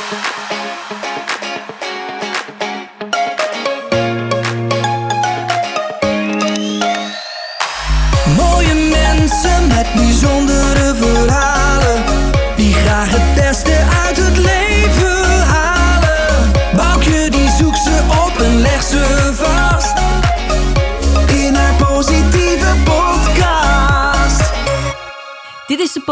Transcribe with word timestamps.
Mooie 0.00 0.49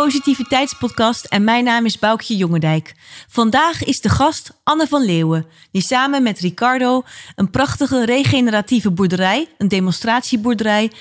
Positiviteitspodcast 0.04 1.24
en 1.24 1.44
mijn 1.44 1.64
naam 1.64 1.84
is 1.84 1.98
Boukje 1.98 2.36
Jongendijk. 2.36 2.94
Vandaag 3.28 3.84
is 3.84 4.00
de 4.00 4.08
gast 4.08 4.60
Anne 4.64 4.86
van 4.86 5.04
Leeuwen, 5.04 5.46
die 5.70 5.82
samen 5.82 6.22
met 6.22 6.38
Ricardo 6.38 7.02
een 7.34 7.50
prachtige 7.50 8.04
regeneratieve 8.04 8.90
boerderij, 8.90 9.48
een 9.58 9.68
demonstratieboerderij, 9.68 10.92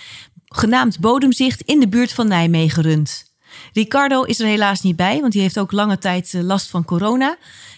genaamd 0.46 1.00
Bodemzicht 1.00 1.62
in 1.62 1.80
de 1.80 1.88
buurt 1.88 2.14
van 2.14 2.28
Nijmegen 2.28 2.84
runt. 2.84 3.34
Ricardo 3.74 4.24
is 4.24 4.40
er 4.40 4.48
helaas 4.48 4.82
niet 4.82 4.96
bij, 4.96 5.22
want 5.22 5.34
die 5.34 5.42
heeft 5.42 5.60
ook 5.60 5.72
lange 5.72 5.98
tijd 5.98 6.34
eh, 6.34 6.42
last 6.42 6.70
van 6.70 6.86
corona. 6.86 7.38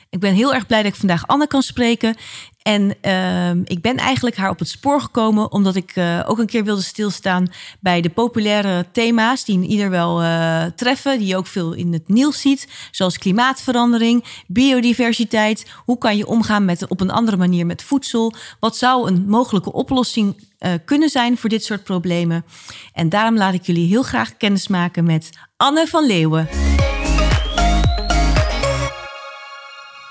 Ik 0.09 0.19
ben 0.19 0.33
heel 0.33 0.53
erg 0.53 0.65
blij 0.65 0.83
dat 0.83 0.91
ik 0.91 0.99
vandaag 0.99 1.27
Anne 1.27 1.47
kan 1.47 1.61
spreken. 1.61 2.15
En 2.61 2.95
ehm, 3.01 3.61
ik 3.63 3.81
ben 3.81 3.97
eigenlijk 3.97 4.35
haar 4.35 4.49
op 4.49 4.59
het 4.59 4.67
spoor 4.69 5.01
gekomen 5.01 5.51
omdat 5.51 5.75
ik 5.75 5.91
eh, 5.95 6.19
ook 6.25 6.37
een 6.37 6.45
keer 6.45 6.63
wilde 6.63 6.81
stilstaan 6.81 7.47
bij 7.79 8.01
de 8.01 8.09
populaire 8.09 8.85
thema's 8.91 9.45
die 9.45 9.67
ieder 9.67 9.89
wel 9.89 10.21
eh, 10.21 10.65
treffen, 10.75 11.17
die 11.17 11.27
je 11.27 11.37
ook 11.37 11.47
veel 11.47 11.73
in 11.73 11.93
het 11.93 12.07
nieuws 12.07 12.41
ziet, 12.41 12.67
zoals 12.91 13.17
klimaatverandering, 13.17 14.25
biodiversiteit. 14.47 15.65
Hoe 15.85 15.97
kan 15.97 16.17
je 16.17 16.27
omgaan 16.27 16.65
met 16.65 16.87
op 16.87 17.01
een 17.01 17.11
andere 17.11 17.37
manier 17.37 17.65
met 17.65 17.83
voedsel? 17.83 18.33
Wat 18.59 18.77
zou 18.77 19.07
een 19.07 19.25
mogelijke 19.27 19.71
oplossing 19.71 20.47
eh, 20.57 20.73
kunnen 20.85 21.09
zijn 21.09 21.37
voor 21.37 21.49
dit 21.49 21.63
soort 21.63 21.83
problemen? 21.83 22.45
En 22.93 23.09
daarom 23.09 23.37
laat 23.37 23.53
ik 23.53 23.65
jullie 23.65 23.87
heel 23.87 24.03
graag 24.03 24.37
kennis 24.37 24.67
maken 24.67 25.03
met 25.03 25.29
Anne 25.57 25.87
van 25.87 26.05
Leeuwen. 26.05 26.47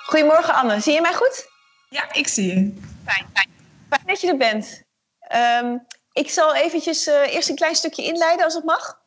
Goedemorgen 0.05 0.55
Anne, 0.55 0.81
zie 0.81 0.93
je 0.93 1.01
mij 1.01 1.15
goed? 1.15 1.57
Ja, 1.89 2.13
ik 2.13 2.29
zie 2.29 2.47
je. 2.47 2.55
Fijn, 3.05 3.27
fijn. 3.33 3.49
Fijn 3.89 4.03
dat 4.07 4.21
je 4.21 4.29
er 4.29 4.37
bent. 4.37 4.83
Ehm, 5.21 5.77
ik 6.13 6.31
zal 6.31 6.55
eventjes 6.55 7.07
eh, 7.07 7.35
eerst 7.35 7.49
een 7.49 7.57
klein 7.57 7.75
stukje 7.75 8.05
inleiden 8.05 8.45
als 8.45 8.55
het 8.55 8.65
mag. 8.65 9.01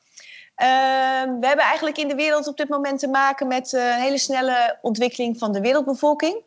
Ehm, 0.55 1.39
we 1.39 1.47
hebben 1.47 1.65
eigenlijk 1.65 1.97
in 1.97 2.07
de 2.07 2.15
wereld 2.15 2.47
op 2.47 2.57
dit 2.57 2.69
moment 2.69 2.99
te 2.99 3.07
maken 3.07 3.47
met 3.47 3.73
eh, 3.73 3.85
een 3.85 4.01
hele 4.01 4.17
snelle 4.17 4.77
ontwikkeling 4.81 5.37
van 5.37 5.51
de 5.51 5.61
wereldbevolking. 5.61 6.43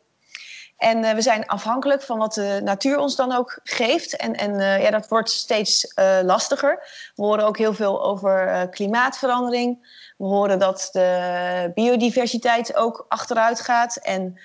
En 0.77 1.03
eh, 1.03 1.13
we 1.13 1.21
zijn 1.21 1.47
afhankelijk 1.47 2.01
van 2.01 2.17
wat 2.17 2.33
de 2.33 2.61
natuur 2.63 2.97
ons 2.97 3.15
dan 3.15 3.31
ook 3.31 3.59
geeft. 3.63 4.15
En, 4.15 4.33
en 4.33 4.81
ja, 4.81 4.91
dat 4.91 5.07
wordt 5.07 5.29
steeds 5.29 5.93
lastiger. 6.23 6.79
We 7.15 7.23
horen 7.23 7.45
ook 7.45 7.57
heel 7.57 7.73
veel 7.73 8.03
over 8.03 8.67
klimaatverandering. 8.69 9.93
We 10.17 10.25
horen 10.25 10.59
dat 10.59 10.89
de 10.91 11.71
biodiversiteit 11.73 12.75
ook 12.75 13.05
achteruit 13.07 13.61
gaat. 13.61 13.95
En 13.95 14.39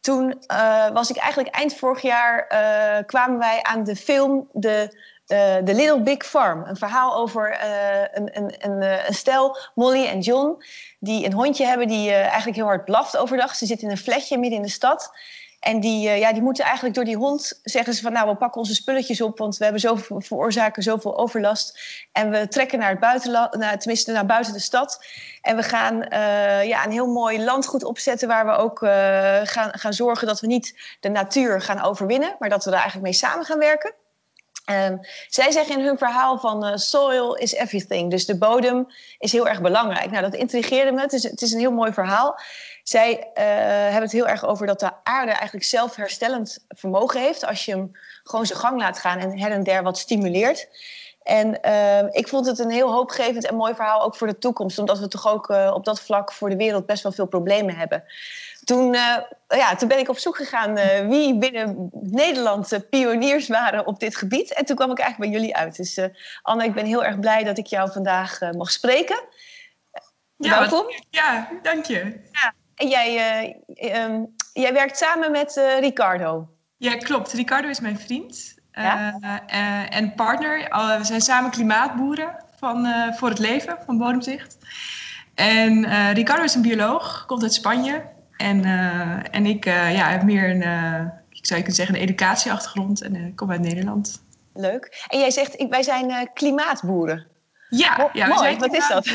toen 0.00 0.42
uh, 0.52 0.88
was 0.88 1.10
ik 1.10 1.16
eigenlijk 1.16 1.54
eind 1.54 1.76
vorig 1.76 2.02
jaar 2.02 2.46
uh, 2.52 3.06
kwamen 3.06 3.38
wij 3.38 3.62
aan 3.62 3.84
de 3.84 3.96
film 3.96 4.48
de, 4.52 4.88
uh, 5.26 5.56
The 5.56 5.74
Little 5.74 6.00
Big 6.00 6.26
Farm. 6.26 6.64
Een 6.66 6.76
verhaal 6.76 7.16
over 7.16 7.58
een, 8.12 8.36
een, 8.36 8.54
een, 8.58 8.82
een, 9.06 9.14
stel, 9.14 9.56
Molly 9.74 10.06
en 10.06 10.20
John, 10.20 10.62
die 10.98 11.24
een 11.24 11.32
hondje 11.32 11.64
hebben 11.64 11.88
die 11.88 12.12
eigenlijk 12.12 12.56
heel 12.56 12.66
hard 12.66 12.84
blaft 12.84 13.16
overdag. 13.16 13.54
Ze 13.54 13.66
zitten 13.66 13.86
in 13.86 13.92
een 13.92 14.02
flatje 14.02 14.38
midden 14.38 14.58
in 14.58 14.64
de 14.64 14.70
stad. 14.70 15.12
En 15.60 15.80
die, 15.80 16.08
ja, 16.08 16.32
die 16.32 16.42
moeten 16.42 16.64
eigenlijk 16.64 16.94
door 16.94 17.04
die 17.04 17.16
hond 17.16 17.60
zeggen 17.62 17.94
ze 17.94 18.02
van 18.02 18.12
nou, 18.12 18.28
we 18.28 18.36
pakken 18.36 18.60
onze 18.60 18.74
spulletjes 18.74 19.20
op, 19.20 19.38
want 19.38 19.56
we 19.56 19.64
hebben 19.64 19.80
zoveel 19.80 20.20
veroorzaken 20.20 20.82
zoveel 20.82 21.18
overlast. 21.18 21.80
En 22.12 22.30
we 22.30 22.48
trekken 22.48 22.78
naar 22.78 22.90
het 22.90 23.00
buitenland, 23.00 23.52
tenminste 23.52 24.12
naar 24.12 24.26
buiten 24.26 24.52
de 24.52 24.58
stad. 24.58 25.04
En 25.42 25.56
we 25.56 25.62
gaan 25.62 25.94
uh, 25.94 26.64
ja, 26.64 26.84
een 26.84 26.92
heel 26.92 27.06
mooi 27.06 27.44
landgoed 27.44 27.84
opzetten 27.84 28.28
waar 28.28 28.46
we 28.46 28.52
ook 28.52 28.82
uh, 28.82 28.90
gaan, 29.44 29.78
gaan 29.78 29.92
zorgen 29.92 30.26
dat 30.26 30.40
we 30.40 30.46
niet 30.46 30.96
de 31.00 31.08
natuur 31.08 31.60
gaan 31.60 31.82
overwinnen, 31.82 32.36
maar 32.38 32.48
dat 32.48 32.64
we 32.64 32.70
er 32.70 32.76
eigenlijk 32.76 33.04
mee 33.04 33.12
samen 33.12 33.44
gaan 33.44 33.58
werken. 33.58 33.94
Um, 34.66 35.00
zij 35.28 35.50
zeggen 35.50 35.78
in 35.78 35.84
hun 35.84 35.98
verhaal 35.98 36.38
van 36.38 36.66
uh, 36.66 36.76
soil 36.76 37.34
is 37.34 37.52
everything. 37.52 38.10
Dus 38.10 38.26
de 38.26 38.38
bodem 38.38 38.86
is 39.18 39.32
heel 39.32 39.48
erg 39.48 39.60
belangrijk. 39.60 40.10
Nou, 40.10 40.22
dat 40.22 40.34
intrigeerde 40.34 40.92
me. 40.92 41.00
Het 41.00 41.12
is, 41.12 41.22
het 41.22 41.42
is 41.42 41.52
een 41.52 41.58
heel 41.58 41.72
mooi 41.72 41.92
verhaal. 41.92 42.40
Zij 42.82 43.12
uh, 43.18 43.44
hebben 43.82 44.02
het 44.02 44.12
heel 44.12 44.28
erg 44.28 44.44
over 44.46 44.66
dat 44.66 44.80
de 44.80 44.90
aarde 45.02 45.32
eigenlijk 45.32 45.64
zelfherstellend 45.64 46.64
vermogen 46.68 47.20
heeft. 47.20 47.46
Als 47.46 47.64
je 47.64 47.72
hem 47.72 47.90
gewoon 48.22 48.46
zijn 48.46 48.58
gang 48.58 48.78
laat 48.78 48.98
gaan 48.98 49.18
en 49.18 49.38
her 49.38 49.50
en 49.50 49.62
der 49.62 49.82
wat 49.82 49.98
stimuleert. 49.98 50.68
En 51.22 51.58
uh, 51.66 52.02
ik 52.10 52.28
vond 52.28 52.46
het 52.46 52.58
een 52.58 52.70
heel 52.70 52.92
hoopgevend 52.92 53.46
en 53.46 53.56
mooi 53.56 53.74
verhaal 53.74 54.02
ook 54.02 54.16
voor 54.16 54.26
de 54.26 54.38
toekomst. 54.38 54.78
Omdat 54.78 54.98
we 54.98 55.08
toch 55.08 55.28
ook 55.28 55.48
uh, 55.48 55.70
op 55.74 55.84
dat 55.84 56.00
vlak 56.00 56.32
voor 56.32 56.50
de 56.50 56.56
wereld 56.56 56.86
best 56.86 57.02
wel 57.02 57.12
veel 57.12 57.26
problemen 57.26 57.76
hebben. 57.76 58.04
Toen, 58.64 58.94
uh, 58.94 59.16
ja, 59.48 59.74
toen 59.74 59.88
ben 59.88 59.98
ik 59.98 60.08
op 60.08 60.18
zoek 60.18 60.36
gegaan 60.36 60.78
uh, 60.78 61.08
wie 61.08 61.38
binnen 61.38 61.90
Nederland 61.92 62.90
pioniers 62.90 63.48
waren 63.48 63.86
op 63.86 64.00
dit 64.00 64.16
gebied. 64.16 64.52
En 64.52 64.64
toen 64.64 64.76
kwam 64.76 64.90
ik 64.90 64.98
eigenlijk 64.98 65.30
bij 65.30 65.40
jullie 65.40 65.56
uit. 65.56 65.76
Dus 65.76 65.98
Anne, 66.42 66.64
ik 66.64 66.74
ben 66.74 66.86
heel 66.86 67.04
erg 67.04 67.18
blij 67.18 67.44
dat 67.44 67.58
ik 67.58 67.66
jou 67.66 67.92
vandaag 67.92 68.40
mag 68.56 68.70
spreken. 68.70 69.20
Ja, 70.36 70.58
Welkom. 70.58 70.84
Wat, 70.84 71.04
ja, 71.10 71.48
dank 71.62 71.84
je. 71.84 72.20
Ja. 72.32 72.54
En 72.74 72.88
jij, 72.88 73.62
um, 74.06 74.34
jij 74.52 74.72
werkt 74.72 74.98
samen 74.98 75.30
met 75.30 75.60
Ricardo. 75.80 76.48
Ja, 76.76 76.96
klopt. 76.96 77.32
Ricardo 77.32 77.68
is 77.68 77.80
mijn 77.80 77.98
vriend. 77.98 78.54
Ja? 78.72 79.18
En 79.88 80.14
partner. 80.14 80.58
We 80.98 81.04
zijn 81.04 81.20
samen 81.20 81.50
klimaatboeren 81.50 82.44
van, 82.56 82.86
voor 83.16 83.28
het 83.28 83.38
leven 83.38 83.78
van 83.86 83.98
Bodemzicht. 83.98 84.56
En 85.34 86.12
Ricardo 86.12 86.42
is 86.42 86.54
een 86.54 86.62
bioloog, 86.62 87.26
komt 87.26 87.42
uit 87.42 87.54
Spanje. 87.54 88.18
En, 88.40 88.64
en 89.30 89.46
ik 89.46 89.64
ja, 89.64 90.10
heb 90.10 90.22
meer 90.22 90.50
een, 90.50 90.62
ik 91.30 91.46
zou 91.46 91.60
kunnen 91.60 91.76
zeggen, 91.76 91.94
een 91.94 92.00
educatieachtergrond 92.00 93.02
en 93.02 93.32
kom 93.34 93.50
uit 93.50 93.60
Nederland. 93.60 94.22
Leuk. 94.54 95.04
En 95.08 95.18
jij 95.18 95.30
zegt, 95.30 95.66
wij 95.68 95.82
zijn 95.82 96.30
klimaatboeren. 96.34 97.26
Ja, 97.68 98.10
ja 98.12 98.26
Mooi, 98.26 98.56
wat 98.56 98.74
is 98.74 98.88
dat? 98.88 99.06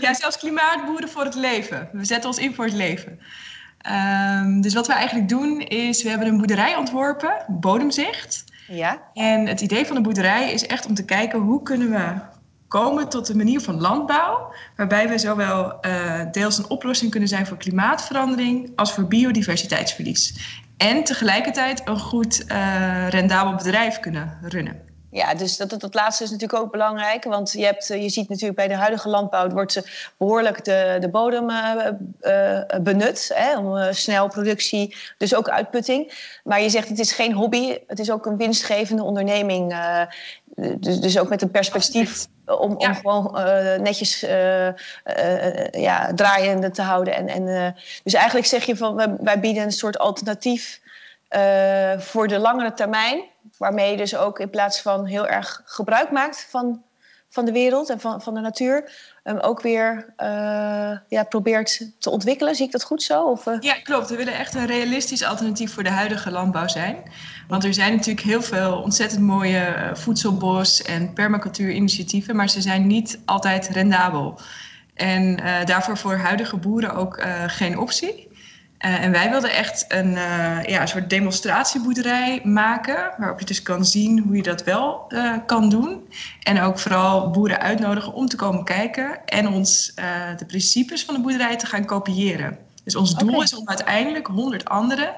ja, 0.00 0.14
zelfs 0.14 0.38
klimaatboeren 0.38 1.08
voor 1.08 1.24
het 1.24 1.34
leven. 1.34 1.88
We 1.92 2.04
zetten 2.04 2.28
ons 2.28 2.38
in 2.38 2.54
voor 2.54 2.64
het 2.64 2.74
leven. 2.74 3.20
Um, 4.40 4.60
dus 4.60 4.74
wat 4.74 4.86
we 4.86 4.92
eigenlijk 4.92 5.28
doen 5.28 5.60
is, 5.60 6.02
we 6.02 6.08
hebben 6.08 6.28
een 6.28 6.36
boerderij 6.36 6.76
ontworpen, 6.76 7.44
Bodemzicht. 7.48 8.44
Ja. 8.68 9.02
En 9.14 9.46
het 9.46 9.60
idee 9.60 9.86
van 9.86 9.96
de 9.96 10.02
boerderij 10.02 10.52
is 10.52 10.66
echt 10.66 10.86
om 10.86 10.94
te 10.94 11.04
kijken 11.04 11.38
hoe 11.38 11.62
kunnen 11.62 11.90
we 11.90 12.12
komen 12.68 13.08
tot 13.08 13.28
een 13.28 13.36
manier 13.36 13.60
van 13.60 13.80
landbouw, 13.80 14.52
waarbij 14.76 15.08
we 15.08 15.18
zowel 15.18 15.78
uh, 15.86 16.20
deels 16.30 16.58
een 16.58 16.68
oplossing 16.68 17.10
kunnen 17.10 17.28
zijn 17.28 17.46
voor 17.46 17.56
klimaatverandering 17.56 18.72
als 18.76 18.92
voor 18.92 19.08
biodiversiteitsverlies. 19.08 20.58
En 20.76 21.04
tegelijkertijd 21.04 21.82
een 21.84 21.98
goed 21.98 22.44
uh, 22.48 23.08
rendabel 23.08 23.54
bedrijf 23.54 24.00
kunnen 24.00 24.38
runnen. 24.42 24.83
Ja, 25.14 25.34
dus 25.34 25.56
dat, 25.56 25.80
dat 25.80 25.94
laatste 25.94 26.24
is 26.24 26.30
natuurlijk 26.30 26.62
ook 26.62 26.70
belangrijk. 26.70 27.24
Want 27.24 27.52
je, 27.52 27.64
hebt, 27.64 27.86
je 27.86 28.08
ziet 28.08 28.28
natuurlijk 28.28 28.56
bij 28.56 28.68
de 28.68 28.74
huidige 28.74 29.08
landbouw... 29.08 29.48
wordt 29.48 29.72
ze 29.72 30.10
behoorlijk 30.16 30.64
de, 30.64 30.96
de 31.00 31.08
bodem 31.08 31.50
uh, 31.50 31.74
uh, 32.20 32.60
benut. 32.80 33.30
Hè, 33.34 33.58
om 33.58 33.76
uh, 33.76 33.86
snel 33.90 34.28
productie, 34.28 34.96
dus 35.18 35.34
ook 35.34 35.48
uitputting. 35.48 36.12
Maar 36.44 36.60
je 36.60 36.68
zegt 36.68 36.88
het 36.88 36.98
is 36.98 37.12
geen 37.12 37.32
hobby. 37.32 37.78
Het 37.86 37.98
is 37.98 38.10
ook 38.10 38.26
een 38.26 38.36
winstgevende 38.36 39.02
onderneming. 39.02 39.76
dus, 40.56 41.00
dus 41.00 41.18
ook 41.18 41.28
met 41.28 41.42
een 41.42 41.50
perspectief 41.50 42.26
om, 42.46 42.80
ja. 42.80 42.88
om 42.88 42.94
gewoon 42.94 43.32
netjes 43.82 44.20
ja, 45.70 46.14
draaiende 46.14 46.70
te 46.70 46.82
houden. 46.82 47.14
En, 47.14 47.28
en, 47.28 47.74
dus 48.02 48.14
eigenlijk 48.14 48.46
zeg 48.46 48.64
je 48.64 48.76
van 48.76 49.18
wij 49.20 49.40
bieden 49.40 49.62
een 49.62 49.72
soort 49.72 49.98
alternatief... 49.98 50.80
voor 51.98 52.28
de 52.28 52.38
langere 52.38 52.74
termijn 52.74 53.32
waarmee 53.58 53.90
je 53.90 53.96
dus 53.96 54.16
ook 54.16 54.38
in 54.38 54.50
plaats 54.50 54.80
van 54.80 55.06
heel 55.06 55.26
erg 55.26 55.62
gebruik 55.64 56.10
maakt 56.10 56.46
van, 56.50 56.82
van 57.28 57.44
de 57.44 57.52
wereld 57.52 57.90
en 57.90 58.00
van, 58.00 58.22
van 58.22 58.34
de 58.34 58.40
natuur, 58.40 58.92
ook 59.40 59.60
weer 59.60 60.14
uh, 60.16 60.98
ja, 61.08 61.24
probeert 61.28 61.90
te 61.98 62.10
ontwikkelen. 62.10 62.54
Zie 62.54 62.66
ik 62.66 62.72
dat 62.72 62.84
goed 62.84 63.02
zo? 63.02 63.22
Of, 63.22 63.46
uh... 63.46 63.56
Ja, 63.60 63.74
klopt. 63.74 64.10
We 64.10 64.16
willen 64.16 64.34
echt 64.34 64.54
een 64.54 64.66
realistisch 64.66 65.24
alternatief 65.24 65.74
voor 65.74 65.82
de 65.82 65.90
huidige 65.90 66.30
landbouw 66.30 66.68
zijn. 66.68 66.96
Want 67.48 67.64
er 67.64 67.74
zijn 67.74 67.92
natuurlijk 67.92 68.26
heel 68.26 68.42
veel 68.42 68.80
ontzettend 68.82 69.20
mooie 69.20 69.90
voedselbos- 69.92 70.82
en 70.82 71.12
permacultuurinitiatieven, 71.12 72.36
maar 72.36 72.48
ze 72.48 72.60
zijn 72.60 72.86
niet 72.86 73.20
altijd 73.24 73.68
rendabel. 73.68 74.38
En 74.94 75.36
daarvoor 75.64 75.96
voor 75.96 76.16
huidige 76.16 76.56
boeren 76.56 76.94
ook 76.94 77.26
geen 77.46 77.78
optie. 77.78 78.23
Uh, 78.84 79.02
en 79.02 79.10
wij 79.10 79.30
wilden 79.30 79.52
echt 79.52 79.84
een, 79.88 80.10
uh, 80.10 80.64
ja, 80.64 80.80
een 80.80 80.88
soort 80.88 81.10
demonstratieboerderij 81.10 82.40
maken, 82.44 83.12
waarop 83.16 83.38
je 83.38 83.44
dus 83.44 83.62
kan 83.62 83.84
zien 83.84 84.18
hoe 84.18 84.36
je 84.36 84.42
dat 84.42 84.64
wel 84.64 85.04
uh, 85.08 85.36
kan 85.46 85.68
doen. 85.68 86.08
En 86.42 86.60
ook 86.60 86.78
vooral 86.78 87.30
boeren 87.30 87.60
uitnodigen 87.60 88.12
om 88.12 88.26
te 88.26 88.36
komen 88.36 88.64
kijken 88.64 89.24
en 89.24 89.48
ons 89.48 89.94
de 90.36 90.44
principes 90.46 91.04
van 91.04 91.14
de 91.14 91.20
boerderij 91.20 91.56
te 91.56 91.66
gaan 91.66 91.84
kopiëren. 91.84 92.58
Dus 92.84 92.96
ons 92.96 93.14
doel 93.14 93.42
is 93.42 93.54
om 93.54 93.68
uiteindelijk 93.68 94.26
100 94.26 94.64
andere 94.64 95.14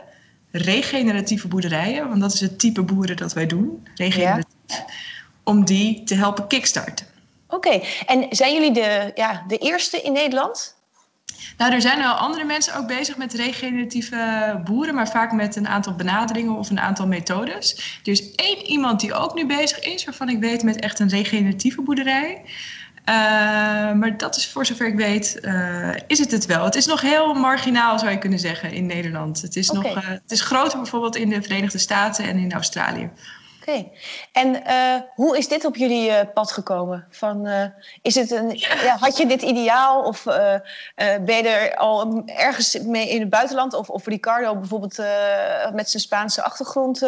regeneratieve 0.51 1.49
boerderijen, 1.49 2.09
want 2.09 2.21
dat 2.21 2.33
is 2.33 2.41
het 2.41 2.59
type 2.59 2.83
boeren 2.83 3.17
dat 3.17 3.33
wij 3.33 3.47
doen, 3.47 3.87
regeneratief, 3.95 4.85
om 5.43 5.65
die 5.65 6.05
te 6.05 6.15
helpen 6.15 6.47
kickstarten. 6.47 7.07
Oké, 7.49 7.81
en 8.07 8.27
zijn 8.31 8.53
jullie 8.53 8.73
de, 8.73 9.13
ja, 9.15 9.45
de 9.49 9.59
eerste 9.59 10.01
in 10.01 10.13
Nederland? 10.13 10.76
Nou, 11.57 11.73
er 11.73 11.81
zijn 11.81 11.99
wel 11.99 12.13
andere 12.13 12.45
mensen 12.45 12.77
ook 12.77 12.87
bezig 12.87 13.17
met 13.17 13.35
regeneratieve 13.35 14.61
boeren, 14.65 14.95
maar 14.95 15.09
vaak 15.09 15.33
met 15.33 15.57
een 15.57 15.69
aantal 15.69 15.95
benaderingen 15.95 16.57
of 16.57 16.71
een 16.71 16.81
aantal 16.81 17.07
methodes. 17.07 18.01
Er 18.05 18.13
is 18.13 18.35
één 18.35 18.67
iemand 18.67 19.01
die 19.01 19.15
ook 19.15 19.35
nu 19.35 19.47
bezig 19.47 19.79
is, 19.79 20.05
waarvan 20.05 20.29
ik 20.29 20.39
weet 20.39 20.63
met 20.63 20.81
echt 20.81 20.99
een 20.99 21.09
regeneratieve 21.09 21.83
boerderij. 21.83 22.43
Uh, 23.09 23.15
maar 23.93 24.17
dat 24.17 24.37
is 24.37 24.49
voor 24.49 24.67
zover 24.67 24.87
ik 24.87 24.97
weet, 24.97 25.39
uh, 25.43 25.91
is 26.07 26.19
het 26.19 26.31
het 26.31 26.47
wel. 26.47 26.65
Het 26.65 26.75
is 26.75 26.87
nog 26.87 27.01
heel 27.01 27.35
marginaal, 27.35 27.99
zou 27.99 28.11
je 28.11 28.19
kunnen 28.19 28.39
zeggen, 28.39 28.73
in 28.73 28.87
Nederland. 28.87 29.43
Het 29.43 29.57
is, 29.57 29.71
nog, 29.71 29.87
uh, 29.87 30.09
het 30.09 30.31
is 30.31 30.41
groter 30.41 30.79
bijvoorbeeld 30.79 31.17
in 31.17 31.29
de 31.29 31.43
Verenigde 31.43 31.79
Staten 31.79 32.25
en 32.25 32.39
in 32.39 32.53
Australië. 32.53 33.11
Oké, 33.69 33.89
en 34.33 34.65
eh, 34.65 35.01
hoe 35.15 35.39
is 35.39 35.49
dit 35.49 35.65
op 35.65 35.77
jullie 35.77 36.11
eh, 36.11 36.33
pad 36.35 36.53
gekomen? 36.53 37.07
Van, 37.11 37.47
eh, 37.47 37.65
is 38.03 38.15
het 38.15 38.31
een, 38.31 38.51
ja, 38.59 38.97
had 38.99 39.17
je 39.17 39.27
dit 39.27 39.43
ideaal 39.43 40.03
of 40.03 40.23
ben 41.21 41.37
je 41.37 41.49
er 41.49 41.77
al 41.77 42.23
ergens 42.27 42.79
mee 42.79 43.09
in 43.09 43.21
het 43.21 43.31
buitenland? 43.31 43.75
Of, 43.75 43.91
of 43.91 44.07
Ricardo 44.07 44.57
bijvoorbeeld 44.57 44.97
met 45.73 45.91
zijn 45.91 46.03
Spaanse 46.03 46.43
achtergrond? 46.43 46.99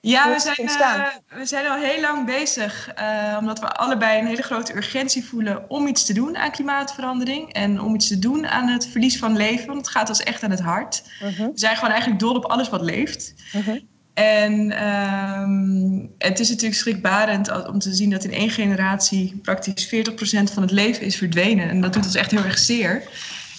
Ja, 0.00 0.32
we 0.32 0.40
zijn, 0.40 1.06
we 1.28 1.44
zijn 1.44 1.66
al 1.66 1.76
heel 1.78 2.00
lang 2.00 2.26
bezig, 2.26 2.94
omdat 3.38 3.60
we 3.60 3.68
allebei 3.68 4.18
een 4.18 4.26
hele 4.26 4.42
grote 4.42 4.76
urgentie 4.76 5.24
voelen 5.24 5.70
om 5.70 5.86
iets 5.86 6.04
te 6.04 6.12
doen 6.12 6.36
aan 6.36 6.50
klimaatverandering 6.50 7.52
en 7.52 7.80
om 7.80 7.94
iets 7.94 8.08
te 8.08 8.18
doen 8.18 8.46
aan 8.46 8.68
het 8.68 8.86
verlies 8.86 9.18
van 9.18 9.36
leven. 9.36 9.66
Want 9.66 9.78
het 9.78 9.88
gaat 9.88 10.08
ons 10.08 10.22
echt 10.22 10.42
aan 10.42 10.50
het 10.50 10.60
hart. 10.60 11.02
mhm, 11.20 11.42
We 11.42 11.50
zijn 11.54 11.74
gewoon 11.74 11.90
eigenlijk 11.90 12.20
dol 12.20 12.34
op 12.34 12.44
alles 12.44 12.68
wat 12.68 12.82
leeft. 12.82 13.34
mhm. 13.52 13.78
En 14.14 14.70
ehm, 14.70 16.06
het 16.18 16.40
is 16.40 16.48
natuurlijk 16.48 16.80
schrikbarend 16.80 17.66
om 17.66 17.78
te 17.78 17.94
zien 17.94 18.10
dat 18.10 18.24
in 18.24 18.32
één 18.32 18.50
generatie 18.50 19.40
praktisch 19.42 19.86
40% 19.86 20.52
van 20.52 20.62
het 20.62 20.70
leven 20.70 21.06
is 21.06 21.16
verdwenen. 21.16 21.68
En 21.68 21.80
dat 21.80 21.92
doet 21.92 22.04
ons 22.04 22.14
echt 22.14 22.30
heel 22.30 22.44
erg 22.44 22.58
zeer. 22.58 23.02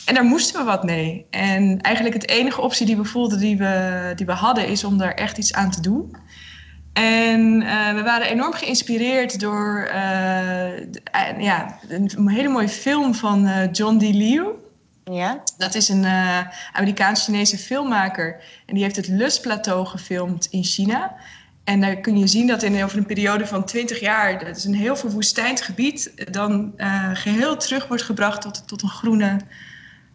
En 0.06 0.14
daar 0.14 0.24
moesten 0.24 0.60
we 0.60 0.66
wat 0.66 0.84
mee. 0.84 1.26
En 1.30 1.82
eigenlijk 1.82 2.16
het 2.16 2.30
enige 2.30 2.62
optie 2.62 2.86
die 2.86 2.98
we 2.98 3.04
voelden, 3.04 3.40
die 3.40 3.58
we, 3.58 4.12
die 4.16 4.26
we 4.26 4.32
hadden, 4.32 4.68
is 4.68 4.84
om 4.84 4.98
daar 4.98 5.14
echt 5.14 5.38
iets 5.38 5.54
aan 5.54 5.72
te 5.72 5.82
doen. 5.82 6.16
En 6.94 7.62
eh, 7.62 7.94
we 7.94 8.04
waren 8.04 8.28
enorm 8.28 8.54
geïnspireerd 8.54 9.40
door 9.40 9.88
eh, 9.92 11.40
ja, 11.40 11.80
een 11.88 12.30
hele 12.30 12.50
mooie 12.50 12.70
film 12.70 13.14
van 13.14 13.46
eh, 13.46 13.72
John 13.72 13.98
D. 13.98 14.02
Liu. 14.02 14.46
Ja, 15.12 15.44
Dat 15.58 15.76
is 15.76 15.90
een 15.90 16.06
eh, 16.06 16.40
Amerikaans-Chinese 16.74 17.58
filmmaker. 17.58 18.44
En 18.66 18.74
die 18.74 18.84
heeft 18.84 18.96
het 18.96 19.08
Lustplateau 19.08 19.86
gefilmd 19.86 20.48
in 20.52 20.64
China. 20.64 21.16
En 21.64 21.82
daar 21.82 21.96
kun 21.96 22.18
je 22.18 22.28
zien 22.28 22.48
dat 22.48 22.64
in 22.64 22.84
over 22.84 22.98
een 22.98 23.06
periode 23.06 23.48
van 23.48 23.66
20 23.66 24.00
jaar, 24.00 24.46
dat 24.46 24.58
is 24.58 24.64
een 24.64 24.76
heel 24.76 24.96
verwoestijnd 24.96 25.62
gebied, 25.62 26.14
dan 26.32 26.74
eh, 26.78 27.10
geheel 27.14 27.58
terug 27.58 27.88
wordt 27.88 28.04
gebracht 28.04 28.42
tot, 28.42 28.68
tot 28.68 28.82
een 28.82 28.90
groene, 28.90 29.38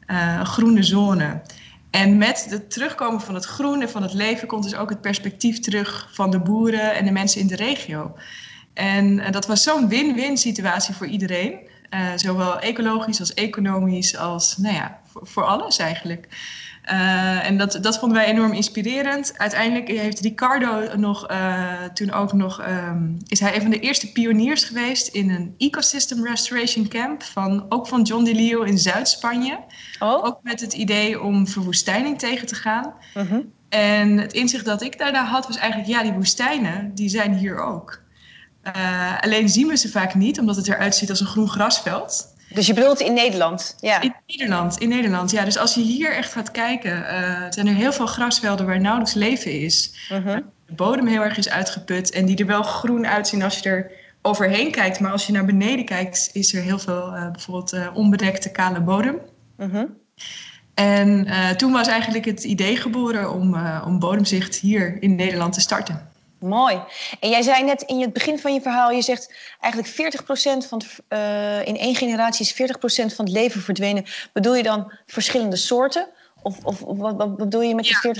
eh, 0.06 0.44
groene 0.44 0.82
zone. 0.82 1.41
En 1.91 2.19
met 2.19 2.46
het 2.50 2.70
terugkomen 2.70 3.20
van 3.20 3.34
het 3.34 3.44
groen 3.44 3.82
en 3.82 3.91
van 3.91 4.02
het 4.02 4.12
leven 4.12 4.49
komt 4.49 4.62
dus 4.62 4.75
ook 4.75 4.88
het 4.88 5.00
perspectief 5.00 5.58
terug 5.58 6.08
van 6.12 6.31
de 6.31 6.41
boeren 6.41 6.94
en 6.94 7.05
de 7.05 7.12
mensen 7.12 7.41
in 7.41 7.46
de 7.46 7.56
regio. 7.56 8.17
En 8.75 9.32
dat 9.32 9.46
was 9.46 9.62
zo'n 9.62 9.88
win-win 9.88 10.37
situatie 10.37 10.94
voor 10.94 11.06
iedereen. 11.06 11.58
Eh, 11.90 12.00
zowel 12.17 12.58
ecologisch 12.58 13.20
als 13.20 13.35
economisch 13.35 14.17
als, 14.17 14.56
nou 14.56 14.75
ja, 14.75 15.00
voor, 15.06 15.26
voor 15.26 15.44
alles 15.44 15.79
eigenlijk. 15.79 16.29
Eh, 16.88 17.46
en 17.46 17.58
dat, 17.58 17.79
dat 17.81 17.99
vonden 17.99 18.19
wij 18.19 18.26
enorm 18.26 18.52
inspirerend. 18.52 19.38
Uiteindelijk 19.38 19.88
heeft 19.88 20.20
Ricardo 20.20 20.96
nog, 20.96 21.26
eh, 21.26 21.85
toen 21.94 22.12
ook 22.12 22.32
nog, 22.32 22.61
ehm, 22.61 23.12
is 23.26 23.40
hij 23.40 23.55
een 23.55 23.61
van 23.61 23.70
de 23.70 23.81
eerste 23.81 24.12
pioniers 24.12 24.64
geweest 24.64 25.08
in 25.08 25.31
een 25.31 25.55
ecosystem 25.58 26.25
restoration 26.26 26.88
camp, 26.88 27.23
van, 27.23 27.67
ook 27.69 27.87
van 27.87 28.02
John 28.02 28.25
de 28.25 28.34
Leo 28.34 28.62
in 28.62 28.79
Zuid-Spanje. 28.79 29.58
oh, 29.99 30.25
Ook 30.25 30.38
met 30.43 30.61
het 30.61 30.73
idee 30.73 31.23
om 31.23 31.46
verwoestijning 31.46 32.19
tegen 32.19 32.46
te 32.46 32.55
gaan. 32.55 32.94
mhm. 33.14 33.41
En 33.69 34.19
het 34.19 34.32
inzicht 34.32 34.64
dat 34.64 34.82
ik 34.82 34.99
daarna 34.99 35.25
had 35.25 35.46
was 35.46 35.56
eigenlijk, 35.56 35.91
ja, 35.91 36.02
die 36.02 36.12
woestijnen, 36.12 36.94
die 36.94 37.08
zijn 37.08 37.34
hier 37.34 37.58
ook. 37.58 38.00
Eh, 38.73 39.20
alleen 39.20 39.49
zien 39.49 39.69
we 39.69 39.76
ze 39.76 39.88
vaak 39.88 40.15
niet, 40.15 40.38
omdat 40.38 40.56
het 40.56 40.69
eruit 40.69 40.94
ziet 40.94 41.11
als 41.11 41.20
een 41.20 41.26
groen 41.26 41.49
grasveld. 41.49 42.37
Dus 42.49 42.67
je 42.67 42.75
bedoelt 42.75 43.00
in 43.00 43.15
Nederland? 43.15 43.76
Ja. 43.81 44.00
In 44.00 44.15
Nederland, 44.26 44.79
in 44.79 44.88
Nederland, 44.88 45.31
ja. 45.31 45.44
Dus 45.44 45.59
als 45.59 45.75
je 45.75 45.81
hier 45.81 46.12
echt 46.17 46.32
gaat 46.32 46.50
kijken, 46.50 47.09
eh, 47.09 47.47
zijn 47.50 47.67
er 47.67 47.75
heel 47.75 47.93
veel 47.93 48.06
grasvelden 48.06 48.67
waar 48.67 48.81
nauwelijks 48.81 49.15
leven 49.15 49.61
is. 49.61 49.94
Mhm. 50.09 50.41
De 50.67 50.75
bodem 50.75 51.06
heel 51.06 51.23
erg 51.23 51.37
is 51.37 51.49
uitgeput 51.49 52.11
en 52.11 52.26
die 52.26 52.37
er 52.37 52.47
wel 52.47 52.62
groen 52.62 53.06
uitzien 53.06 53.43
als 53.43 53.59
je 53.59 53.69
er 53.69 53.91
overheen 54.23 54.70
kijkt. 54.70 55.00
Maar 55.00 55.12
als 55.12 55.26
je 55.26 55.32
naar 55.32 55.44
beneden 55.44 55.85
kijkt, 55.85 56.31
is 56.32 56.55
er 56.55 56.62
heel 56.62 56.79
veel 56.79 57.15
eh, 57.15 57.31
bijvoorbeeld 57.31 57.76
onbedekte 57.94 58.50
kale 58.50 58.81
bodem. 58.81 59.19
mhm. 59.56 59.85
En 60.75 61.26
toen 61.56 61.73
was 61.73 61.88
eigenlijk 61.88 62.25
het 62.25 62.44
idee 62.44 62.76
geboren 62.76 63.32
om, 63.32 63.56
om 63.85 63.99
bodemzicht 63.99 64.56
hier 64.56 65.03
in 65.03 65.15
Nederland 65.15 65.53
te 65.53 65.61
starten. 65.61 66.09
Mooi. 66.38 66.81
En 67.20 67.29
jij 67.31 67.43
zei 67.43 67.64
net 67.64 67.82
in 67.82 68.00
het 68.00 68.12
begin 68.12 68.38
van 68.38 68.55
je 68.55 68.61
verhaal, 68.61 68.90
je 68.90 69.02
zegt 69.02 69.32
eigenlijk 69.61 69.94
40% 69.94 70.67
van 70.67 70.79
het, 70.79 70.87
eh, 71.08 71.67
in 71.67 71.76
één 71.76 71.94
generatie 71.94 72.44
is 72.44 72.52
40% 72.52 73.14
van 73.14 73.25
het 73.25 73.35
leven 73.35 73.61
verdwenen. 73.61 74.05
Bedoel 74.32 74.55
je 74.55 74.62
dan 74.62 74.93
verschillende 75.06 75.56
soorten? 75.56 76.08
Of, 76.43 76.64
of 76.64 76.81
wat, 76.81 77.17
wat 77.17 77.37
bedoel 77.37 77.62
je 77.62 77.75
met 77.75 77.85
die 77.85 77.96
Ja, 78.02 78.14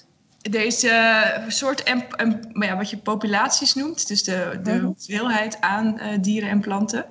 40%? 0.00 0.08
Er 0.40 0.64
is 0.64 0.84
eh, 0.84 1.22
soort, 1.48 1.94
maar 2.52 2.66
ja, 2.68 2.76
wat 2.76 2.90
je 2.90 2.96
populaties 2.96 3.74
noemt, 3.74 4.08
dus 4.08 4.22
de, 4.22 4.60
de 4.62 4.72
Mhm. 4.72 4.84
hoeveelheid 4.84 5.60
aan 5.60 5.98
eh, 5.98 6.18
dieren 6.20 6.48
en 6.50 6.60
planten. 6.60 7.06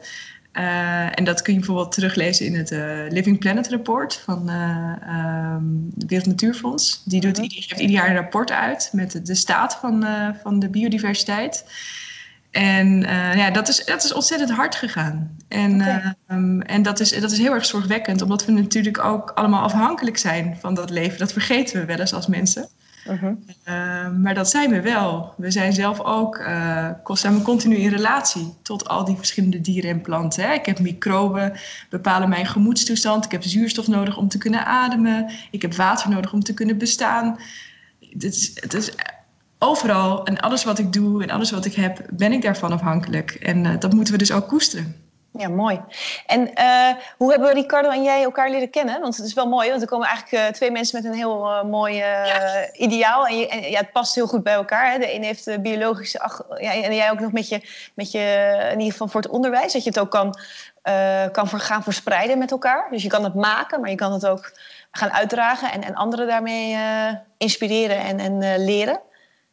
Eh, 0.51 1.17
en 1.19 1.23
dat 1.23 1.41
kun 1.41 1.53
je 1.53 1.59
bijvoorbeeld 1.59 1.91
teruglezen 1.91 2.45
in 2.45 2.55
het 2.55 2.71
eh, 2.71 3.05
Living 3.09 3.39
Planet 3.39 3.67
Report 3.67 4.15
van 4.15 4.49
eh 4.49 4.93
ehm, 5.01 5.63
het 5.99 6.05
Wereld 6.09 6.27
Natuurfonds. 6.27 7.01
Die 7.05 7.21
doet 7.21 7.33
Mhm. 7.35 7.43
ieder, 7.43 7.63
geeft 7.63 7.81
ieder 7.81 7.95
jaar 7.95 8.09
een 8.09 8.15
rapport 8.15 8.51
uit 8.51 8.89
met 8.93 9.25
de, 9.25 9.35
staat 9.35 9.75
van, 9.75 10.05
van 10.43 10.59
de 10.59 10.69
biodiversiteit. 10.69 11.65
En 12.51 13.01
ja, 13.35 13.51
dat 13.51 13.67
is, 13.67 13.85
dat 13.85 14.03
is 14.03 14.13
ontzettend 14.13 14.51
hard 14.51 14.75
gegaan. 14.75 15.37
En, 15.47 15.81
ehm, 16.27 16.61
en 16.61 16.81
dat, 16.81 16.99
is, 16.99 17.19
dat 17.19 17.31
is 17.31 17.37
heel 17.37 17.53
erg 17.53 17.65
zorgwekkend, 17.65 18.21
omdat 18.21 18.45
we 18.45 18.51
natuurlijk 18.51 19.03
ook 19.03 19.29
allemaal 19.29 19.63
afhankelijk 19.63 20.17
zijn 20.17 20.57
van 20.59 20.73
dat 20.73 20.89
leven. 20.89 21.19
Dat 21.19 21.33
vergeten 21.33 21.79
we 21.79 21.85
wel 21.85 21.99
eens 21.99 22.13
als 22.13 22.27
mensen. 22.27 22.67
Mhm. 23.05 23.25
Uh, 23.25 24.09
maar 24.17 24.33
dat 24.33 24.49
zijn 24.49 24.69
we 24.69 24.81
wel. 24.81 25.33
We 25.37 25.51
zijn 25.51 25.73
zelf 25.73 25.99
ook, 25.99 26.39
uh, 26.39 26.89
staan 27.03 27.37
we 27.37 27.41
continu 27.41 27.75
in 27.75 27.89
relatie 27.89 28.53
tot 28.61 28.87
al 28.87 29.05
die 29.05 29.15
verschillende 29.15 29.61
dieren 29.61 29.89
en 29.89 30.01
planten. 30.01 30.43
Hè. 30.43 30.53
Ik 30.53 30.65
heb 30.65 30.79
microben, 30.79 31.53
bepalen 31.89 32.29
mijn 32.29 32.45
gemoedstoestand. 32.45 33.25
Ik 33.25 33.31
heb 33.31 33.43
zuurstof 33.43 33.87
nodig 33.87 34.17
om 34.17 34.27
te 34.27 34.37
kunnen 34.37 34.65
ademen. 34.65 35.31
Ik 35.51 35.61
heb 35.61 35.75
water 35.75 36.09
nodig 36.09 36.33
om 36.33 36.43
te 36.43 36.53
kunnen 36.53 36.77
bestaan. 36.77 37.39
Het 37.99 38.23
is, 38.23 38.51
het 38.53 38.73
is 38.73 38.91
overal 39.59 40.25
en 40.25 40.39
alles 40.39 40.63
wat 40.63 40.79
ik 40.79 40.93
doe 40.93 41.23
en 41.23 41.29
alles 41.29 41.51
wat 41.51 41.65
ik 41.65 41.73
heb, 41.73 42.05
ben 42.13 42.31
ik 42.31 42.41
daarvan 42.41 42.71
afhankelijk. 42.71 43.31
En 43.31 43.65
uh, 43.65 43.79
dat 43.79 43.93
moeten 43.93 44.13
we 44.13 44.19
dus 44.19 44.31
ook 44.31 44.47
koesteren. 44.47 44.95
Ja, 45.33 45.49
mooi. 45.49 45.81
En 46.25 46.51
uh, 46.59 47.03
hoe 47.17 47.31
hebben 47.31 47.53
Ricardo 47.53 47.89
en 47.89 48.03
jij 48.03 48.23
elkaar 48.23 48.49
leren 48.49 48.69
kennen? 48.69 49.01
Want 49.01 49.17
het 49.17 49.25
is 49.25 49.33
wel 49.33 49.47
mooi, 49.47 49.69
want 49.69 49.81
er 49.81 49.87
komen 49.87 50.07
eigenlijk 50.07 50.45
uh, 50.45 50.51
twee 50.51 50.71
mensen 50.71 51.01
met 51.01 51.11
een 51.11 51.17
heel 51.17 51.45
uh, 51.45 51.63
mooi 51.63 51.95
ja. 51.95 52.71
ideaal. 52.73 53.27
En, 53.27 53.37
je, 53.37 53.47
en 53.47 53.69
ja, 53.69 53.79
het 53.79 53.91
past 53.91 54.15
heel 54.15 54.27
goed 54.27 54.43
bij 54.43 54.53
elkaar. 54.53 54.91
Hè? 54.91 54.97
De 54.97 55.13
een 55.13 55.23
heeft 55.23 55.61
biologische... 55.61 56.19
Ach, 56.19 56.41
ja, 56.57 56.71
en 56.73 56.95
jij 56.95 57.11
ook 57.11 57.19
nog 57.19 57.31
met 57.31 57.49
je, 57.49 57.61
met 57.93 58.11
je... 58.11 58.57
In 58.63 58.77
ieder 58.77 58.91
geval 58.91 59.07
voor 59.07 59.21
het 59.21 59.29
onderwijs. 59.29 59.73
Dat 59.73 59.83
je 59.83 59.89
het 59.89 59.99
ook 59.99 60.11
kan, 60.11 60.35
kan 61.31 61.47
voor, 61.47 61.59
gaan 61.59 61.83
verspreiden 61.83 62.37
met 62.37 62.51
elkaar. 62.51 62.87
Dus 62.91 63.03
je 63.03 63.09
kan 63.09 63.23
het 63.23 63.35
maken, 63.35 63.81
maar 63.81 63.89
je 63.89 63.95
kan 63.95 64.13
het 64.13 64.27
ook 64.27 64.51
gaan 64.91 65.11
uitdragen. 65.11 65.71
En, 65.71 65.83
en 65.83 65.95
anderen 65.95 66.27
daarmee 66.27 66.77
inspireren 67.37 67.99
en, 67.99 68.19
en 68.19 68.63
leren. 68.65 68.99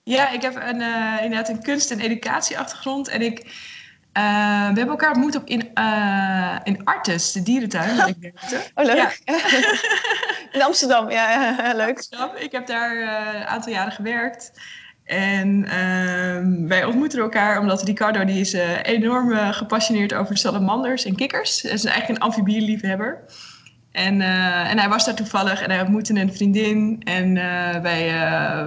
Ja, 0.02 0.30
ik 0.30 0.42
heb 0.42 0.56
een, 0.56 0.83
inderdaad 1.23 1.49
een 1.49 1.62
kunst- 1.62 1.90
en 1.90 2.00
educatieachtergrond. 2.00 3.09
En 3.09 3.23
ik... 3.23 3.75
Uh, 4.16 4.23
we 4.68 4.78
hebben 4.78 4.88
elkaar 4.88 5.11
ontmoet 5.11 5.37
op 5.37 5.46
in, 5.46 5.70
uh, 5.75 6.56
in 6.64 6.85
Artes, 6.85 7.32
de 7.32 7.42
dierentuin 7.42 7.96
waar 7.96 8.08
ik 8.08 8.16
werkte. 8.32 8.61
Oh, 8.75 8.85
leuk. 8.85 9.20
Ja. 9.25 9.35
in 10.58 10.62
Amsterdam, 10.62 11.11
ja, 11.11 11.54
leuk. 11.75 11.96
Amsterdam. 11.96 12.30
Ik 12.38 12.52
heb 12.52 12.66
daar 12.66 12.96
uh, 12.96 13.40
een 13.40 13.46
aantal 13.46 13.73
jaren 13.73 13.92
gewerkt. 13.92 14.52
En 15.04 15.64
ehm, 15.64 16.66
wij 16.66 16.85
ontmoeten 16.85 17.20
elkaar 17.20 17.61
omdat 17.61 17.82
Ricardo 17.82 18.25
die 18.25 18.40
is 18.40 18.52
eh, 18.52 18.82
enorm 18.82 19.52
gepassioneerd 19.52 20.14
over 20.14 20.37
salamanders 20.37 21.04
en 21.04 21.14
kikkers. 21.14 21.62
Hij 21.62 21.73
is 21.73 21.85
eigenlijk 21.85 22.18
een 22.18 22.26
amfibieliefhebber. 22.26 23.25
En, 23.92 24.20
en 24.20 24.78
hij 24.78 24.88
was 24.88 25.04
daar 25.04 25.14
toevallig 25.14 25.62
en 25.62 25.70
hij 25.70 25.80
ontmoette 25.80 26.20
een 26.20 26.35
vriendin. 26.35 27.00
En 27.04 27.35
wij, 27.82 28.12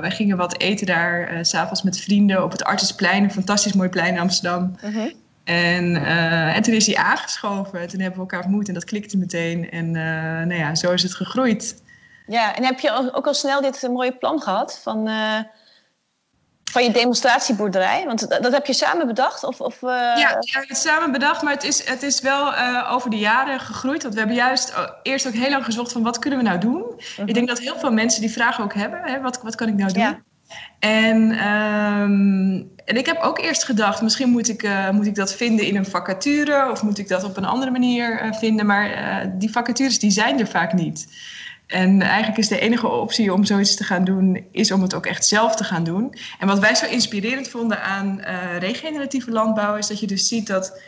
wij 0.02 0.12
gingen 0.12 0.38
wat 0.38 0.60
eten 0.60 0.86
daar, 0.88 1.46
s 1.46 1.50
s'avonds 1.50 1.84
met 1.84 2.02
vrienden 2.02 2.44
op 2.44 2.52
het 2.52 2.64
Artesplein. 2.64 3.24
Een 3.24 3.32
fantastisch 3.32 3.74
mooi 3.74 3.90
plein 3.90 4.14
in 4.14 4.20
Amsterdam. 4.20 4.76
-huh. 4.82 5.12
En, 5.50 5.96
en 6.54 6.62
toen 6.62 6.74
is 6.74 6.86
hij 6.86 6.96
aangeschoven. 6.96 7.88
Toen 7.88 8.00
hebben 8.00 8.20
we 8.20 8.30
elkaar 8.30 8.44
ontmoet 8.44 8.68
en 8.68 8.74
dat 8.74 8.84
klikte 8.84 9.18
meteen. 9.18 9.70
En 9.72 9.92
nou 10.48 10.54
ja, 10.54 10.76
zo 10.76 10.92
is 10.92 11.04
het 11.04 11.14
gegroeid. 11.14 11.76
Ja, 12.30 12.56
en 12.56 12.64
heb 12.64 12.80
je 12.80 13.14
ook 13.14 13.28
al 13.28 13.34
snel 13.34 13.62
dit 13.62 13.88
mooie 13.92 14.18
plan 14.18 14.42
gehad 14.42 14.80
van, 14.84 15.08
uh, 15.08 15.40
van 16.64 16.84
je 16.84 16.92
demonstratieboerderij? 16.92 18.06
Want 18.06 18.30
dat, 18.30 18.44
dat, 18.44 18.52
heb 18.52 18.66
je 18.66 18.74
samen 18.74 19.08
bedacht? 19.08 19.44
Of, 19.44 19.62
of. 19.62 19.82
Ja, 19.82 20.18
ja, 20.18 20.38
we 20.40 20.50
hebben 20.52 20.70
het 20.70 20.78
samen 20.78 21.12
bedacht, 21.12 21.42
maar 21.42 21.54
het 21.54 21.64
is, 21.64 21.88
het 21.88 22.04
is 22.04 22.22
wel 22.22 22.56
over 22.88 23.10
de 23.10 23.18
jaren 23.18 23.60
gegroeid. 23.60 24.02
Want 24.02 24.14
we 24.14 24.20
hebben 24.20 24.38
juist 24.38 24.74
eerst 25.04 25.28
ook 25.28 25.34
heel 25.34 25.50
lang 25.50 25.66
gezocht 25.66 25.92
van 25.92 26.04
wat 26.04 26.20
kunnen 26.20 26.40
we 26.40 26.46
nou 26.46 26.60
doen? 26.60 26.84
-huh. 27.16 27.28
Ik 27.28 27.34
denk 27.34 27.48
dat 27.48 27.60
heel 27.60 27.80
veel 27.80 27.92
mensen 27.92 28.22
die 28.22 28.32
vragen 28.32 28.64
ook 28.64 28.74
hebben. 28.74 29.02
Hè, 29.04 29.22
wat, 29.22 29.42
wat 29.42 29.56
kan 29.56 29.68
ik 29.68 29.76
nou 29.76 29.94
doen? 29.94 30.04
Ja. 30.04 30.22
En, 30.80 31.48
um, 31.48 32.72
en 32.90 32.98
ik 32.98 33.06
heb 33.06 33.22
ook 33.22 33.40
eerst 33.40 33.64
gedacht, 33.64 34.02
misschien 34.02 34.30
moet 34.30 34.50
ik, 34.50 34.64
uh, 34.64 34.90
moet 34.90 35.06
ik 35.06 35.16
dat 35.16 35.34
vinden 35.34 35.66
in 35.66 35.76
een 35.76 35.86
vacature 35.86 36.72
of 36.72 36.84
moet 36.84 36.98
ik 36.98 37.08
dat 37.08 37.24
op 37.24 37.38
een 37.38 37.46
andere 37.46 37.72
manier 37.72 38.26
uh, 38.26 38.34
vinden. 38.34 38.66
Maar 38.66 38.90
uh, 38.90 39.32
die 39.34 39.52
vacatures 39.52 40.00
die 40.00 40.12
zijn 40.12 40.40
er 40.40 40.48
vaak 40.48 40.74
niet. 40.74 41.08
En 41.68 42.02
eigenlijk 42.02 42.38
is 42.38 42.48
de 42.48 42.60
enige 42.60 42.88
optie 42.88 43.34
om 43.34 43.46
zoiets 43.46 43.76
te 43.76 43.84
gaan 43.84 44.04
doen, 44.04 44.46
is 44.52 44.72
om 44.72 44.82
het 44.82 44.94
ook 44.94 45.06
echt 45.06 45.26
zelf 45.26 45.56
te 45.56 45.64
gaan 45.64 45.84
doen. 45.84 46.16
En 46.40 46.48
wat 46.48 46.60
wij 46.60 46.76
zo 46.76 46.86
inspirerend 46.86 47.48
vonden 47.48 47.82
aan 47.84 48.22
regeneratieve 48.60 49.32
landbouw, 49.32 49.76
is 49.76 49.88
dat 49.88 50.00
je 50.00 50.08
dus 50.08 50.28
ziet 50.28 50.48
dat 50.48 50.82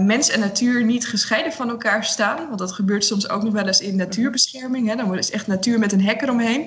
mens 0.00 0.30
en 0.30 0.40
natuur 0.40 0.84
niet 0.84 1.08
gescheiden 1.08 1.52
van 1.52 1.68
elkaar 1.68 2.04
staan. 2.04 2.46
Want 2.46 2.58
dat 2.58 2.72
gebeurt 2.72 3.04
soms 3.04 3.28
ook 3.28 3.42
nog 3.42 3.52
wel 3.52 3.66
eens 3.66 3.80
in 3.80 3.96
natuurbescherming. 3.96 4.88
Hè? 4.88 4.96
Dan 4.96 5.16
het 5.16 5.30
echt 5.30 5.46
natuur 5.46 5.78
met 5.78 5.92
een 5.92 6.04
hek 6.04 6.22
eromheen. 6.22 6.66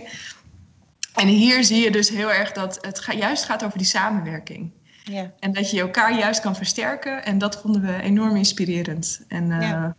En 1.18 1.28
hier 1.28 1.64
zie 1.64 1.84
je 1.84 1.92
dus 1.92 2.10
heel 2.10 2.32
erg 2.32 2.52
dat 2.52 2.78
het 2.82 3.00
ga, 3.00 3.14
juist 3.14 3.44
gaat 3.44 3.64
over 3.64 3.78
die 3.78 3.88
samenwerking. 3.88 4.72
Ja. 5.04 5.32
En 5.40 5.54
dat 5.54 5.72
je 5.72 5.80
elkaar 5.80 6.18
juist 6.18 6.42
kan 6.42 6.56
versterken. 6.56 7.26
En 7.26 7.38
dat 7.38 7.62
vonden 7.62 7.82
we 7.82 8.02
enorm 8.02 8.36
inspirerend. 8.36 9.22
En 9.28 9.44
uh, 9.44 9.62
ja, 9.62 9.96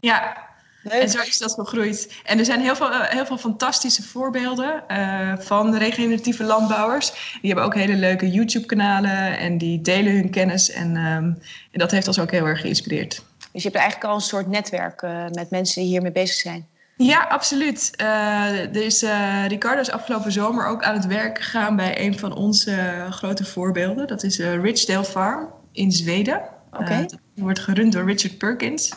ja. 0.00 0.48
en 0.82 1.08
zo 1.08 1.20
is 1.20 1.38
dat 1.38 1.54
gegroeid. 1.54 2.20
En 2.24 2.38
er 2.38 2.44
zijn 2.44 2.60
heel 2.60 2.76
veel, 2.76 2.90
uh, 2.90 3.00
heel 3.02 3.26
veel 3.26 3.38
fantastische 3.38 4.02
voorbeelden 4.02 4.84
uh, 4.88 5.32
van 5.38 5.76
regeneratieve 5.76 6.44
landbouwers. 6.44 7.38
Die 7.40 7.50
hebben 7.50 7.64
ook 7.64 7.74
hele 7.74 7.96
leuke 7.96 8.30
YouTube-kanalen 8.30 9.38
en 9.38 9.58
die 9.58 9.80
delen 9.80 10.12
hun 10.12 10.30
kennis. 10.30 10.70
En, 10.70 10.96
um, 10.96 11.38
en 11.70 11.78
dat 11.78 11.90
heeft 11.90 12.06
ons 12.06 12.18
ook 12.18 12.30
heel 12.30 12.46
erg 12.46 12.60
geïnspireerd. 12.60 13.24
Dus 13.52 13.62
je 13.62 13.68
hebt 13.68 13.80
eigenlijk 13.80 14.10
al 14.10 14.14
een 14.14 14.20
soort 14.20 14.46
netwerk 14.46 15.02
met 15.32 15.50
mensen 15.50 15.82
die 15.82 15.90
hiermee 15.90 16.12
bezig 16.12 16.36
zijn. 16.36 16.66
Ja, 16.96 17.26
absoluut. 17.28 17.90
Uh, 18.02 18.46
dus 18.72 19.02
uh, 19.02 19.46
Ricardo 19.46 19.80
is 19.80 19.90
afgelopen 19.90 20.32
zomer 20.32 20.66
ook 20.66 20.82
aan 20.82 20.94
het 20.94 21.06
werk 21.06 21.42
gegaan 21.42 21.76
bij 21.76 22.06
een 22.06 22.18
van 22.18 22.34
onze 22.34 23.06
grote 23.10 23.44
voorbeelden. 23.44 24.06
Dat 24.06 24.22
is 24.22 24.38
Richdale 24.38 25.04
Farm 25.04 25.48
in 25.72 25.92
Zweden. 25.92 26.42
Okay. 26.72 27.00
dat 27.00 27.18
wordt 27.34 27.58
gerund 27.58 27.92
door 27.92 28.04
Richard 28.04 28.38
Perkins. 28.38 28.92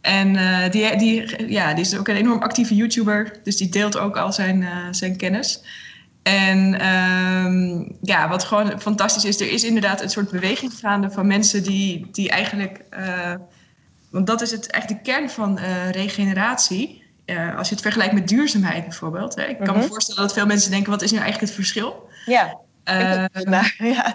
En 0.00 0.32
die, 0.70 0.96
die, 0.96 1.48
ja, 1.50 1.74
die 1.74 1.84
is 1.84 1.98
ook 1.98 2.08
een 2.08 2.16
enorm 2.16 2.42
actieve 2.42 2.74
YouTuber, 2.74 3.40
dus 3.42 3.56
die 3.56 3.68
deelt 3.68 3.98
ook 3.98 4.16
al 4.16 4.32
zijn, 4.32 4.66
zijn 4.90 5.16
kennis. 5.16 5.62
En 6.22 6.86
um, 6.86 7.96
ja, 8.02 8.28
wat 8.28 8.44
gewoon 8.44 8.80
fantastisch 8.80 9.24
is, 9.24 9.40
er 9.40 9.52
is 9.52 9.64
inderdaad 9.64 10.02
een 10.02 10.10
soort 10.10 10.30
beweging 10.30 10.72
gaande 10.72 11.10
van 11.10 11.26
mensen 11.26 11.62
die, 11.62 12.08
die 12.12 12.30
eigenlijk. 12.30 12.84
want 14.10 14.26
dat 14.26 14.40
is 14.40 14.50
het, 14.50 14.70
eigenlijk 14.70 15.04
de 15.04 15.10
kern 15.10 15.30
van 15.30 15.58
regeneratie 15.90 17.01
uh, 17.32 17.56
als 17.58 17.68
je 17.68 17.74
het 17.74 17.82
vergelijkt 17.82 18.14
met 18.14 18.28
duurzaamheid 18.28 18.82
bijvoorbeeld. 18.82 19.34
Hè. 19.34 19.42
Ik 19.42 19.56
kan 19.56 19.66
mm 19.66 19.72
-hmm. 19.72 19.82
me 19.82 19.88
voorstellen 19.88 20.22
dat 20.22 20.32
veel 20.32 20.46
mensen 20.46 20.70
denken, 20.70 20.90
wat 20.90 21.02
is 21.02 21.10
nu 21.10 21.18
eigenlijk 21.18 21.46
het 21.46 21.56
verschil? 21.56 22.08
Ja, 22.24 22.58
uh, 22.84 23.24
maar, 23.44 23.74
ja. 23.94 24.14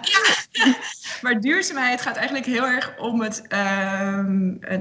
maar 1.22 1.40
duurzaamheid 1.40 2.00
gaat 2.00 2.16
eigenlijk 2.16 2.46
heel 2.46 2.66
erg 2.66 2.98
om 2.98 3.20
het, 3.20 3.42
uh, 3.48 4.24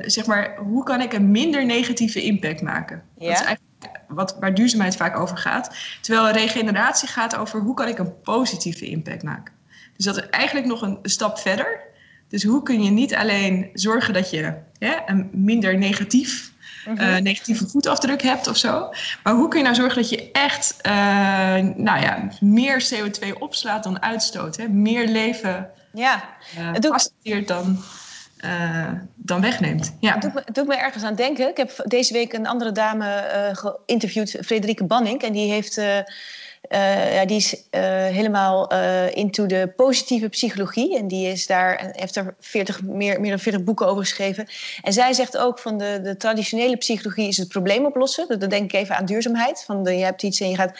zeg 0.01 0.25
maar, 0.25 0.57
hoe 0.57 0.83
kan 0.83 1.01
ik 1.01 1.13
een 1.13 1.31
minder 1.31 1.65
negatieve 1.65 2.21
impact 2.21 2.61
maken? 2.61 3.03
Ja. 3.17 3.27
Dat 3.27 3.39
is 3.39 3.45
eigenlijk 3.45 4.05
wat, 4.07 4.37
waar 4.39 4.53
duurzaamheid 4.53 4.95
vaak 4.95 5.17
over 5.17 5.37
gaat. 5.37 5.75
Terwijl 6.01 6.33
regeneratie 6.33 7.07
gaat 7.07 7.35
over 7.35 7.59
hoe 7.59 7.73
kan 7.73 7.87
ik 7.87 7.97
een 7.97 8.21
positieve 8.21 8.85
impact 8.85 9.23
maken. 9.23 9.53
Dus 9.95 10.05
dat 10.05 10.17
is 10.17 10.29
eigenlijk 10.29 10.67
nog 10.67 10.81
een, 10.81 10.99
een 11.01 11.09
stap 11.09 11.39
verder. 11.39 11.79
Dus 12.27 12.43
hoe 12.43 12.63
kun 12.63 12.83
je 12.83 12.91
niet 12.91 13.15
alleen 13.15 13.69
zorgen 13.73 14.13
dat 14.13 14.29
je 14.29 14.53
ja, 14.79 15.09
een 15.09 15.29
minder 15.31 15.77
negatief 15.77 16.53
uh, 16.87 17.17
negatieve 17.17 17.67
voetafdruk 17.67 18.21
hebt 18.21 18.47
of 18.47 18.57
zo. 18.57 18.89
Maar 19.23 19.33
hoe 19.33 19.47
kun 19.47 19.57
je 19.57 19.63
nou 19.63 19.75
zorgen 19.75 20.01
dat 20.01 20.09
je 20.09 20.31
echt 20.31 20.75
uh, 20.87 20.93
nou 21.75 22.01
ja, 22.01 22.27
meer 22.39 22.89
CO2 22.93 23.37
opslaat 23.39 23.83
dan 23.83 24.01
uitstoot? 24.01 24.57
Hè? 24.57 24.67
Meer 24.67 25.07
leven 25.07 25.69
ja. 25.93 26.23
uh, 26.57 26.73
het 26.73 26.81
doet... 26.81 27.47
dan, 27.47 27.83
dan 29.15 29.41
wegneemt. 29.41 29.95
Ja. 29.99 30.13
Het, 30.13 30.21
doet 30.21 30.33
me, 30.33 30.41
het 30.45 30.55
doet 30.55 30.67
me 30.67 30.75
ergens 30.75 31.03
aan 31.03 31.15
denken. 31.15 31.49
Ik 31.49 31.57
heb 31.57 31.83
deze 31.83 32.13
week 32.13 32.33
een 32.33 32.47
andere 32.47 32.71
dame 32.71 33.29
geïnterviewd, 33.53 34.37
Frederike 34.45 34.83
Banning. 34.83 35.21
En 35.21 35.33
die 35.33 35.51
heeft... 35.51 35.77
Uh, 35.77 35.99
ja, 36.69 37.25
die 37.25 37.37
is 37.37 37.53
uh, 37.53 37.81
helemaal 38.05 38.73
uh, 38.73 39.15
into 39.15 39.45
de 39.45 39.73
positieve 39.75 40.29
psychologie. 40.29 40.97
En 40.97 41.07
die 41.07 41.27
is 41.27 41.47
daar, 41.47 41.91
heeft 41.95 42.15
er 42.15 42.35
40, 42.39 42.83
meer, 42.83 43.19
meer 43.19 43.29
dan 43.29 43.39
40 43.39 43.63
boeken 43.63 43.87
over 43.87 44.03
geschreven. 44.03 44.47
En 44.81 44.93
zij 44.93 45.13
zegt 45.13 45.37
ook 45.37 45.59
van 45.59 45.77
de, 45.77 45.99
de 46.03 46.17
traditionele 46.17 46.77
psychologie 46.77 47.27
is 47.27 47.37
het 47.37 47.47
probleem 47.47 47.85
oplossen. 47.85 48.39
Dan 48.39 48.49
denk 48.49 48.63
ik 48.63 48.73
even 48.73 48.95
aan 48.95 49.05
duurzaamheid. 49.05 49.63
Van 49.65 49.83
de, 49.83 49.97
je 49.97 50.03
hebt 50.03 50.23
iets 50.23 50.39
en 50.39 50.49
je 50.49 50.55
gaat. 50.55 50.79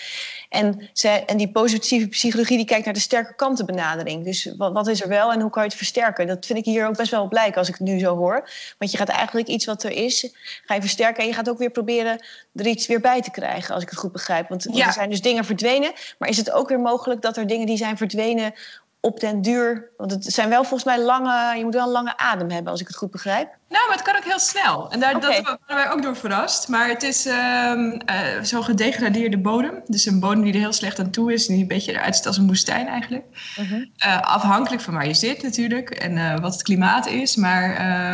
En, 0.49 0.89
zij, 0.93 1.25
en 1.25 1.37
die 1.37 1.51
positieve 1.51 2.07
psychologie 2.07 2.57
die 2.57 2.65
kijkt 2.65 2.85
naar 2.85 2.93
de 2.93 2.99
sterke 2.99 3.35
kantenbenadering. 3.35 4.23
Dus 4.23 4.53
wat, 4.57 4.73
wat 4.73 4.87
is 4.87 5.01
er 5.01 5.07
wel 5.07 5.31
en 5.31 5.41
hoe 5.41 5.49
kan 5.49 5.63
je 5.63 5.67
het 5.69 5.77
versterken? 5.77 6.27
Dat 6.27 6.45
vind 6.45 6.59
ik 6.59 6.65
hier 6.65 6.87
ook 6.87 6.97
best 6.97 7.11
wel 7.11 7.27
blijken 7.27 7.57
als 7.57 7.67
ik 7.67 7.75
het 7.75 7.87
nu 7.87 7.99
zo 7.99 8.15
hoor. 8.15 8.49
Want 8.77 8.91
je 8.91 8.97
gaat 8.97 9.09
eigenlijk 9.09 9.47
iets 9.47 9.65
wat 9.65 9.83
er 9.83 9.91
is, 9.91 10.29
ga 10.65 10.73
je 10.73 10.81
versterken. 10.81 11.21
En 11.21 11.29
je 11.29 11.35
gaat 11.35 11.49
ook 11.49 11.57
weer 11.57 11.69
proberen 11.69 12.25
er 12.55 12.67
iets 12.67 12.87
weer 12.87 13.01
bij 13.01 13.21
te 13.21 13.31
krijgen, 13.31 13.73
als 13.73 13.83
ik 13.83 13.89
het 13.89 13.99
goed 13.99 14.11
begrijp. 14.11 14.49
Want 14.49 14.67
ja. 14.71 14.87
er 14.87 14.93
zijn 14.93 15.09
dus 15.09 15.21
dingen 15.21 15.45
verdwenen. 15.45 15.91
Maar 16.17 16.29
is 16.29 16.37
het 16.37 16.51
ook 16.51 16.69
weer 16.69 16.79
mogelijk 16.79 17.21
dat 17.21 17.37
er 17.37 17.47
dingen 17.47 17.65
die 17.65 17.77
zijn 17.77 17.97
verdwenen 17.97 18.53
op 19.01 19.19
den 19.19 19.41
duur. 19.41 19.91
Want 19.97 20.11
het 20.11 20.25
zijn 20.25 20.49
wel 20.49 20.63
volgens 20.63 20.83
mij 20.83 21.01
lange. 21.01 21.57
Je 21.57 21.63
moet 21.63 21.73
wel 21.73 21.85
een 21.85 21.91
lange 21.91 22.17
adem 22.17 22.49
hebben, 22.49 22.71
als 22.71 22.81
ik 22.81 22.87
het 22.87 22.95
goed 22.95 23.11
begrijp. 23.11 23.49
Nou, 23.69 23.87
maar 23.87 23.95
het 23.95 24.05
kan 24.05 24.15
ook 24.15 24.23
heel 24.23 24.39
snel. 24.39 24.91
En 24.91 24.99
daar 24.99 25.15
okay. 25.15 25.41
dat 25.41 25.43
waren 25.43 25.85
wij 25.85 25.91
ook 25.91 26.01
door 26.01 26.15
verrast. 26.15 26.67
Maar 26.67 26.87
het 26.87 27.03
is 27.03 27.25
um, 27.25 27.93
uh, 27.93 28.41
zo'n 28.41 28.63
gedegradeerde 28.63 29.37
bodem. 29.37 29.81
Dus 29.85 30.05
een 30.05 30.19
bodem 30.19 30.43
die 30.43 30.53
er 30.53 30.59
heel 30.59 30.73
slecht 30.73 30.99
aan 30.99 31.09
toe 31.09 31.33
is. 31.33 31.47
En 31.47 31.53
die 31.53 31.61
een 31.61 31.67
beetje 31.67 31.91
eruit 31.91 32.15
ziet 32.15 32.27
als 32.27 32.37
een 32.37 32.47
woestijn 32.47 32.87
eigenlijk. 32.87 33.25
Uh 33.59 33.69
-huh. 33.69 33.85
uh, 34.05 34.21
afhankelijk 34.21 34.81
van 34.81 34.93
waar 34.93 35.07
je 35.07 35.13
zit 35.13 35.43
natuurlijk. 35.43 35.89
En 35.89 36.11
uh, 36.11 36.39
wat 36.39 36.53
het 36.53 36.63
klimaat 36.63 37.07
is. 37.07 37.35
Maar 37.35 37.69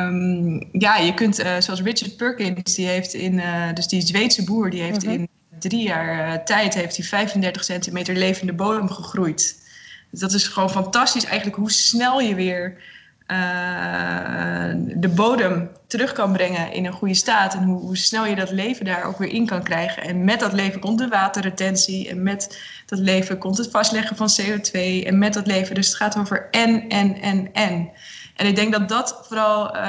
um, 0.05 0.69
ja, 0.71 0.97
je 0.97 1.13
kunt, 1.13 1.35
zoals 1.35 1.81
Richard 1.81 2.17
Perkins, 2.17 2.75
die 2.75 2.87
heeft 2.87 3.13
in. 3.13 3.41
dus 3.73 3.87
die 3.87 4.01
Zweedse 4.01 4.43
boer, 4.43 4.69
die 4.69 4.81
heeft 4.81 5.03
-huh. 5.03 5.13
in 5.13 5.29
drie 5.59 5.83
jaar 5.83 6.45
tijd 6.45 6.73
heeft 6.73 6.97
hij 6.97 7.05
35 7.05 7.63
centimeter 7.63 8.15
levende 8.15 8.53
bodem 8.53 8.89
gegroeid. 8.89 9.61
Dus 10.13 10.21
dat 10.21 10.33
is 10.33 10.47
gewoon 10.47 10.69
fantastisch 10.69 11.25
eigenlijk 11.25 11.55
hoe 11.55 11.71
snel 11.71 12.19
je 12.19 12.35
weer 12.35 12.77
uh, 13.27 14.73
de 14.95 15.09
bodem 15.15 15.69
terug 15.87 16.11
kan 16.11 16.31
brengen 16.31 16.71
in 16.73 16.85
een 16.85 16.93
goede 16.93 17.13
staat. 17.13 17.53
En 17.53 17.63
hoe, 17.63 17.79
hoe, 17.79 17.97
snel 17.97 18.25
je 18.25 18.35
dat 18.35 18.51
leven 18.51 18.85
daar 18.85 19.03
ook 19.03 19.17
weer 19.17 19.29
in 19.29 19.45
kan 19.45 19.63
krijgen. 19.63 20.03
En 20.03 20.23
met 20.23 20.39
dat 20.39 20.53
leven 20.53 20.79
komt 20.79 20.97
de 20.97 21.07
waterretentie. 21.07 22.09
En 22.09 22.23
met 22.23 22.61
dat 22.85 22.99
leven 22.99 23.37
komt 23.37 23.57
het 23.57 23.71
vastleggen 23.71 24.15
van 24.15 24.29
CO2. 24.41 24.71
En 25.05 25.17
met 25.17 25.33
dat 25.33 25.47
leven, 25.47 25.75
dus 25.75 25.87
het 25.87 25.95
gaat 25.95 26.17
over 26.17 26.47
en, 26.51 26.89
en, 26.89 27.21
en, 27.21 27.53
en. 27.53 27.89
En 28.35 28.45
ik 28.45 28.55
denk 28.55 28.71
dat 28.71 28.89
dat 28.89 29.25
vooral 29.27 29.75
uh, 29.75 29.81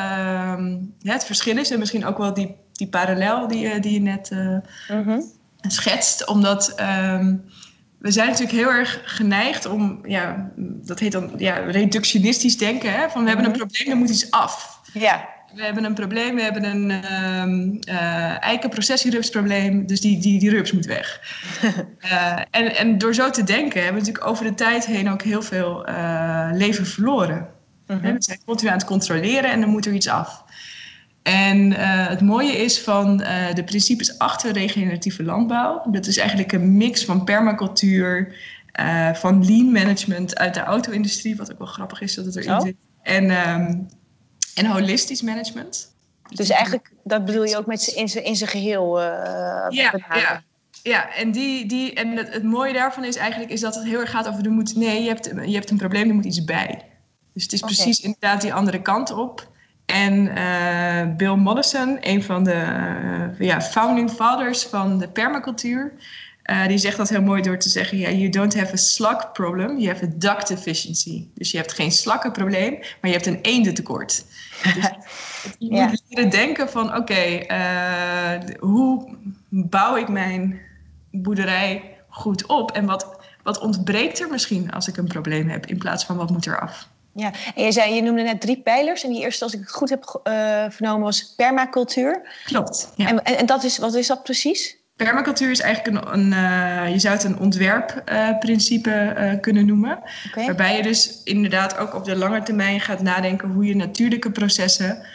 ja, 0.98 1.12
het 1.12 1.24
verschil 1.24 1.58
is. 1.58 1.70
En 1.70 1.78
misschien 1.78 2.06
ook 2.06 2.18
wel 2.18 2.34
die, 2.34 2.56
die 2.72 2.88
parallel 2.88 3.48
die, 3.48 3.80
die 3.80 3.92
je 3.92 4.00
net 4.00 4.30
uh, 4.30 4.56
uh 4.90 5.06
-huh. 5.06 5.22
schetst. 5.60 6.26
Omdat... 6.26 6.80
Um, 6.80 7.44
we 8.04 8.10
zijn 8.10 8.28
natuurlijk 8.28 8.58
heel 8.58 8.70
erg 8.70 9.00
geneigd 9.04 9.66
om, 9.66 10.00
ja, 10.02 10.50
dat 10.56 10.98
heet 10.98 11.12
dan 11.12 11.30
ja, 11.36 11.54
reductionistisch 11.54 12.58
denken. 12.58 12.92
Hè? 12.92 13.10
Van 13.10 13.22
we 13.22 13.28
hebben 13.28 13.46
een 13.46 13.52
probleem, 13.52 13.90
er 13.90 13.96
moet 13.96 14.10
iets 14.10 14.30
af. 14.30 14.80
Ja. 14.92 15.28
We 15.54 15.62
hebben 15.62 15.84
een 15.84 15.94
probleem, 15.94 16.34
we 16.34 16.42
hebben 16.42 16.64
een 16.64 16.90
um, 17.40 17.78
uh, 17.88 18.42
eikenprocessierupsprobleem, 18.42 19.86
dus 19.86 20.00
die, 20.00 20.18
die, 20.18 20.38
die 20.38 20.50
rups 20.50 20.72
moet 20.72 20.86
weg. 20.86 21.20
uh, 22.04 22.38
en, 22.50 22.76
en 22.76 22.98
door 22.98 23.14
zo 23.14 23.30
te 23.30 23.44
denken 23.44 23.82
hebben 23.82 24.02
we 24.02 24.06
natuurlijk 24.06 24.26
over 24.26 24.44
de 24.44 24.54
tijd 24.54 24.86
heen 24.86 25.10
ook 25.10 25.22
heel 25.22 25.42
veel 25.42 25.88
uh, 25.88 26.48
leven 26.52 26.86
verloren. 26.86 27.48
-huh. 27.86 28.02
We 28.02 28.14
zijn 28.18 28.38
continu 28.44 28.70
aan 28.70 28.76
het 28.76 28.86
controleren 28.86 29.50
en 29.50 29.60
dan 29.60 29.70
moet 29.70 29.86
er 29.86 29.92
iets 29.92 30.08
af. 30.08 30.44
En 31.24 31.70
uh, 31.70 32.08
het 32.08 32.20
mooie 32.20 32.52
is 32.52 32.80
van 32.80 33.20
uh, 33.20 33.54
de 33.54 33.64
principes 33.64 34.18
achter 34.18 34.52
regeneratieve 34.52 35.22
landbouw. 35.22 35.82
Dat 35.90 36.06
is 36.06 36.16
eigenlijk 36.16 36.52
een 36.52 36.76
mix 36.76 37.04
van 37.04 37.24
permacultuur, 37.24 38.36
uh, 38.80 39.14
van 39.14 39.46
lean 39.46 39.72
management 39.72 40.38
uit 40.38 40.54
de 40.54 40.60
auto-industrie, 40.60 41.36
wat 41.36 41.52
ook 41.52 41.58
wel 41.58 41.66
grappig 41.66 42.00
is 42.00 42.14
dat 42.14 42.24
het 42.24 42.36
erin 42.36 42.60
zit. 42.60 42.76
En, 43.02 43.30
um, 43.48 43.88
en 44.54 44.66
holistisch 44.66 45.22
management. 45.22 45.94
Dus 46.28 46.48
eigenlijk, 46.48 46.92
dat 47.04 47.24
bedoel 47.24 47.44
je 47.44 47.56
ook 47.56 47.66
met 47.66 47.86
in 47.86 48.08
zijn 48.08 48.24
in 48.24 48.36
geheel 48.36 49.00
ja, 49.00 49.70
ja, 50.14 50.42
ja, 50.82 51.14
en, 51.14 51.32
die, 51.32 51.66
die, 51.66 51.94
en 51.94 52.16
het, 52.16 52.32
het, 52.32 52.42
mooie 52.42 52.72
daarvan 52.72 53.04
is 53.04 53.16
eigenlijk 53.16 53.52
is 53.52 53.60
dat 53.60 53.74
het 53.74 53.84
heel 53.84 54.00
erg 54.00 54.10
gaat 54.10 54.28
over... 54.28 54.42
de 54.42 54.48
moet, 54.48 54.76
nee, 54.76 55.02
je 55.02 55.08
hebt, 55.08 55.30
je 55.46 55.54
hebt 55.54 55.70
een 55.70 55.76
probleem, 55.76 56.08
er 56.08 56.14
moet 56.14 56.24
iets 56.24 56.44
bij. 56.44 56.84
Dus 57.32 57.42
het 57.42 57.52
is 57.52 57.62
okay. 57.62 57.74
precies 57.74 58.00
inderdaad 58.00 58.40
die 58.40 58.54
andere 58.54 58.82
kant 58.82 59.10
op. 59.10 59.52
En 59.86 60.14
uh, 60.14 61.16
Bill 61.16 61.34
Mollison, 61.34 61.98
een 62.00 62.22
van 62.22 62.44
de 62.44 62.66
uh, 63.38 63.48
ja, 63.48 63.60
founding 63.60 64.10
fathers 64.10 64.62
van 64.62 64.98
de 64.98 65.08
permacultuur, 65.08 65.92
uh, 66.44 66.66
die 66.66 66.78
zegt 66.78 66.96
dat 66.96 67.08
heel 67.08 67.22
mooi 67.22 67.42
door 67.42 67.58
te 67.58 67.68
zeggen: 67.68 67.98
ja, 67.98 68.10
you 68.10 68.28
don't 68.28 68.58
have 68.58 68.72
a 68.72 68.76
slug 68.76 69.32
problem, 69.32 69.78
you 69.78 69.92
have 69.92 70.04
a 70.04 70.08
duck 70.14 70.46
deficiency. 70.46 71.26
Dus 71.34 71.50
je 71.50 71.56
hebt 71.56 71.72
geen 71.72 71.92
slakkenprobleem, 71.92 72.72
maar 72.72 73.10
je 73.10 73.16
hebt 73.16 73.26
een 73.26 73.40
eendentekort. 73.40 74.24
Dus 74.62 74.74
je 75.58 75.74
ja. 75.74 75.86
moet 75.86 76.02
leren 76.08 76.30
denken 76.30 76.70
van: 76.70 76.86
oké, 76.86 76.96
okay, 76.96 78.56
hoe 78.58 79.16
bouw 79.48 79.96
ik 79.96 80.08
mijn 80.08 80.60
boerderij 81.10 81.94
goed 82.08 82.46
op 82.46 82.70
en 82.72 82.86
wat, 82.86 83.16
wat 83.42 83.58
ontbreekt 83.58 84.20
er 84.20 84.30
misschien 84.30 84.72
als 84.72 84.88
ik 84.88 84.96
een 84.96 85.06
probleem 85.06 85.48
heb, 85.48 85.66
in 85.66 85.78
plaats 85.78 86.04
van 86.04 86.16
wat 86.16 86.30
moet 86.30 86.46
er 86.46 86.60
af? 86.60 86.88
Ja, 87.14 87.32
en 87.54 87.64
je 87.64 87.72
zei, 87.72 87.94
je 87.94 88.02
noemde 88.02 88.22
net 88.22 88.40
drie 88.40 88.60
pijlers. 88.60 89.04
En 89.04 89.10
die 89.10 89.22
eerste, 89.22 89.44
als 89.44 89.54
ik 89.54 89.60
het 89.60 89.70
goed 89.70 89.90
heb 89.90 90.20
uh, 90.24 90.64
vernomen, 90.68 91.02
was 91.02 91.34
permacultuur. 91.36 92.22
Klopt. 92.44 92.92
Ja. 92.96 93.08
En, 93.08 93.24
en, 93.24 93.38
en, 93.38 93.46
dat 93.46 93.64
is, 93.64 93.78
wat 93.78 93.94
is 93.94 94.06
dat 94.06 94.22
precies? 94.22 94.76
Permacultuur 94.96 95.50
is 95.50 95.60
eigenlijk 95.60 95.96
een, 95.96 96.12
een 96.12 96.32
uh, 96.32 96.92
je 96.92 96.98
zou 96.98 97.14
het 97.14 97.24
een 97.24 97.38
ontwerpprincipe 97.38 99.14
uh, 99.18 99.40
kunnen 99.40 99.66
noemen. 99.66 99.98
Okay. 100.26 100.46
Waarbij 100.46 100.76
je 100.76 100.82
dus 100.82 101.22
inderdaad 101.24 101.76
ook 101.76 101.94
op 101.94 102.04
de 102.04 102.16
lange 102.16 102.42
termijn 102.42 102.80
gaat 102.80 103.02
nadenken 103.02 103.48
hoe 103.48 103.64
je 103.64 103.76
natuurlijke 103.76 104.30
processen 104.30 105.06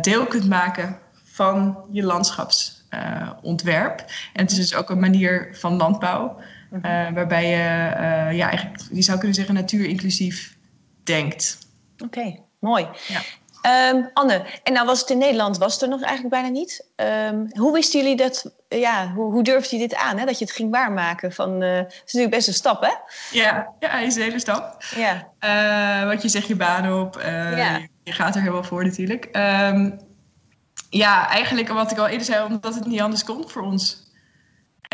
deel 0.00 0.26
kunt 0.26 0.48
maken 0.48 0.98
van 1.24 1.78
je 1.90 2.02
landschapsontwerp. 2.02 3.98
en 4.32 4.42
het 4.42 4.50
is 4.50 4.56
dus 4.56 4.74
ook 4.74 4.90
een 4.90 5.00
manier 5.00 5.48
van 5.52 5.76
landbouw. 5.76 6.36
Uh, 6.72 6.82
waarbij 7.14 7.48
je, 7.48 7.56
ja, 8.36 8.48
eigenlijk, 8.48 8.82
je 8.92 9.02
zou 9.02 9.18
kunnen 9.18 9.36
zeggen, 9.36 9.54
natuurinclusief 9.54 10.55
denkt. 11.06 11.58
Oké, 11.94 12.18
okay, 12.18 12.42
mooi. 12.58 12.88
Ja. 13.08 13.20
Um, 13.92 14.10
Anne, 14.12 14.44
en 14.62 14.72
nou 14.72 14.86
was 14.86 15.00
het 15.00 15.10
in 15.10 15.18
Nederland, 15.18 15.58
was 15.58 15.72
het 15.72 15.82
er 15.82 15.88
nog 15.88 16.02
eigenlijk 16.02 16.34
bijna 16.34 16.48
niet. 16.48 16.86
Um, 16.96 17.48
hoe 17.52 17.72
wisten 17.72 18.00
jullie 18.00 18.16
dat, 18.16 18.54
ja, 18.68 19.12
hoe, 19.12 19.32
hoe 19.32 19.42
durfde 19.42 19.76
je 19.76 19.88
dit 19.88 19.96
aan, 19.96 20.18
hè? 20.18 20.24
dat 20.24 20.38
je 20.38 20.44
het 20.44 20.54
ging 20.54 20.70
waarmaken? 20.70 21.32
Van, 21.32 21.62
uh, 21.62 21.76
het 21.76 21.92
is 21.92 22.12
natuurlijk 22.12 22.34
best 22.34 22.48
een 22.48 22.54
stap, 22.54 22.82
hè? 22.82 22.92
Ja, 23.38 23.72
ja 23.78 23.98
is 23.98 24.16
een 24.16 24.22
hele 24.22 24.38
stap. 24.38 24.84
Ja. 24.96 25.28
Uh, 26.00 26.08
want 26.08 26.22
je 26.22 26.28
zegt 26.28 26.46
je 26.46 26.56
baan 26.56 27.00
op, 27.00 27.16
uh, 27.16 27.56
ja. 27.56 27.80
je 28.02 28.12
gaat 28.12 28.34
er 28.34 28.40
helemaal 28.40 28.64
voor 28.64 28.84
natuurlijk. 28.84 29.28
Um, 29.32 29.98
ja, 30.90 31.28
eigenlijk 31.28 31.68
wat 31.68 31.90
ik 31.90 31.98
al 31.98 32.06
eerder 32.06 32.26
zei, 32.26 32.44
omdat 32.44 32.74
het 32.74 32.86
niet 32.86 33.00
anders 33.00 33.24
komt 33.24 33.52
voor 33.52 33.62
ons. 33.62 34.05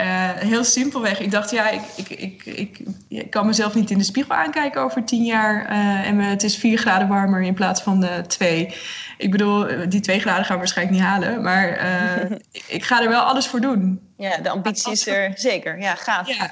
Uh, 0.01 0.31
heel 0.31 0.65
simpelweg. 0.65 1.21
Ik 1.21 1.31
dacht, 1.31 1.51
ja, 1.51 1.69
ik, 1.71 1.83
ik, 1.97 2.09
ik, 2.11 2.45
ik, 2.45 2.81
ik 3.09 3.31
kan 3.31 3.47
mezelf 3.47 3.75
niet 3.75 3.91
in 3.91 3.99
de 3.99 4.05
spiegel 4.05 4.35
aankijken 4.35 4.81
over 4.81 5.05
tien 5.05 5.25
jaar. 5.25 5.71
Uh, 5.71 6.09
en 6.09 6.19
het 6.19 6.43
is 6.43 6.57
vier 6.57 6.79
graden 6.79 7.09
warmer 7.09 7.43
in 7.43 7.55
plaats 7.55 7.83
van 7.83 8.01
de 8.01 8.25
twee. 8.27 8.75
Ik 9.19 9.31
bedoel, 9.31 9.89
die 9.89 10.01
twee 10.01 10.21
graden 10.21 10.45
gaan 10.45 10.55
we 10.55 10.63
waarschijnlijk 10.63 10.99
niet 10.99 11.07
halen. 11.07 11.43
Maar 11.43 11.85
uh, 12.31 12.39
ik 12.77 12.85
ga 12.85 13.03
er 13.03 13.09
wel 13.09 13.23
alles 13.23 13.47
voor 13.47 13.61
doen. 13.61 14.13
Ja, 14.17 14.37
de 14.37 14.51
ambitie 14.51 14.93
is 14.93 15.07
er 15.07 15.33
zeker. 15.35 15.81
Ja, 15.81 15.95
gaaf. 15.95 16.29
Ja. 16.29 16.51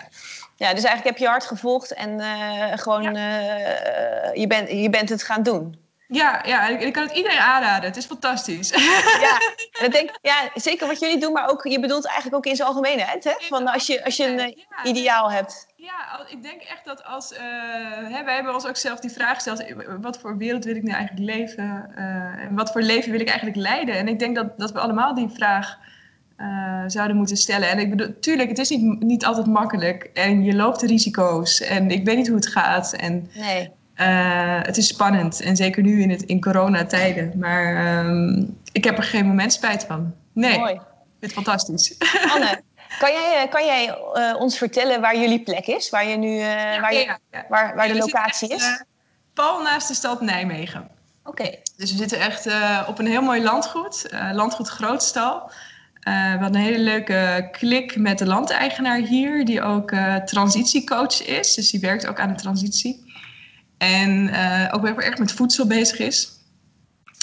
ja, 0.57 0.75
dus 0.75 0.85
eigenlijk 0.85 1.05
heb 1.05 1.17
je 1.17 1.27
hard 1.27 1.45
gevolgd 1.47 1.95
en 1.95 2.21
gewoon 2.79 3.03
ja. 3.03 3.11
je, 4.35 4.47
bent, 4.47 4.71
je 4.71 4.91
bent 4.91 5.09
het 5.09 5.23
gaan 5.23 5.43
doen. 5.43 5.79
Ja, 6.11 6.43
ja, 6.47 6.69
ik 6.69 6.93
kan 6.93 7.03
het 7.03 7.17
iedereen 7.17 7.39
aanraden. 7.39 7.89
Het 7.89 7.97
is 7.97 8.07
fantastisch. 8.07 8.69
Ja, 9.21 9.39
en 9.85 9.91
denk, 9.91 10.11
ja, 10.23 10.51
zeker 10.55 10.87
wat 10.87 11.01
jullie 11.01 11.19
doen, 11.19 11.33
maar 11.33 11.51
ook, 11.51 11.67
je 11.67 11.81
bedoelt 11.81 12.07
eigenlijk 12.07 12.37
ook 12.37 12.47
in 12.47 12.57
zijn 12.57 12.69
algemeenheid. 12.69 13.25
Hè? 13.25 13.33
Van 13.39 13.67
als 13.67 13.87
je, 13.87 14.05
als 14.05 14.17
je 14.17 14.27
een 14.27 14.39
ja, 14.39 14.85
ideaal 14.85 15.31
hebt. 15.31 15.67
Ja, 15.77 16.27
ik 16.29 16.43
denk 16.43 16.63
echt 16.63 16.85
dat 16.85 17.05
als... 17.05 17.33
Uh, 17.33 17.39
hè, 18.15 18.25
wij 18.25 18.35
hebben 18.35 18.55
ons 18.55 18.67
ook 18.67 18.77
zelf 18.77 19.01
die 19.01 19.11
vraag 19.11 19.35
gesteld. 19.35 19.65
Wat 20.01 20.19
voor 20.19 20.37
wereld 20.37 20.65
wil 20.65 20.77
ik 20.77 20.83
nou 20.83 20.97
eigenlijk 20.97 21.37
leven? 21.37 21.93
Uh, 21.99 22.05
en 22.45 22.55
wat 22.55 22.73
voor 22.73 22.83
leven 22.83 23.11
wil 23.11 23.21
ik 23.21 23.29
eigenlijk 23.29 23.57
leiden? 23.57 23.95
En 23.95 24.09
ik 24.09 24.19
denk 24.19 24.37
dat, 24.37 24.59
dat 24.59 24.73
we 24.73 24.79
allemaal 24.79 25.15
die 25.15 25.29
vraag 25.29 25.79
uh, 26.39 26.83
zouden 26.87 27.17
moeten 27.17 27.37
stellen. 27.37 27.69
En 27.69 27.79
ik 27.79 27.91
bedoel, 27.91 28.19
tuurlijk, 28.21 28.49
het 28.49 28.59
is 28.59 28.71
niet, 28.71 29.03
niet 29.03 29.25
altijd 29.25 29.47
makkelijk. 29.47 30.11
En 30.15 30.43
je 30.45 30.55
loopt 30.55 30.81
de 30.81 30.87
risico's. 30.87 31.61
En 31.61 31.91
ik 31.91 32.05
weet 32.05 32.17
niet 32.17 32.29
hoe 32.29 32.37
het 32.37 32.49
gaat. 32.49 32.93
En, 32.93 33.31
nee. 33.35 33.79
Uh, 34.01 34.59
het 34.63 34.77
is 34.77 34.87
spannend 34.87 35.41
en 35.41 35.57
zeker 35.57 35.83
nu 35.83 36.03
in, 36.03 36.11
het, 36.11 36.23
in 36.23 36.41
coronatijden. 36.41 37.33
Maar 37.39 37.99
um, 38.07 38.59
ik 38.73 38.85
heb 38.85 38.97
er 38.97 39.03
geen 39.03 39.27
moment 39.27 39.53
spijt 39.53 39.85
van. 39.85 40.15
Nee, 40.33 40.59
Mooi. 40.59 40.73
ik 40.73 40.81
vind 41.19 41.21
het 41.21 41.33
fantastisch. 41.33 41.95
Anne, 42.35 42.63
kan 42.99 43.13
jij, 43.13 43.47
kan 43.51 43.65
jij 43.65 43.99
uh, 44.15 44.41
ons 44.41 44.59
vertellen 44.59 45.01
waar 45.01 45.19
jullie 45.19 45.43
plek 45.43 45.67
is? 45.67 45.91
Waar, 45.91 46.07
je 46.07 46.17
nu, 46.17 46.29
uh, 46.29 46.41
ja, 46.41 46.81
waar, 46.81 46.95
je, 46.95 47.05
ja, 47.05 47.19
ja. 47.31 47.45
waar, 47.49 47.75
waar 47.75 47.89
de 47.89 47.97
locatie 47.97 48.49
echt, 48.49 48.61
is? 48.61 48.85
pal 49.35 49.63
naast 49.63 49.89
de 49.89 49.95
stad 49.95 50.21
Nijmegen. 50.21 50.89
Oké. 51.25 51.43
Okay. 51.43 51.63
Dus 51.77 51.91
we 51.91 51.97
zitten 51.97 52.19
echt 52.19 52.49
op 52.89 52.99
een 52.99 53.07
heel 53.07 53.23
mooi 53.23 53.43
landgoed. 53.43 54.09
landgoed 54.33 54.69
Grootstal. 54.69 55.51
we 56.03 56.11
hadden 56.41 56.55
een 56.55 56.67
hele 56.67 56.79
leuke 56.79 57.49
klik 57.53 57.97
met 57.97 58.19
de 58.19 58.27
landeigenaar 58.27 58.99
hier, 58.99 59.45
die 59.45 59.63
ook 59.63 59.93
transitiecoach 60.25 61.27
is. 61.27 61.55
Dus 61.55 61.71
die 61.71 61.81
werkt 61.81 62.07
ook 62.07 62.21
aan 62.21 62.29
de 62.29 62.41
transitie. 62.41 63.09
En 63.81 64.29
uh, 64.29 64.69
ook 64.71 64.87
heel 64.87 65.01
erg 65.01 65.19
met 65.19 65.33
voedsel 65.33 65.67
bezig 65.67 65.99
is. 65.99 66.31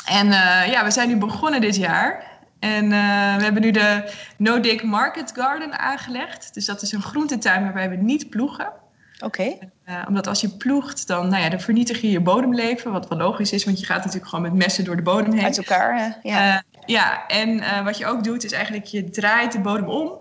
En 0.06 0.28
uh, 0.28 0.68
ja, 0.68 0.84
we 0.84 0.92
zijn 0.92 1.08
nu 1.08 1.18
begonnen 1.18 1.62
dit 1.62 1.76
jaar. 1.76 2.24
En 2.60 2.84
uh, 2.84 3.36
we 3.36 3.44
hebben 3.44 3.62
nu 3.62 3.72
de 3.72 4.12
No 4.38 4.60
Dig 4.60 4.84
Market 4.84 5.32
Garden 5.36 5.80
aangelegd. 5.80 6.54
Dus 6.54 6.66
dat 6.66 6.82
is 6.82 6.92
een 6.92 7.02
groentetuin 7.02 7.64
waarbij 7.64 7.90
we 7.90 7.96
niet 7.96 8.30
ploegen. 8.30 8.72
Oké. 9.20 9.56
Okay. 9.86 10.06
omdat 10.08 10.28
als 10.28 10.42
je 10.42 10.50
ploegt, 10.50 11.08
dan, 11.08 11.30
nou 11.30 11.44
ja, 11.44 11.50
dan 11.50 11.60
vernietig 11.60 12.02
je 12.02 12.12
je 12.12 12.20
bodemleven. 12.20 12.92
Wat 12.92 13.08
wel 13.08 13.18
logisch 13.18 13.52
is, 13.52 13.66
want 13.66 13.80
je 13.80 13.86
gaat 13.86 13.98
natuurlijk 13.98 14.30
gewoon 14.30 14.44
met 14.44 14.54
messen 14.54 14.86
door 14.86 14.96
de 14.96 15.02
bodem 15.02 15.34
heen. 15.34 15.46
Uit 15.46 15.58
elkaar, 15.58 15.98
hè? 16.00 16.30
Ja. 16.30 16.64
ja, 16.86 17.28
en 17.28 17.84
wat 17.84 17.98
je 17.98 18.06
ook 18.06 18.24
doet, 18.24 18.44
is 18.44 18.52
eigenlijk 18.52 18.86
je 18.86 19.10
draait 19.10 19.52
de 19.52 19.60
bodem 19.60 19.88
om. 19.88 20.12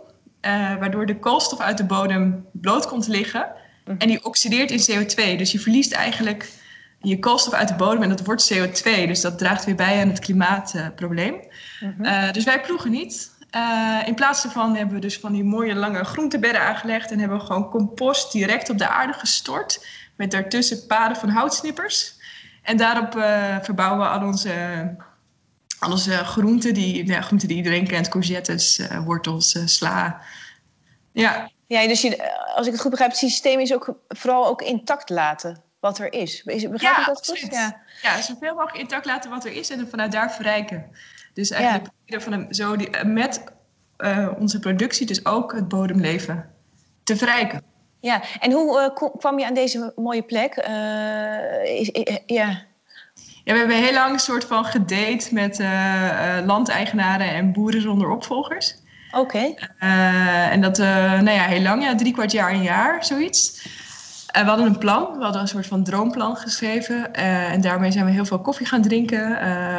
waardoor 0.79 1.07
de 1.07 1.19
koolstof 1.19 1.61
uit 1.61 1.77
de 1.79 1.85
bodem 1.85 2.47
bloot 2.53 2.87
komt 2.87 3.07
liggen. 3.07 3.47
Mhm. 3.87 3.97
En 3.99 4.09
die 4.09 4.25
oxideert 4.25 4.71
in 4.71 4.81
CO2. 4.81 5.37
Dus 5.37 5.53
je 5.53 5.61
verliest 5.61 5.93
eigenlijk 5.93 6.51
je 7.01 7.19
koolstof 7.19 7.53
uit 7.53 7.69
de 7.69 7.75
bodem 7.75 8.03
en 8.03 8.09
dat 8.09 8.25
wordt 8.25 8.55
CO2. 8.55 9.07
Dus 9.07 9.21
dat 9.21 9.39
draagt 9.39 9.65
weer 9.65 9.75
bij 9.75 10.01
aan 10.01 10.09
het 10.09 10.19
klimaatprobleem. 10.19 11.41
Uh, 12.01 12.33
dus 12.33 12.45
wij 12.45 12.61
ploegen 12.61 12.91
niet. 12.91 13.35
Uh, 13.57 14.03
in 14.07 14.15
plaats 14.15 14.43
daarvan 14.43 14.77
hebben 14.77 14.95
we 14.95 15.01
dus 15.01 15.19
van 15.19 15.33
die 15.33 15.45
mooie 15.45 15.75
lange 15.75 16.05
groentebedden 16.05 16.61
aangelegd 16.61 17.11
en 17.11 17.19
hebben 17.19 17.39
we 17.39 17.45
gewoon 17.45 17.71
compost 17.71 18.33
direct 18.33 18.71
op 18.71 18.79
de 18.79 18.89
aarde 18.89 19.13
gestort. 19.13 19.87
Met 20.17 20.31
daartussen 20.31 20.87
paden 20.87 21.17
van 21.17 21.29
houtsnippers. 21.29 22.15
En 22.63 22.77
daarop 22.77 23.17
uh, 23.17 23.57
verbouwen 23.63 23.99
we 23.99 24.09
al 24.09 24.27
onze, 24.27 24.53
al 25.79 25.91
onze 25.91 26.13
groenten, 26.13 26.75
die, 26.75 27.07
ja, 27.07 27.21
groenten 27.21 27.49
die 27.49 27.57
iedereen 27.57 27.87
kent: 27.87 28.09
courgettes, 28.09 28.81
wortels, 29.05 29.57
sla. 29.65 30.21
Ja, 31.13 31.51
ja, 31.67 31.87
dus 31.87 32.03
je, 32.03 32.33
als 32.55 32.67
ik 32.67 32.73
het 32.73 32.81
goed 32.81 32.91
begrijp, 32.91 33.11
het 33.11 33.21
systeem 33.21 33.61
is 33.61 33.75
ook 33.75 33.99
vooral 34.09 34.47
ook 34.47 34.63
intact 34.63 35.11
laten 35.11 35.65
wat 35.81 35.99
er 35.99 36.13
is. 36.13 36.43
Begrijp 36.43 36.81
ja, 36.81 36.99
ik 37.01 37.07
dat 37.07 37.27
goed? 37.27 37.49
Ja, 37.51 37.81
ja, 38.03 38.21
zoveel 38.23 38.55
mogelijk 38.55 38.79
intact 38.79 39.07
laten 39.07 39.31
wat 39.31 39.45
er 39.45 39.53
is 39.53 39.71
en 39.71 39.89
vanuit 39.89 40.13
daar 40.13 40.33
verrijken. 40.33 40.91
Dus 41.35 41.51
eigenlijk 41.51 41.89
ja. 42.05 42.21
van 42.21 42.47
zo 42.51 42.77
die, 42.77 43.05
met 43.05 43.45
uh, 43.99 44.29
onze 44.39 44.59
productie 44.59 45.07
dus 45.07 45.27
ook 45.27 45.53
het 45.53 45.69
bodemleven 45.69 46.51
te 47.05 47.17
verrijken. 47.17 47.63
Ja, 48.01 48.23
en 48.41 48.53
hoe 48.53 48.93
uh, 48.99 49.09
kwam 49.19 49.39
je 49.39 49.47
aan 49.47 49.55
deze 49.55 49.93
mooie 49.97 50.23
plek? 50.23 50.67
Uh, 50.69 51.79
is, 51.81 51.91
ja. 52.27 52.65
Ja, 53.45 53.53
we 53.53 53.59
hebben 53.59 53.77
heel 53.77 53.93
lang 53.93 54.13
een 54.13 54.19
soort 54.19 54.45
van 54.45 54.65
gedate 54.65 55.35
met 55.35 55.59
landeigenaren 56.47 57.29
en 57.29 57.53
boeren 57.53 57.81
zonder 57.81 58.09
opvolgers. 58.09 58.77
Oké. 59.19 59.37
Okay. 59.37 59.59
Uh, 59.81 60.53
en 60.53 60.61
dat, 60.61 60.79
uh, 60.79 60.87
nou 61.13 61.31
ja, 61.31 61.45
heel 61.45 61.61
lang, 61.61 61.83
ja, 61.83 61.95
drie 61.95 62.13
kwart 62.13 62.33
jaar, 62.33 62.53
een 62.53 62.63
jaar, 62.63 63.05
zoiets. 63.05 63.69
En 64.27 64.43
we 64.43 64.49
hadden 64.49 64.67
een 64.67 64.79
plan, 64.79 65.19
we 65.19 65.23
hadden 65.23 65.41
een 65.41 65.49
soort 65.49 65.67
van 65.67 65.85
droomplan 65.85 66.37
geschreven. 66.37 67.09
Uh, 67.17 67.53
en 67.53 67.61
daarmee 67.61 67.91
zijn 67.91 68.05
we 68.05 68.11
heel 68.11 68.25
veel 68.25 68.41
koffie 68.41 68.67
gaan 68.67 68.83
drinken. 68.83 69.31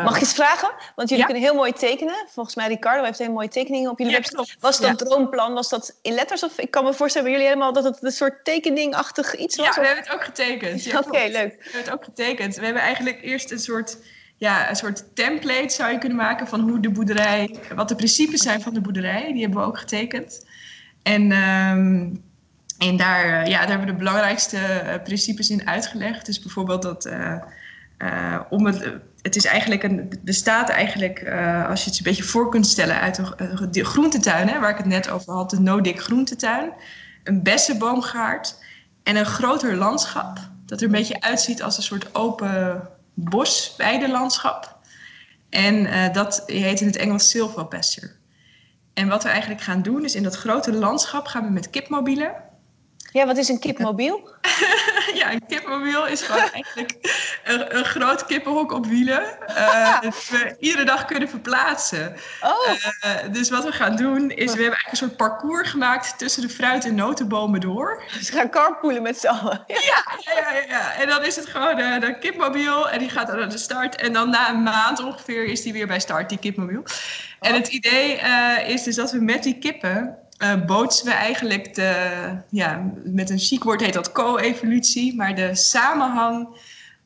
Mag 0.04 0.16
ik 0.16 0.22
eens 0.22 0.34
vragen? 0.34 0.72
Want 0.96 1.10
jullie 1.10 1.24
ja? 1.24 1.32
kunnen 1.32 1.50
heel 1.50 1.56
mooi 1.56 1.72
tekenen. 1.72 2.26
Volgens 2.30 2.56
mij, 2.56 2.68
Ricardo 2.68 3.04
heeft 3.04 3.20
heel 3.20 3.32
mooie 3.32 3.48
tekeningen 3.48 3.92
op 3.92 3.98
jullie 3.98 4.14
ja, 4.14 4.20
website. 4.20 4.56
Was 4.60 4.80
dat 4.80 4.98
droomplan, 4.98 5.54
was 5.54 5.70
dat 5.70 5.96
in 6.02 6.14
letters? 6.14 6.44
Of 6.44 6.58
ik 6.58 6.72
kan 6.72 6.84
me 6.84 6.94
voorstellen 6.94 7.28
bij 7.28 7.38
jullie 7.38 7.54
helemaal 7.54 7.74
dat 7.74 7.84
het 7.84 8.04
een 8.04 8.12
soort 8.12 8.46
tekeningachtig 8.46 9.36
iets 9.36 9.56
was? 9.56 9.66
Ja, 9.66 9.82
we 9.82 9.88
hebben 9.88 10.04
het 10.04 10.14
ook 10.14 10.24
getekend. 10.24 10.88
Oké, 10.96 11.08
okay, 11.08 11.32
leuk. 11.32 11.56
We 11.58 11.64
hebben 11.64 11.82
het 11.82 11.92
ook 11.92 12.04
getekend. 12.04 12.56
We 12.56 12.66
hebben 12.66 12.82
eigenlijk 12.82 13.22
eerst 13.22 13.52
een 13.52 13.60
soort 13.60 13.98
ja, 14.38 14.70
een 14.70 14.76
soort 14.76 15.16
template 15.16 15.70
zou 15.70 15.92
je 15.92 15.98
kunnen 15.98 16.18
maken 16.18 16.48
van 16.48 16.60
hoe 16.60 16.80
de 16.80 16.90
boerderij, 16.90 17.56
wat 17.76 17.90
de 17.90 17.96
principes 17.96 18.42
zijn 18.42 18.62
van 18.62 18.74
de 18.74 18.82
boerderij. 18.82 19.32
Die 19.32 19.42
hebben 19.42 19.60
we 19.60 19.66
ook 19.66 19.80
getekend. 19.80 20.46
En, 21.04 21.32
um, 21.32 22.24
en 22.78 22.98
daar, 22.98 23.50
ja, 23.50 23.60
daar 23.60 23.70
hebben 23.70 23.86
we 23.86 23.92
de 23.92 23.98
belangrijkste 23.98 24.58
uh, 24.58 25.04
principes 25.04 25.50
in 25.50 25.68
uitgelegd. 25.68 26.26
Dus 26.26 26.40
bijvoorbeeld 26.40 26.82
dat 26.82 27.06
uh, 27.06 28.40
om 28.50 28.66
het, 28.66 28.92
het 29.22 29.36
is 29.36 29.46
eigenlijk 29.46 29.84
een, 29.84 30.20
bestaat 30.22 30.70
eigenlijk, 30.70 31.20
als 31.70 31.84
je 31.84 31.90
het 31.90 31.98
een 31.98 32.04
beetje 32.04 32.24
voor 32.24 32.50
kunt 32.50 32.68
stellen, 32.68 33.00
uit 33.00 33.22
de 33.72 33.86
groentetuin, 33.86 34.48
hè, 34.48 34.60
waar 34.60 34.70
ik 34.70 34.78
het 34.78 34.86
net 34.86 35.10
over 35.10 35.34
had, 35.34 35.50
de 35.50 35.60
no-dik 35.60 36.02
groentetuin, 36.02 36.72
een 37.24 37.44
bessenboomgaard 37.44 38.64
en 39.04 39.16
een 39.16 39.26
groter 39.26 39.76
landschap. 39.76 40.40
Dat 40.66 40.80
er 40.80 40.86
een 40.86 40.92
beetje 40.92 41.22
uitziet 41.22 41.64
als 41.64 41.78
een 41.78 41.84
soort 41.84 42.16
open 42.16 42.90
bos, 43.20 43.74
weidelandschap. 43.78 44.80
En 45.50 45.76
uh, 45.76 46.14
dat 46.14 46.44
heet 46.46 46.82
in 46.82 46.88
het 46.88 46.96
Engels 46.96 47.30
silvopasture. 47.30 48.12
En 48.94 49.08
wat 49.08 49.24
we 49.24 49.30
eigenlijk 49.30 49.62
gaan 49.62 49.82
doen, 49.82 50.04
is 50.04 50.16
in 50.16 50.24
dat 50.24 50.36
grote 50.36 50.74
landschap 50.74 51.28
gaan 51.28 51.44
we 51.44 51.52
met 51.52 51.70
kipmobielen 51.70 52.36
ja, 53.12 53.26
wat 53.26 53.38
is 53.38 53.48
een 53.48 53.60
kipmobiel? 53.60 54.30
ja, 55.20 55.32
een 55.32 55.46
kipmobiel 55.48 56.08
is 56.08 56.22
gewoon 56.22 56.52
eigenlijk 56.58 56.96
een, 57.44 57.78
een, 57.78 57.86
groot 57.86 58.26
kippenhok 58.26 58.72
op 58.72 58.86
wielen. 58.86 59.24
Uh, 59.50 60.02
dat 60.02 60.28
we 60.30 60.56
iedere 60.60 60.86
dag 60.86 61.06
kunnen 61.06 61.30
verplaatsen. 61.30 62.16
Oh. 62.42 62.70
Uh, 63.06 63.34
dus 63.34 63.50
wat 63.50 63.64
we 63.64 63.72
gaan 63.72 63.96
doen, 63.96 64.30
is 64.30 64.36
we 64.36 64.62
hebben 64.62 64.64
eigenlijk 64.64 64.92
een 64.92 64.98
soort 64.98 65.18
parcours 65.18 65.70
gemaakt 65.70 66.18
tussen 66.18 66.42
de 66.42 66.50
fruit- 66.50 66.86
en 66.86 66.96
notenbomen 66.96 67.60
door. 67.60 68.04
Dus 68.18 68.30
we 68.30 68.38
gaan 68.38 68.50
carpoolen 68.50 69.02
met 69.02 69.20
z'n 69.20 69.28
allen. 69.28 69.64
Ja, 69.68 69.76
ja, 70.26 70.52
ja, 70.52 70.64
ja, 70.68 70.94
En 70.94 71.08
dan 71.08 71.24
is 71.24 71.36
het 71.36 71.46
gewoon 71.46 71.80
uh, 71.80 72.00
de 72.00 72.18
kipmobiel 72.20 72.90
en 72.90 73.00
die 73.00 73.10
gaat 73.10 73.28
dan 73.28 73.38
naar 73.38 73.50
de 73.50 73.58
start. 73.58 73.96
En 73.96 74.14
dan 74.14 74.30
na 74.30 74.50
een 74.50 74.64
maand 74.64 75.04
ongeveer 75.04 75.44
is 75.44 75.62
die 75.62 75.74
weer 75.74 75.88
bij 75.88 76.00
start, 76.00 76.30
die 76.30 76.38
kipmobiel. 76.38 76.84
En 77.40 77.54
het 77.54 77.68
idee 77.68 78.20
is 78.66 78.84
dus 78.84 78.96
dat 78.96 79.12
we 79.12 79.20
met 79.20 79.44
die 79.44 79.58
kippen 79.58 80.18
uh, 80.40 80.66
bootsen 80.66 81.06
we 81.06 81.12
eigenlijk 81.12 81.76
de, 81.76 82.12
ja, 82.50 82.92
met 83.04 83.30
een 83.30 83.40
chic 83.40 83.64
woord 83.64 83.82
heet 83.82 83.94
dat 83.94 84.12
co-evolutie, 84.12 85.16
maar 85.16 85.36
de 85.36 85.56
samenhang 85.56 86.48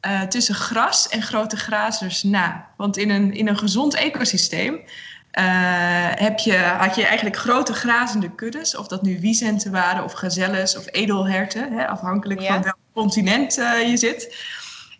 uh, 0.05 0.21
tussen 0.21 0.55
gras 0.55 1.09
en 1.09 1.21
grote 1.21 1.57
grazers 1.57 2.23
na. 2.23 2.67
Want 2.77 2.97
in 2.97 3.09
een, 3.09 3.33
in 3.33 3.47
een 3.47 3.57
gezond 3.57 3.95
ecosysteem 3.95 4.73
uh, 4.73 4.81
heb 6.11 6.39
je, 6.39 6.57
had 6.57 6.95
je 6.95 7.05
eigenlijk 7.05 7.35
grote 7.35 7.73
grazende 7.73 8.35
kuddes, 8.35 8.77
of 8.77 8.87
dat 8.87 9.01
nu 9.01 9.19
wiesenten 9.19 9.71
waren, 9.71 10.03
of 10.03 10.13
gazelles 10.13 10.77
of 10.77 10.85
edelherten, 10.91 11.73
hè, 11.73 11.87
afhankelijk 11.87 12.41
ja. 12.41 12.53
van 12.53 12.61
welk 12.61 12.77
continent 12.93 13.55
je 13.85 13.97
zit. 13.97 14.35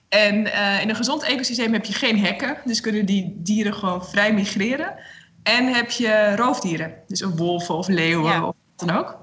En 0.10 0.36
in 0.82 0.90
een 0.90 0.96
gezond 0.96 1.24
ecosysteem 1.24 1.74
heb 1.74 1.86
je 1.86 1.94
geen 1.94 2.20
hekken, 2.20 2.58
dus 2.66 2.82
kunnen 2.82 3.06
die 3.06 3.36
dieren 3.38 3.74
gewoon 3.74 4.06
vrij 4.06 4.34
migreren. 4.34 4.96
En 5.44 5.74
heb 5.74 5.90
je 5.90 6.36
roofdieren, 6.36 6.94
dus 7.08 7.22
een 7.22 7.36
wolven 7.36 7.76
of 7.76 7.88
leeuwen 7.88 8.32
ja. 8.32 8.38
of 8.38 8.56
wat 8.76 8.88
dan 8.88 8.98
ook. 8.98 9.20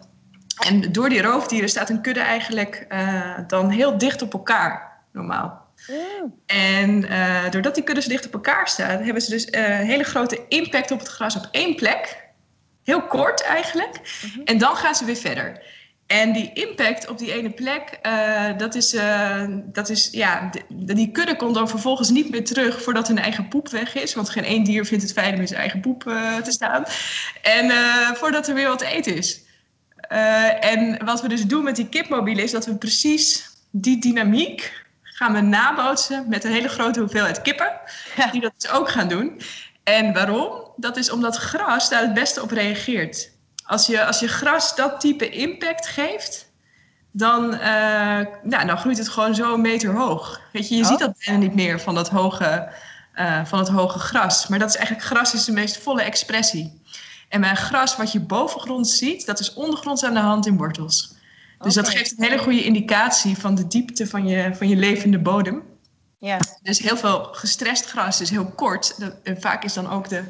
En 0.58 0.92
door 0.92 1.08
die 1.08 1.22
roofdieren 1.22 1.68
staat 1.68 1.90
een 1.90 2.00
kudde 2.00 2.20
eigenlijk 2.20 2.86
uh, 2.88 3.38
dan 3.46 3.70
heel 3.70 3.98
dicht 3.98 4.22
op 4.22 4.32
elkaar, 4.32 5.02
normaal. 5.12 5.66
Mm. 5.86 6.34
En 6.46 7.04
uh, 7.04 7.50
doordat 7.50 7.74
die 7.74 7.84
kudde 7.84 8.02
zo 8.02 8.08
dicht 8.08 8.26
op 8.26 8.32
elkaar 8.32 8.68
staan, 8.68 9.02
hebben 9.02 9.22
ze 9.22 9.30
dus 9.30 9.46
een 9.50 9.60
uh, 9.60 9.76
hele 9.76 10.04
grote 10.04 10.44
impact 10.48 10.90
op 10.90 10.98
het 10.98 11.08
gras 11.08 11.36
op 11.36 11.48
één 11.50 11.74
plek. 11.74 12.26
Heel 12.84 13.02
kort 13.02 13.42
eigenlijk. 13.42 14.00
Mm 14.22 14.30
-hmm. 14.34 14.44
En 14.44 14.58
dan 14.58 14.76
gaan 14.76 14.94
ze 14.94 15.04
weer 15.04 15.16
verder. 15.16 15.62
En 16.08 16.32
die 16.32 16.52
impact 16.52 17.08
op 17.08 17.18
die 17.18 17.32
ene 17.32 17.50
plek, 17.50 17.98
uh, 18.02 18.46
dat 18.56 18.74
is, 18.74 18.94
uh, 18.94 19.44
dat 19.64 19.88
is 19.88 20.08
ja, 20.12 20.50
die, 20.68 20.94
die 20.94 21.10
kudde 21.10 21.36
komt 21.36 21.54
dan 21.54 21.68
vervolgens 21.68 22.10
niet 22.10 22.30
meer 22.30 22.44
terug 22.44 22.82
voordat 22.82 23.08
hun 23.08 23.18
eigen 23.18 23.48
poep 23.48 23.68
weg 23.68 23.94
is. 23.94 24.14
Want 24.14 24.30
geen 24.30 24.44
één 24.44 24.64
dier 24.64 24.84
vindt 24.84 25.02
het 25.02 25.12
fijn 25.12 25.34
om 25.34 25.40
in 25.40 25.48
zijn 25.48 25.60
eigen 25.60 25.80
poep 25.80 26.04
uh, 26.04 26.36
te 26.36 26.50
staan. 26.50 26.84
En 27.42 27.72
voordat 28.16 28.48
er 28.48 28.54
weer 28.54 28.68
wat 28.68 28.80
eten 28.80 29.16
is. 29.16 29.40
en 30.60 31.04
wat 31.04 31.22
we 31.22 31.28
dus 31.28 31.44
doen 31.44 31.64
met 31.64 31.76
die 31.76 31.88
kipmobielen 31.88 32.44
is 32.44 32.50
dat 32.50 32.66
we 32.66 32.76
precies 32.76 33.50
die 33.70 34.00
dynamiek 34.00 34.84
gaan 35.02 35.32
we 35.32 35.40
nabootsen 35.40 36.28
met 36.28 36.44
een 36.44 36.52
hele 36.52 36.68
grote 36.68 37.00
hoeveelheid 37.00 37.42
kippen. 37.42 37.70
Die 38.32 38.40
dat 38.40 38.52
dus 38.58 38.70
ook 38.70 38.88
gaan 38.88 39.08
doen. 39.08 39.40
En 39.82 40.12
waarom? 40.12 40.72
Dat 40.76 40.96
is 40.96 41.10
omdat 41.10 41.36
gras 41.36 41.88
daar 41.88 42.02
het 42.02 42.14
beste 42.14 42.42
op 42.42 42.50
reageert 42.50 43.36
als 43.68 43.86
je, 43.86 44.04
als 44.04 44.18
je 44.18 44.28
gras 44.28 44.74
dat 44.74 45.00
type 45.00 45.28
impact 45.28 45.86
geeft, 45.86 46.50
dan, 47.10 47.54
uh, 47.54 47.60
nou, 48.42 48.66
dan 48.66 48.78
groeit 48.78 48.98
het 48.98 49.08
gewoon 49.08 49.34
zo 49.34 49.54
een 49.54 49.60
meter 49.60 49.94
hoog. 49.94 50.40
Weet 50.52 50.68
je, 50.68 50.76
je 50.76 50.82
oh. 50.82 50.88
ziet 50.88 50.98
dat 50.98 51.24
bijna 51.24 51.40
niet 51.40 51.54
meer 51.54 51.80
van 51.80 51.94
dat 51.94 52.08
hoge, 52.08 52.72
uh, 53.14 53.44
van 53.44 53.58
het 53.58 53.68
hoge 53.68 53.98
gras. 53.98 54.46
Maar 54.46 54.58
dat 54.58 54.68
is 54.68 54.76
eigenlijk, 54.76 55.06
gras 55.06 55.34
is 55.34 55.44
de 55.44 55.52
meest 55.52 55.78
volle 55.78 56.02
expressie. 56.02 56.82
En 57.28 57.40
bij 57.40 57.54
gras 57.54 57.96
wat 57.96 58.12
je 58.12 58.20
bovengrond 58.20 58.88
ziet, 58.88 59.26
dat 59.26 59.40
is 59.40 59.54
ondergronds 59.54 60.04
aan 60.04 60.14
de 60.14 60.20
hand 60.20 60.46
in 60.46 60.56
wortels. 60.56 61.16
Dus 61.58 61.76
okay. 61.76 61.84
dat 61.84 61.88
geeft 61.88 62.10
een 62.18 62.24
hele 62.24 62.38
goede 62.38 62.64
indicatie 62.64 63.38
van 63.38 63.54
de 63.54 63.66
diepte 63.66 64.06
van 64.06 64.26
je, 64.26 64.54
van 64.54 64.68
je 64.68 64.76
levende 64.76 65.18
bodem. 65.18 65.62
Ja. 66.18 66.38
Dus 66.62 66.78
heel 66.78 66.96
veel 66.96 67.28
gestrest 67.32 67.84
gras 67.84 68.20
is 68.20 68.30
heel 68.30 68.46
kort. 68.46 68.96
En 69.22 69.40
vaak 69.40 69.64
is 69.64 69.72
dan 69.72 69.90
ook 69.90 70.08
de, 70.08 70.24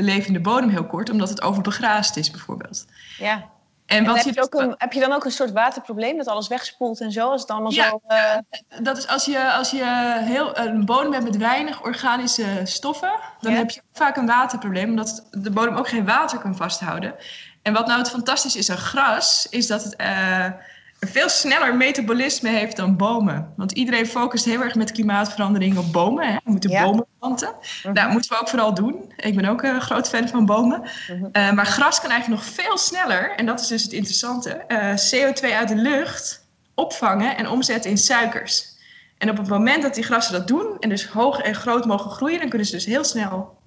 de 0.00 0.06
levende 0.06 0.40
bodem 0.40 0.68
heel 0.68 0.86
kort, 0.86 1.10
omdat 1.10 1.28
het 1.28 1.42
overbegraasd 1.42 2.16
is 2.16 2.30
bijvoorbeeld. 2.30 2.84
Ja. 3.18 3.48
En, 3.86 4.04
wat 4.04 4.16
en 4.16 4.24
heb, 4.24 4.34
je 4.34 4.42
ook 4.42 4.54
een, 4.54 4.74
heb 4.78 4.92
je 4.92 5.00
dan 5.00 5.12
ook 5.12 5.24
een 5.24 5.30
soort 5.30 5.52
waterprobleem 5.52 6.16
dat 6.16 6.26
alles 6.26 6.48
wegspoelt 6.48 7.00
en 7.00 7.12
zo? 7.12 7.30
Als 7.30 7.40
het 7.40 7.50
allemaal 7.50 7.72
ja, 7.72 7.88
zo. 7.88 8.00
Uh... 8.08 8.36
dat 8.82 8.96
is 8.96 9.06
als 9.06 9.24
je, 9.24 9.52
als 9.52 9.70
je 9.70 10.16
heel, 10.20 10.58
een 10.58 10.84
bodem 10.84 11.12
hebt 11.12 11.24
met 11.24 11.36
weinig 11.36 11.82
organische 11.82 12.60
stoffen, 12.64 13.12
dan 13.40 13.52
ja. 13.52 13.58
heb 13.58 13.70
je 13.70 13.82
vaak 13.92 14.16
een 14.16 14.26
waterprobleem, 14.26 14.88
omdat 14.88 15.26
de 15.30 15.50
bodem 15.50 15.76
ook 15.76 15.88
geen 15.88 16.04
water 16.04 16.38
kan 16.38 16.56
vasthouden. 16.56 17.14
En 17.62 17.72
wat 17.72 17.86
nou 17.86 17.98
het 17.98 18.10
fantastisch 18.10 18.56
is 18.56 18.70
aan 18.70 18.76
gras, 18.76 19.46
is 19.50 19.66
dat 19.66 19.84
het 19.84 19.94
uh, 20.00 20.44
een 20.44 20.54
veel 21.00 21.28
sneller 21.28 21.76
metabolisme 21.76 22.48
heeft 22.48 22.76
dan 22.76 22.96
bomen. 22.96 23.52
Want 23.56 23.72
iedereen 23.72 24.06
focust 24.06 24.44
heel 24.44 24.62
erg 24.62 24.74
met 24.74 24.92
klimaatverandering 24.92 25.78
op 25.78 25.92
bomen. 25.92 26.26
Hè? 26.26 26.34
We 26.44 26.50
moeten 26.50 26.70
ja. 26.70 26.84
bomen 26.84 27.06
planten. 27.18 27.48
Uh 27.48 27.82
-huh. 27.82 27.94
Dat 27.94 28.10
moeten 28.10 28.30
we 28.30 28.40
ook 28.40 28.48
vooral 28.48 28.74
doen. 28.74 29.12
Ik 29.16 29.34
ben 29.36 29.44
ook 29.44 29.62
een 29.62 29.80
groot 29.80 30.08
fan 30.08 30.28
van 30.28 30.46
bomen. 30.46 30.82
-huh. 31.06 31.20
uh, 31.32 31.52
maar 31.52 31.66
gras 31.66 32.00
kan 32.00 32.10
eigenlijk 32.10 32.42
nog 32.42 32.52
veel 32.54 32.78
sneller, 32.78 33.34
en 33.36 33.46
dat 33.46 33.60
is 33.60 33.66
dus 33.66 33.82
het 33.82 33.92
interessante, 33.92 34.64
uh, 34.68 34.94
CO2 34.94 35.54
uit 35.54 35.68
de 35.68 35.76
lucht 35.76 36.48
opvangen 36.74 37.36
en 37.36 37.48
omzetten 37.48 37.90
in 37.90 37.98
suikers. 37.98 38.78
En 39.18 39.30
op 39.30 39.36
het 39.36 39.48
moment 39.48 39.82
dat 39.82 39.94
die 39.94 40.04
grassen 40.04 40.32
dat 40.32 40.48
doen, 40.48 40.76
en 40.78 40.88
dus 40.88 41.06
hoog 41.06 41.38
en 41.38 41.54
groot 41.54 41.84
mogen 41.84 42.10
groeien, 42.10 42.38
dan 42.38 42.48
kunnen 42.48 42.66
ze 42.66 42.74
dus 42.74 42.84
heel 42.84 43.04
snel 43.04 43.58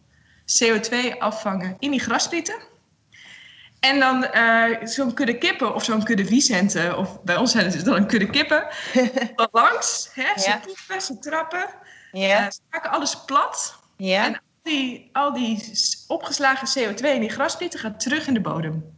CO2 0.64 1.18
afvangen 1.20 1.76
in 1.80 1.92
die 1.92 2.00
grasprieten. 2.00 2.56
En 3.84 4.00
dan 4.00 4.28
uh, 4.34 4.66
zo'n 4.84 5.14
kudde 5.14 5.38
kippen 5.38 5.76
of 5.76 5.84
zo'n 5.84 6.04
kudde 6.04 6.28
wiesenten, 6.28 6.98
of 6.98 7.24
bij 7.24 7.36
ons 7.36 7.52
zijn 7.52 7.66
het 7.66 7.86
dan 7.86 7.96
een 7.96 8.08
kudde 8.08 8.30
kippen, 8.30 8.68
langs. 9.52 10.10
Hè, 10.14 10.40
ze 10.42 10.50
ja. 10.50 10.58
poepen, 10.58 11.02
ze 11.02 11.20
trappen, 11.20 11.66
ja. 12.12 12.46
uh, 12.46 12.52
ze 12.52 12.60
maken 12.70 12.92
alles 12.92 13.24
plat. 13.26 13.76
Ja. 13.98 14.26
En 14.26 14.34
al 14.34 14.42
die, 14.64 15.10
al 15.12 15.34
die 15.34 15.72
opgeslagen 16.08 16.68
CO2 16.68 17.06
in 17.06 17.20
die 17.20 17.30
grasprieten 17.30 17.80
gaat 17.80 18.00
terug 18.00 18.28
in 18.28 18.34
de 18.34 18.42
bodem. 18.42 18.96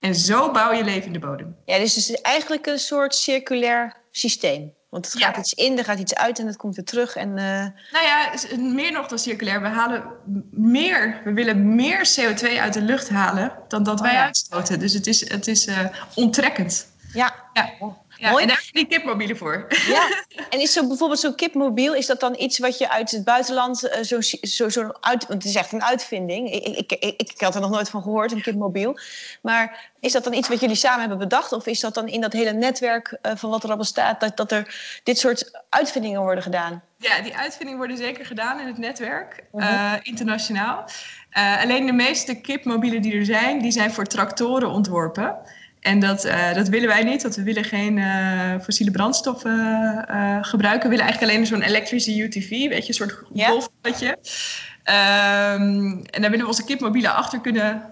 En 0.00 0.14
zo 0.14 0.50
bouw 0.50 0.72
je 0.72 0.84
leven 0.84 1.06
in 1.06 1.12
de 1.12 1.18
bodem. 1.18 1.56
Ja, 1.64 1.78
dus 1.78 1.94
het 1.94 2.08
is 2.08 2.20
eigenlijk 2.20 2.66
een 2.66 2.78
soort 2.78 3.14
circulair 3.14 3.96
systeem. 4.10 4.74
Want 4.88 5.12
het 5.12 5.22
gaat 5.22 5.34
ja. 5.34 5.40
iets 5.40 5.52
in, 5.52 5.78
er 5.78 5.84
gaat 5.84 5.98
iets 5.98 6.14
uit 6.14 6.38
en 6.38 6.46
het 6.46 6.56
komt 6.56 6.76
weer 6.76 6.84
terug. 6.84 7.16
En, 7.16 7.28
uh... 7.28 7.66
Nou 7.92 8.04
ja, 8.04 8.32
meer 8.56 8.92
nog 8.92 9.06
dan 9.06 9.18
circulair. 9.18 9.62
We 9.62 9.68
halen 9.68 10.04
meer, 10.50 11.20
we 11.24 11.32
willen 11.32 11.74
meer 11.74 12.10
CO2 12.20 12.58
uit 12.60 12.72
de 12.72 12.82
lucht 12.82 13.08
halen 13.08 13.52
dan 13.68 13.82
dat 13.82 13.98
oh, 13.98 14.04
wij 14.04 14.12
ja. 14.12 14.24
uitstoten. 14.24 14.78
Dus 14.78 14.92
het 14.92 15.06
is, 15.06 15.28
het 15.28 15.46
is 15.46 15.66
uh, 15.66 15.78
onttrekkend. 16.14 16.86
Ja. 17.12 17.34
ja. 17.52 17.72
Ja, 18.18 18.30
Mooi. 18.30 18.42
en 18.42 18.48
daar 18.48 18.56
heb 18.56 18.66
je 18.66 18.72
die 18.72 18.86
kipmobielen 18.86 19.36
voor. 19.36 19.66
Ja, 19.86 20.08
en 20.50 20.60
is 20.60 20.72
zo 20.72 20.86
bijvoorbeeld 20.86 21.20
zo'n 21.20 21.34
kipmobiel, 21.34 21.94
is 21.94 22.06
dat 22.06 22.20
dan 22.20 22.34
iets 22.38 22.58
wat 22.58 22.78
je 22.78 22.90
uit 22.90 23.10
het 23.10 23.24
buitenland 23.24 23.84
uh, 23.84 24.02
zo, 24.02 24.20
zo, 24.40 24.68
zo 24.68 24.80
uit... 25.00 25.26
Want 25.26 25.42
het 25.42 25.44
is 25.44 25.54
echt 25.54 25.72
een 25.72 25.82
uitvinding. 25.82 26.52
Ik, 26.52 26.64
ik, 26.64 26.92
ik, 26.92 27.20
ik, 27.20 27.40
had 27.40 27.54
er 27.54 27.60
nog 27.60 27.70
nooit 27.70 27.90
van 27.90 28.02
gehoord, 28.02 28.32
een 28.32 28.42
kipmobiel. 28.42 28.98
Maar 29.42 29.90
is 30.00 30.12
dat 30.12 30.24
dan 30.24 30.32
iets 30.32 30.48
wat 30.48 30.60
jullie 30.60 30.76
samen 30.76 31.00
hebben 31.00 31.18
bedacht? 31.18 31.52
Of 31.52 31.66
is 31.66 31.80
dat 31.80 31.94
dan 31.94 32.08
in 32.08 32.20
dat 32.20 32.32
hele 32.32 32.52
netwerk 32.52 33.18
uh, 33.22 33.32
van 33.34 33.50
wat 33.50 33.64
er 33.64 33.70
al 33.70 33.76
bestaat... 33.76 34.20
Dat, 34.20 34.36
dat 34.36 34.52
er 34.52 35.00
dit 35.02 35.18
soort 35.18 35.62
uitvindingen 35.68 36.20
worden 36.20 36.42
gedaan? 36.42 36.82
Ja, 36.96 37.20
die 37.20 37.36
uitvindingen 37.36 37.78
worden 37.78 37.96
zeker 37.96 38.26
gedaan 38.26 38.60
in 38.60 38.66
het 38.66 38.78
netwerk, 38.78 39.44
uh 39.52 39.62
-huh. 39.62 39.72
uh, 39.72 39.92
internationaal. 40.02 40.84
Alleen 41.32 41.86
de 41.86 41.92
meeste 41.92 42.40
kipmobielen 42.40 43.02
die 43.02 43.14
er 43.14 43.24
zijn, 43.24 43.60
die 43.60 43.70
zijn 43.70 43.92
voor 43.92 44.04
tractoren 44.04 44.68
ontworpen... 44.68 45.36
En 45.80 46.00
dat, 46.00 46.24
uh, 46.24 46.54
dat 46.54 46.68
willen 46.68 46.88
wij 46.88 47.02
niet, 47.02 47.22
want 47.22 47.36
we 47.36 47.42
willen 47.42 47.64
geen 47.64 47.96
uh, 47.96 48.54
fossiele 48.62 48.90
brandstoffen 48.90 50.06
uh, 50.10 50.38
gebruiken. 50.40 50.82
We 50.82 50.96
willen 50.96 51.04
eigenlijk 51.04 51.32
alleen 51.32 51.46
zo'n 51.46 51.62
elektrische 51.62 52.22
UTV, 52.22 52.48
weet 52.48 52.82
je, 52.82 52.88
een 52.88 52.94
soort 52.94 53.22
golfbadje. 53.34 54.08
Um, 54.84 56.04
en 56.04 56.20
daar 56.20 56.30
willen 56.30 56.38
we 56.38 56.46
onze 56.46 56.64
kipmobielen 56.64 57.14
achter 57.14 57.40
kunnen 57.40 57.82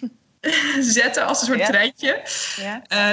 zetten 0.80 1.26
als 1.26 1.40
een 1.40 1.46
soort 1.46 1.64
treintje. 1.64 2.20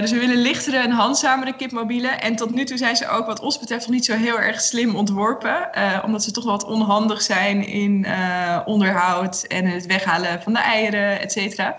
Dus 0.02 0.12
we 0.12 0.20
willen 0.20 0.42
lichtere 0.42 0.78
en 0.78 0.92
handzamere 0.92 1.56
kipmobielen. 1.56 2.22
En 2.22 2.36
tot 2.36 2.54
nu 2.54 2.64
toe 2.64 2.78
zijn 2.78 2.96
ze 2.96 3.08
ook 3.08 3.26
wat 3.26 3.40
ons 3.40 3.60
betreft 3.60 3.86
nog 3.86 3.96
niet 3.96 4.06
zo 4.06 4.16
heel 4.16 4.40
erg 4.40 4.62
slim 4.62 4.96
ontworpen. 4.96 5.70
omdat 6.04 6.24
ze 6.24 6.32
toch 6.32 6.44
wat 6.44 6.64
onhandig 6.64 7.22
zijn 7.22 7.68
in 7.68 8.06
onderhoud 8.66 9.44
en 9.44 9.66
het 9.66 9.86
weghalen 9.86 10.42
van 10.42 10.54
de 10.54 10.60
eieren, 10.60 11.22
et 11.22 11.32
cetera. 11.32 11.76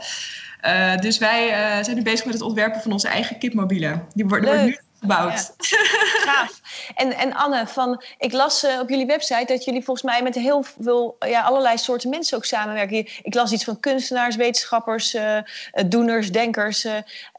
Uh, 0.66 0.96
dus 0.96 1.18
wij 1.18 1.48
uh, 1.48 1.84
zijn 1.84 1.96
nu 1.96 2.02
bezig 2.02 2.24
met 2.24 2.34
het 2.34 2.42
ontwerpen 2.42 2.80
van 2.80 2.92
onze 2.92 3.08
eigen 3.08 3.38
kipmobielen. 3.38 4.06
Die 4.14 4.26
worden, 4.26 4.64
nu 4.64 4.78
gebouwd. 5.04 5.54
Gaaf. 6.26 6.60
En, 6.94 7.12
en 7.12 7.32
Anne, 7.32 7.66
van, 7.66 8.02
ik 8.18 8.32
las 8.32 8.64
eh, 8.64 8.80
op 8.80 8.88
jullie 8.88 9.06
website 9.06 9.44
dat 9.46 9.64
jullie 9.64 9.84
volgens 9.84 10.06
mij 10.06 10.22
met 10.22 10.34
heel 10.34 10.62
veel, 10.80 11.16
ja, 11.18 11.42
allerlei 11.42 11.78
soorten 11.78 12.10
mensen 12.10 12.36
ook 12.36 12.44
samenwerken. 12.44 12.96
Ik 13.22 13.34
las 13.34 13.52
iets 13.52 13.64
van 13.64 13.80
kunstenaars, 13.80 14.36
wetenschappers, 14.36 15.14
eh, 15.14 15.36
eh, 15.36 15.44
doeners, 15.86 16.32
denkers. 16.32 16.86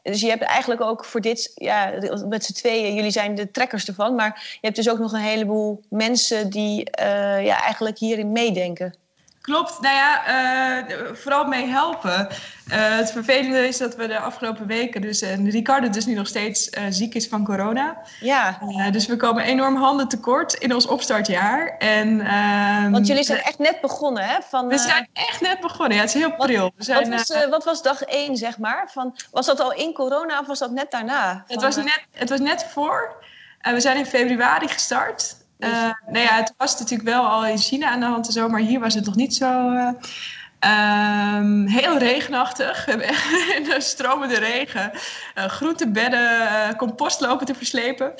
dus 0.02 0.20
je 0.20 0.28
hebt 0.28 0.42
eigenlijk 0.42 0.80
ook 0.80 1.04
voor 1.04 1.20
dit, 1.20 1.52
ja, 1.54 1.92
met 2.28 2.44
z'n 2.44 2.52
tweeën, 2.52 2.94
jullie 2.94 3.10
zijn 3.10 3.34
de 3.34 3.50
trekkers 3.50 3.86
ervan. 3.86 4.14
Maar 4.14 4.42
je 4.52 4.66
hebt 4.66 4.76
dus 4.76 4.90
ook 4.90 4.98
nog 4.98 5.12
een 5.12 5.20
heleboel 5.20 5.82
mensen 5.88 6.50
die 6.50 6.88
ja, 7.42 7.60
eigenlijk 7.62 7.98
hierin 7.98 8.32
meedenken. 8.32 8.94
Klopt, 9.46 9.80
nou 9.80 9.94
ja, 9.94 10.22
uh, 10.28 11.14
vooral 11.14 11.44
mee 11.44 11.66
helpen. 11.66 12.28
Uh, 12.30 12.96
het 12.96 13.12
vervelende 13.12 13.68
is 13.68 13.78
dat 13.78 13.96
we 13.96 14.06
de 14.06 14.18
afgelopen 14.18 14.66
weken, 14.66 15.00
dus 15.00 15.22
uh, 15.22 15.50
Ricardo 15.50 15.88
dus 15.88 16.06
nu 16.06 16.14
nog 16.14 16.26
steeds 16.26 16.70
ziek 16.88 17.14
is 17.14 17.28
van 17.28 17.44
corona. 17.44 17.96
Ja. 18.20 18.58
dus 18.90 19.06
we 19.06 19.16
komen 19.16 19.44
enorm 19.44 19.76
handen 19.76 20.08
tekort 20.08 20.54
in 20.54 20.74
ons 20.74 20.86
opstartjaar. 20.86 21.76
En, 21.78 22.20
ehm, 22.20 22.90
Want 22.90 23.06
jullie 23.06 23.24
zijn 23.24 23.42
echt 23.42 23.58
net 23.58 23.80
begonnen, 23.80 24.24
hè? 24.24 24.36
Van, 24.48 24.68
we 24.68 24.78
zijn 24.78 25.08
echt 25.12 25.40
net 25.40 25.60
begonnen, 25.60 25.96
ja, 25.96 26.02
het 26.02 26.14
is 26.14 26.20
heel 26.20 26.34
pril. 26.34 26.72
Wat, 26.76 26.86
zijn, 26.86 27.10
wat, 27.10 27.28
was, 27.28 27.48
wat 27.48 27.64
was 27.64 27.82
dag 27.82 28.02
één, 28.02 28.36
zeg 28.36 28.58
maar? 28.58 28.90
Van, 28.92 29.16
was 29.30 29.46
dat 29.46 29.60
al 29.60 29.72
in 29.72 29.92
corona 29.92 30.40
of 30.40 30.46
was 30.46 30.58
dat 30.58 30.70
net 30.70 30.90
daarna? 30.90 31.44
Het, 31.46 31.62
was, 31.62 31.76
net, 31.76 32.02
het 32.12 32.28
was 32.28 32.40
net 32.40 32.66
voor. 32.70 33.24
we 33.62 33.80
zijn 33.80 33.96
in 33.96 34.06
februari 34.06 34.68
gestart. 34.68 35.36
Uh, 35.58 35.90
nou 36.06 36.18
ja, 36.18 36.36
het 36.36 36.54
was 36.56 36.78
natuurlijk 36.78 37.08
wel 37.08 37.26
al 37.26 37.46
in 37.46 37.58
China 37.58 37.90
aan 37.90 38.00
de 38.00 38.06
hand 38.06 38.26
en 38.26 38.32
zo, 38.32 38.48
maar 38.48 38.60
hier 38.60 38.80
was 38.80 38.94
het 38.94 39.04
nog 39.04 39.14
niet 39.14 39.34
zo. 39.34 39.70
Uh, 39.72 39.88
um, 41.40 41.66
heel 41.66 41.98
regenachtig. 41.98 42.84
De 43.68 43.76
stromende 43.78 44.38
regen 44.38 44.90
uh, 45.38 45.44
groentebedden, 45.44 46.76
compost 46.76 47.20
lopen 47.20 47.46
te 47.46 47.54
verslepen. 47.54 48.14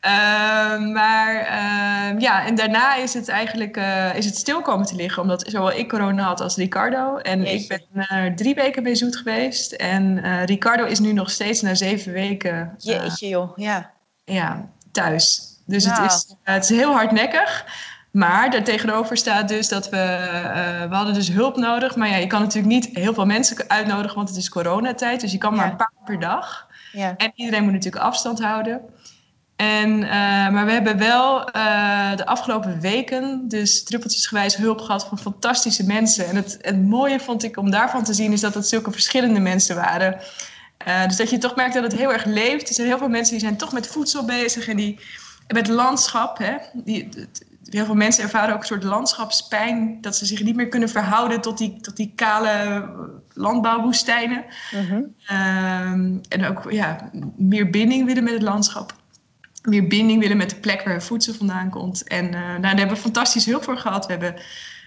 Ehm, 0.00 0.92
maar 0.92 1.34
ehm, 1.34 2.18
ja, 2.20 2.46
en 2.46 2.54
daarna 2.54 2.94
is 2.94 3.14
het 3.14 3.28
eigenlijk 3.28 3.76
is 4.14 4.24
het 4.24 4.36
stil 4.36 4.62
komen 4.62 4.86
te 4.86 4.94
liggen, 4.94 5.22
omdat 5.22 5.44
zowel 5.46 5.72
ik 5.72 5.88
corona 5.88 6.22
had 6.22 6.40
als 6.40 6.56
Ricardo. 6.56 7.16
En 7.16 7.46
ik 7.46 7.68
ben 7.68 8.08
er 8.08 8.36
drie 8.36 8.54
weken 8.54 8.82
bij 8.82 8.94
zoet 8.94 9.16
geweest. 9.16 9.72
En 9.72 10.20
Ricardo 10.44 10.84
is 10.84 10.98
nu 10.98 11.12
nog 11.12 11.30
steeds 11.30 11.60
na 11.60 11.74
zeven 11.74 12.12
weken. 12.12 12.74
Jeetje, 12.78 13.28
joh, 13.28 13.56
ja. 13.56 13.90
Ja, 14.24 14.68
thuis. 14.92 15.47
Dus 15.68 15.84
het, 15.84 15.98
is, 15.98 16.34
eh, 16.42 16.54
het 16.54 16.70
is 16.70 16.76
heel 16.76 16.92
hardnekkig. 16.92 17.64
Maar 18.10 18.50
daartegenover 18.50 19.16
staat 19.16 19.48
dus 19.48 19.68
dat 19.68 19.88
we... 19.88 19.96
Uh, 19.96 20.88
we 20.88 20.94
hadden 20.94 21.14
dus 21.14 21.28
hulp 21.28 21.56
nodig. 21.56 21.96
Maar 21.96 22.08
ja, 22.08 22.16
je 22.16 22.26
kan 22.26 22.40
natuurlijk 22.40 22.74
niet 22.74 22.88
heel 22.92 23.14
veel 23.14 23.26
mensen 23.26 23.68
uitnodigen... 23.68 24.16
want 24.16 24.28
het 24.28 24.38
is 24.38 24.48
coronatijd. 24.48 25.20
Dus 25.20 25.32
je 25.32 25.38
kan 25.38 25.54
maar 25.54 25.70
een 25.70 25.76
paar 25.76 25.92
per 26.04 26.20
dag. 26.20 26.66
Ja. 26.92 27.14
En 27.16 27.32
iedereen 27.34 27.62
moet 27.62 27.72
natuurlijk 27.72 28.04
afstand 28.04 28.42
houden. 28.42 28.80
En, 29.56 30.02
uh, 30.02 30.10
maar 30.48 30.64
we 30.64 30.72
hebben 30.72 30.98
wel 30.98 31.38
uh, 31.56 32.16
de 32.16 32.26
afgelopen 32.26 32.80
weken 32.80 33.48
dus 33.48 33.84
druppeltjesgewijs 33.84 34.56
hulp 34.56 34.80
gehad 34.80 35.04
van 35.04 35.18
fantastische 35.18 35.84
mensen. 35.84 36.26
En 36.26 36.36
het, 36.36 36.58
het 36.60 36.82
mooie 36.82 37.20
vond 37.20 37.42
ik 37.42 37.56
om 37.56 37.70
daarvan 37.70 38.04
te 38.04 38.14
zien 38.14 38.32
is 38.32 38.40
dat 38.40 38.54
het 38.54 38.68
zulke 38.68 38.92
verschillende 38.92 39.40
mensen 39.40 39.76
waren. 39.76 40.20
Dus 41.06 41.16
dat 41.16 41.30
je 41.30 41.38
toch 41.38 41.56
merkt 41.56 41.74
dat 41.74 41.82
het 41.82 41.96
heel 41.96 42.12
erg 42.12 42.24
leeft. 42.24 42.68
Er 42.68 42.74
zijn 42.74 42.86
heel 42.86 42.98
veel 42.98 43.08
mensen 43.08 43.32
die 43.32 43.44
zijn 43.44 43.56
toch 43.56 43.72
met 43.72 43.86
voedsel 43.86 44.24
bezig 44.24 44.68
en 44.68 44.76
die 44.76 45.00
met 45.54 45.68
landschap. 45.68 46.38
Hè, 46.38 46.56
die, 46.72 47.08
heel 47.70 47.84
veel 47.84 47.94
mensen 47.94 48.22
ervaren 48.22 48.54
ook 48.54 48.60
een 48.60 48.66
soort 48.66 48.82
landschapspijn. 48.82 49.98
Dat 50.00 50.16
ze 50.16 50.26
zich 50.26 50.42
niet 50.42 50.56
meer 50.56 50.68
kunnen 50.68 50.88
verhouden 50.88 51.40
tot 51.40 51.58
die, 51.58 51.80
tot 51.80 51.96
die 51.96 52.12
kale 52.14 52.84
landbouwwoestijnen. 53.32 54.44
Mhm. 54.72 55.00
Ehm, 55.26 56.16
en 56.28 56.44
ook 56.44 56.70
ja, 56.70 57.10
meer 57.36 57.70
binding 57.70 58.06
willen 58.06 58.24
met 58.24 58.32
het 58.32 58.42
landschap. 58.42 58.94
Meer 59.62 59.86
binding 59.86 60.20
willen 60.20 60.36
met 60.36 60.50
de 60.50 60.56
plek 60.56 60.82
waar 60.82 61.02
voedsel 61.02 61.34
vandaan 61.34 61.70
komt. 61.70 62.04
En 62.04 62.24
uh, 62.24 62.32
nou, 62.32 62.60
daar 62.60 62.76
hebben 62.76 62.96
we 62.96 63.02
fantastisch 63.02 63.46
hulp 63.46 63.64
voor 63.64 63.78
gehad. 63.78 64.06
We 64.06 64.12
hebben 64.12 64.34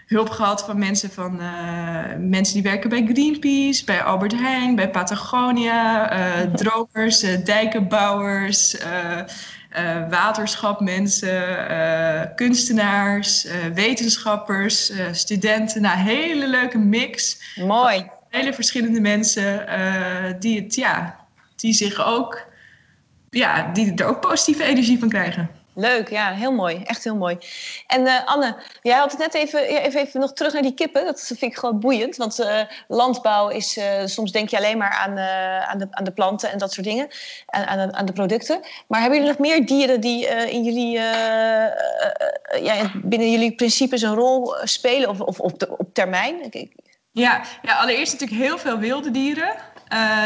hulp 0.08 0.30
gehad 0.30 0.64
van 0.64 0.80
mensen, 0.80 1.10
van, 1.10 1.40
uh, 1.42 2.04
mensen 2.20 2.54
die 2.54 2.64
werken 2.64 2.90
bij 2.90 3.08
Greenpeace, 3.14 3.86
bij 3.86 4.04
Albert 4.04 4.34
Heijn, 4.40 4.76
bij 4.76 4.90
Patagonia, 4.90 6.14
uh, 6.14 6.54
drogers, 6.54 7.20
dijkenbouwers 7.44 8.78
uh, 9.78 10.10
waterschapmensen, 10.10 11.72
uh, 11.72 12.22
kunstenaars, 12.36 13.46
uh, 13.46 13.52
wetenschappers, 13.74 14.92
studenten. 15.12 15.82
Nou, 15.82 15.98
hele 15.98 16.48
leuke 16.48 16.78
mix. 16.78 17.42
Mooi. 17.56 18.10
Hele 18.30 18.54
verschillende 18.54 19.00
mensen 19.00 19.66
die, 20.40 20.62
het, 20.62 20.76
ja, 20.76 21.26
die 21.56 21.74
zich 21.74 22.06
ook, 22.06 22.48
ja, 23.30 23.72
die 23.74 23.94
er 23.96 24.06
ook 24.06 24.22
positieve 24.22 24.64
energie 24.64 25.00
van 25.00 25.10
krijgen. 25.10 25.50
Leuk, 25.74 26.10
ja, 26.10 26.32
heel 26.32 26.52
mooi. 26.52 26.82
Echt 26.84 27.04
heel 27.04 27.16
mooi. 27.16 27.38
En 27.88 28.02
uh, 28.02 28.26
Anne, 28.26 28.56
jij 28.82 28.98
had 28.98 29.12
het 29.12 29.20
net 29.20 29.34
even, 29.34 29.68
even, 29.68 30.02
even 30.02 30.20
nog 30.20 30.34
terug 30.34 30.54
naar 30.54 30.62
die 30.62 30.74
kippen. 30.74 31.06
Dat 31.06 31.22
vind 31.22 31.42
ik 31.42 31.58
gewoon 31.58 31.80
boeiend. 31.80 32.16
Want 32.16 32.40
uh, 32.40 32.62
landbouw 32.88 33.50
is, 33.50 33.78
uh, 33.78 33.86
soms 34.06 34.32
denk 34.32 34.50
je 34.50 34.58
alleen 34.58 34.78
maar 34.78 34.92
aan, 34.92 35.18
aan, 35.68 35.78
de, 35.78 35.88
aan 35.90 36.04
de 36.04 36.12
planten 36.12 36.52
en 36.52 36.58
dat 36.58 36.74
soort 36.74 36.86
dingen. 36.86 37.08
Aan, 37.46 37.66
aan, 37.66 37.94
aan 37.96 38.06
de 38.06 38.14
producten. 38.14 38.60
Maar 38.88 39.02
hebben 39.02 39.20
jullie 39.20 39.34
nog 39.34 39.48
meer 39.48 39.66
dieren 39.66 40.02
die 40.02 40.28
in 40.28 40.64
jullie, 40.64 40.92
ja, 42.62 42.92
binnen 43.04 43.32
jullie 43.32 43.56
principes 43.56 44.02
een 44.02 44.16
rol 44.16 44.56
spelen? 44.64 45.10
Of, 45.10 45.20
of 45.20 45.40
op, 45.40 45.76
op 45.78 45.94
termijn? 45.94 46.36
Ja, 47.12 47.42
ja, 47.62 47.78
allereerst 47.78 48.12
natuurlijk 48.12 48.42
heel 48.42 48.58
veel 48.58 48.78
wilde 48.78 49.12
dieren. 49.12 49.56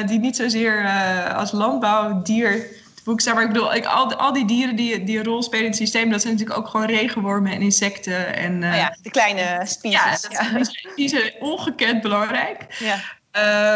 die 0.05 0.19
niet 0.19 0.35
zozeer 0.35 0.89
als 1.35 1.51
landbouwdier 1.51 2.83
boek 3.05 3.25
Maar 3.33 3.43
ik 3.43 3.47
bedoel, 3.47 3.73
ik, 3.73 3.85
al, 3.85 4.15
al 4.15 4.33
die 4.33 4.45
dieren 4.45 4.75
die, 4.75 5.03
die 5.03 5.17
een 5.17 5.23
rol 5.23 5.43
spelen 5.43 5.63
in 5.63 5.69
het 5.69 5.79
systeem, 5.79 6.09
dat 6.09 6.21
zijn 6.21 6.33
natuurlijk 6.33 6.59
ook 6.59 6.67
gewoon 6.67 6.85
regenwormen 6.85 7.51
en 7.51 7.61
insecten. 7.61 8.35
En, 8.35 8.61
uh, 8.61 8.69
oh 8.69 8.75
ja, 8.75 8.97
de 9.01 9.09
kleine 9.09 9.61
species. 9.65 10.27
Ja, 10.29 10.61
die 10.95 11.09
zijn 11.09 11.33
ongekend 11.39 12.01
belangrijk. 12.01 12.65
Ja. 12.79 12.97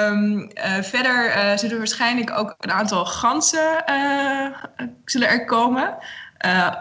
Um, 0.08 0.40
uh, 0.40 0.82
verder 0.82 1.28
uh, 1.28 1.58
zullen 1.58 1.72
er 1.72 1.78
waarschijnlijk 1.78 2.32
ook 2.32 2.56
een 2.60 2.72
aantal 2.72 3.06
ganzen 3.06 3.84
zullen 5.06 5.28
er 5.28 5.46
komen. 5.46 5.98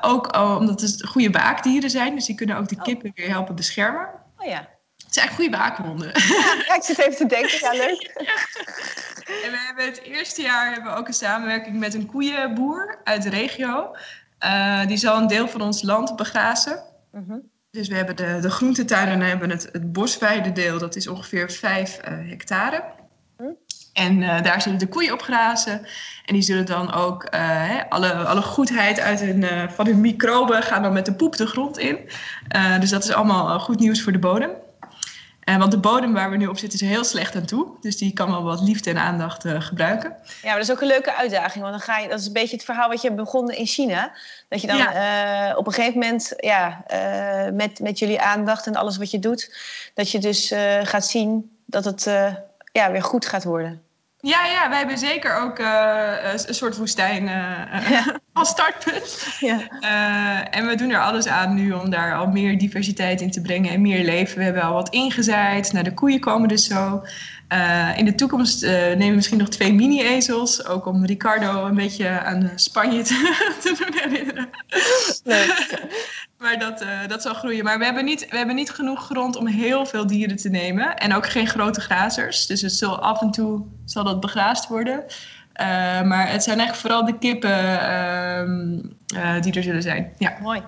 ook 0.01 0.37
omdat 0.37 0.81
het 0.81 1.07
goede 1.07 1.31
waakdieren 1.31 1.91
zijn, 1.91 2.15
dus 2.15 2.27
die 2.27 2.35
kunnen 2.35 2.57
ook 2.57 2.69
de 2.69 2.77
oh. 2.77 2.83
kippen 2.83 3.13
weer 3.15 3.29
helpen 3.29 3.55
beschermen. 3.55 4.09
Oh 4.39 4.47
ja. 4.47 4.69
Het 5.09 5.17
zijn 5.17 5.29
goede 5.29 5.57
waakhonden. 5.57 6.13
Ja, 6.67 6.75
ik 6.75 6.83
zit 6.83 6.99
even 6.99 7.17
te 7.17 7.27
denken. 7.27 7.59
Ja, 7.61 7.73
leuk. 7.73 8.11
En 9.45 9.51
we 9.51 9.65
hebben 9.67 9.85
het 9.85 10.03
eerste 10.03 10.43
jaar 10.43 10.73
hebben 10.73 10.93
we 10.93 10.99
ook 10.99 11.07
een 11.07 11.15
samenwerking 11.15 11.77
met 11.77 11.95
een 11.95 12.07
koeienboer 12.07 13.01
uit 13.05 13.23
de 13.23 13.29
regio. 13.29 13.97
Uh, 14.45 14.87
die 14.87 14.97
zal 14.97 15.17
een 15.17 15.27
deel 15.27 15.49
van 15.49 15.61
ons 15.61 15.83
land 15.83 16.17
begrazen. 16.17 16.83
Mm 17.13 17.25
-hmm. 17.29 17.51
Dus 17.71 17.89
we 17.89 17.95
hebben 17.95 18.17
de, 18.17 18.39
de 18.41 18.51
groentetuin 18.51 19.09
en 19.09 19.21
hebben 19.21 19.51
het, 19.51 19.69
het 19.73 19.93
bosweidedeel. 19.93 20.79
Dat 20.79 20.97
is 20.97 21.09
ongeveer 21.09 21.51
5 21.51 21.99
uh, 21.99 22.29
hectare. 22.29 22.85
Mm. 23.39 23.57
En 23.93 24.21
uh, 24.21 24.43
daar 24.43 24.63
zullen 24.63 24.79
de 24.79 24.89
koeien 24.89 25.13
op 25.13 25.23
grazen. 25.23 25.87
En 26.25 26.35
die 26.35 26.43
zullen 26.43 26.67
dan 26.67 26.93
ook 26.93 27.27
hè, 27.31 27.89
alle, 27.89 28.13
alle 28.13 28.43
goedheid 28.43 29.01
uit 29.01 29.21
hun, 29.21 29.71
van 29.71 29.87
hun 29.87 30.01
microben 30.01 30.63
gaan 30.63 30.83
dan 30.83 30.93
met 30.93 31.07
de 31.07 31.15
poep 31.15 31.37
de 31.37 31.47
grond 31.47 31.79
in. 31.79 31.99
dus 32.81 32.91
dat 32.91 33.05
is 33.05 33.13
allemaal 33.13 33.61
goed 33.61 33.79
nieuws 33.79 34.03
voor 34.03 34.13
de 34.13 34.19
bodem. 34.19 34.51
Uh, 35.49 35.57
want 35.57 35.71
de 35.71 35.79
bodem 35.79 36.13
waar 36.13 36.31
we 36.31 36.37
nu 36.37 36.47
op 36.47 36.59
zitten 36.59 36.81
is 36.81 36.89
heel 36.89 37.05
slecht 37.05 37.37
aan 37.37 37.45
toe. 37.45 37.67
Dus 37.81 37.97
die 37.97 38.13
kan 38.13 38.31
wel 38.31 38.43
wat 38.43 38.61
liefde 38.61 38.91
en 38.91 38.99
aandacht 38.99 39.45
uh, 39.45 39.61
gebruiken. 39.61 40.11
Ja, 40.11 40.49
maar 40.49 40.55
dat 40.55 40.63
is 40.63 40.71
ook 40.71 40.81
een 40.81 40.87
leuke 40.87 41.15
uitdaging. 41.15 41.65
Want 41.65 41.77
dan 41.77 41.95
ga 41.95 41.99
je, 41.99 42.09
dat 42.09 42.19
is 42.21 42.27
een 42.27 42.33
beetje 42.33 42.57
het 42.57 42.65
verhaal 42.65 42.89
wat 42.89 43.03
je 43.03 43.13
begonnen 43.13 43.57
in 43.57 43.67
China. 43.67 44.13
Dat 44.49 44.61
je 44.61 44.67
dan 44.67 44.77
ja. 44.77 45.51
uh, 45.51 45.59
op 45.59 45.67
een 45.67 45.73
gegeven 45.73 45.99
moment, 45.99 46.33
ja, 46.37 46.85
met, 47.53 47.81
met 47.81 47.99
jullie 47.99 48.21
aandacht 48.21 48.67
en 48.67 48.77
alles 48.77 48.97
wat 48.97 49.11
je 49.11 49.19
doet, 49.19 49.57
dat 49.95 50.11
je 50.11 50.19
dus 50.19 50.53
gaat 50.83 51.07
zien 51.07 51.57
dat 51.67 51.85
het 51.85 52.05
ja, 52.73 52.91
weer 52.91 53.03
goed 53.03 53.27
gaat 53.27 53.45
worden. 53.45 53.83
Ja, 54.21 54.47
ja, 54.47 54.69
wij 54.69 54.79
hebben 54.79 54.99
zeker 54.99 55.37
ook 55.37 55.59
een 55.59 56.55
soort 56.55 56.77
woestijn 56.77 57.25
ja. 57.27 58.21
als 58.33 58.49
startpunt. 58.49 59.27
Ja. 59.41 59.61
Uh, 59.81 60.59
en 60.59 60.67
we 60.67 60.75
doen 60.75 60.91
er 60.91 61.01
alles 61.01 61.27
aan 61.27 61.55
nu 61.55 61.73
om 61.73 61.91
daar 61.91 62.15
al 62.15 62.27
meer 62.27 62.59
diversiteit 62.59 63.21
in 63.21 63.31
te 63.31 63.41
brengen 63.41 63.73
en 63.73 63.81
meer 63.81 64.05
leven. 64.05 64.39
We 64.39 64.45
hebben 64.45 64.63
al 64.63 64.73
wat 64.73 64.89
ingezaaid. 64.89 65.73
Nou, 65.73 65.85
de 65.85 65.95
koeien 65.95 66.21
komen 66.21 66.49
dus 66.49 66.67
zo. 66.67 67.03
in 67.97 68.05
de 68.05 68.15
toekomst 68.17 68.63
nemen 68.63 69.09
we 69.09 69.15
misschien 69.15 69.39
nog 69.39 69.49
twee 69.49 69.73
mini-ezels. 69.73 70.67
Ook 70.67 70.87
om 70.87 71.07
Ricardo 71.07 71.67
een 71.67 71.75
beetje 71.75 72.09
aan 72.09 72.53
Spanje 72.55 73.03
te, 73.03 73.15
te 73.63 73.75
doen 73.79 74.11
herinneren. 74.11 74.49
Leuk. 75.25 75.87
Maar 76.39 76.59
dat, 76.59 76.85
dat 77.09 77.23
zal 77.23 77.35
groeien. 77.35 77.65
Maar 77.65 77.79
we 77.79 77.85
hebben, 77.85 78.05
niet, 78.05 78.29
we 78.31 78.37
hebben 78.37 78.55
niet 78.55 78.71
genoeg 78.71 79.05
grond 79.05 79.37
om 79.37 79.47
heel 79.47 79.87
veel 79.87 80.07
dieren 80.07 80.37
te 80.37 80.49
nemen. 80.49 80.97
En 80.97 81.15
ook 81.15 81.29
geen 81.29 81.47
grote 81.47 81.81
grazers. 81.81 82.47
Dus 82.47 82.61
het 82.61 82.73
zal 82.73 82.99
af 82.99 83.21
en 83.21 83.31
toe 83.31 83.65
zal 83.85 84.05
dat 84.05 84.21
begraasd 84.21 84.69
worden. 84.69 85.05
Uh, 85.61 85.67
maar 86.03 86.31
het 86.31 86.43
zijn 86.43 86.59
eigenlijk 86.59 86.75
vooral 86.75 87.05
de 87.05 87.19
kippen. 87.19 87.51
Uh, 89.15 89.41
die 89.41 89.53
er 89.53 89.63
zullen 89.63 89.83
zijn. 89.83 90.13
Ja. 90.19 90.37
Mooi. 90.43 90.63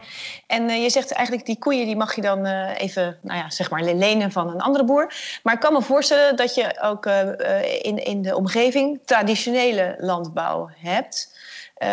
En 0.46 0.68
je 0.68 0.90
zegt 0.90 1.12
eigenlijk 1.12 1.46
die 1.46 1.58
koeien 1.58 1.86
die 1.86 1.96
mag 1.96 2.14
je 2.14 2.22
dan 2.22 2.46
even, 2.46 3.18
nou 3.22 3.38
ja, 3.38 3.50
zeg 3.50 3.70
maar 3.70 3.82
lenen 3.82 4.32
van 4.32 4.48
een 4.48 4.60
andere 4.60 4.84
boer. 4.84 5.12
Maar 5.42 5.54
ik 5.54 5.60
kan 5.60 5.72
me 5.72 5.82
voorstellen 5.82 6.36
dat 6.36 6.54
je 6.54 6.80
ook 6.82 7.06
in, 7.82 8.04
in 8.04 8.22
de 8.22 8.36
omgeving 8.36 9.00
traditionele 9.04 9.96
landbouw 9.98 10.70
hebt. 10.76 11.38
Uh, 11.82 11.88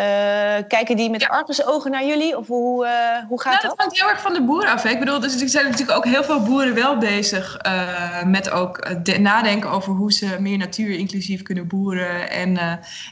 kijken 0.67 0.95
die 0.95 1.09
met 1.09 1.21
ja. 1.21 1.45
ogen 1.65 1.91
naar 1.91 2.05
jullie? 2.05 2.37
Of 2.37 2.47
hoe, 2.47 2.85
uh, 2.85 2.91
hoe 3.27 3.41
gaat 3.41 3.51
nou, 3.51 3.67
dat? 3.67 3.71
Dat 3.71 3.79
hangt 3.79 3.99
heel 3.99 4.09
erg 4.09 4.21
van 4.21 4.33
de 4.33 4.43
boer 4.43 4.67
af. 4.67 4.83
Hè? 4.83 4.89
Ik 4.89 4.99
bedoel, 4.99 5.19
dus 5.19 5.41
er 5.41 5.49
zijn 5.49 5.65
natuurlijk 5.65 5.97
ook 5.97 6.05
heel 6.05 6.23
veel 6.23 6.41
boeren 6.41 6.73
wel 6.73 6.97
bezig 6.97 7.59
uh, 7.65 8.23
met 8.23 8.49
ook 8.49 8.87
nadenken 9.19 9.69
over 9.69 9.93
hoe 9.93 10.13
ze 10.13 10.35
meer 10.39 10.57
natuur-inclusief 10.57 11.41
kunnen 11.41 11.67
boeren. 11.67 12.29
En, 12.29 12.57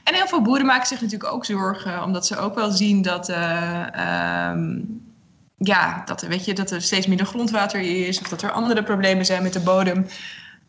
en 0.03 0.13
heel 0.13 0.27
veel 0.27 0.41
boeren 0.41 0.65
maken 0.65 0.87
zich 0.87 1.01
natuurlijk 1.01 1.33
ook 1.33 1.45
zorgen, 1.45 2.03
omdat 2.03 2.27
ze 2.27 2.37
ook 2.37 2.55
wel 2.55 2.71
zien 2.71 3.01
dat. 3.01 3.29
Um, 3.29 5.03
ja, 5.57 6.01
dat, 6.05 6.21
weet 6.21 6.45
je, 6.45 6.53
dat 6.53 6.71
er 6.71 6.81
steeds 6.81 7.07
minder 7.07 7.25
grondwater 7.25 8.07
is, 8.07 8.19
of 8.19 8.27
dat 8.27 8.41
er 8.41 8.51
andere 8.51 8.83
problemen 8.83 9.25
zijn 9.25 9.43
met 9.43 9.53
de 9.53 9.59
bodem. 9.59 10.05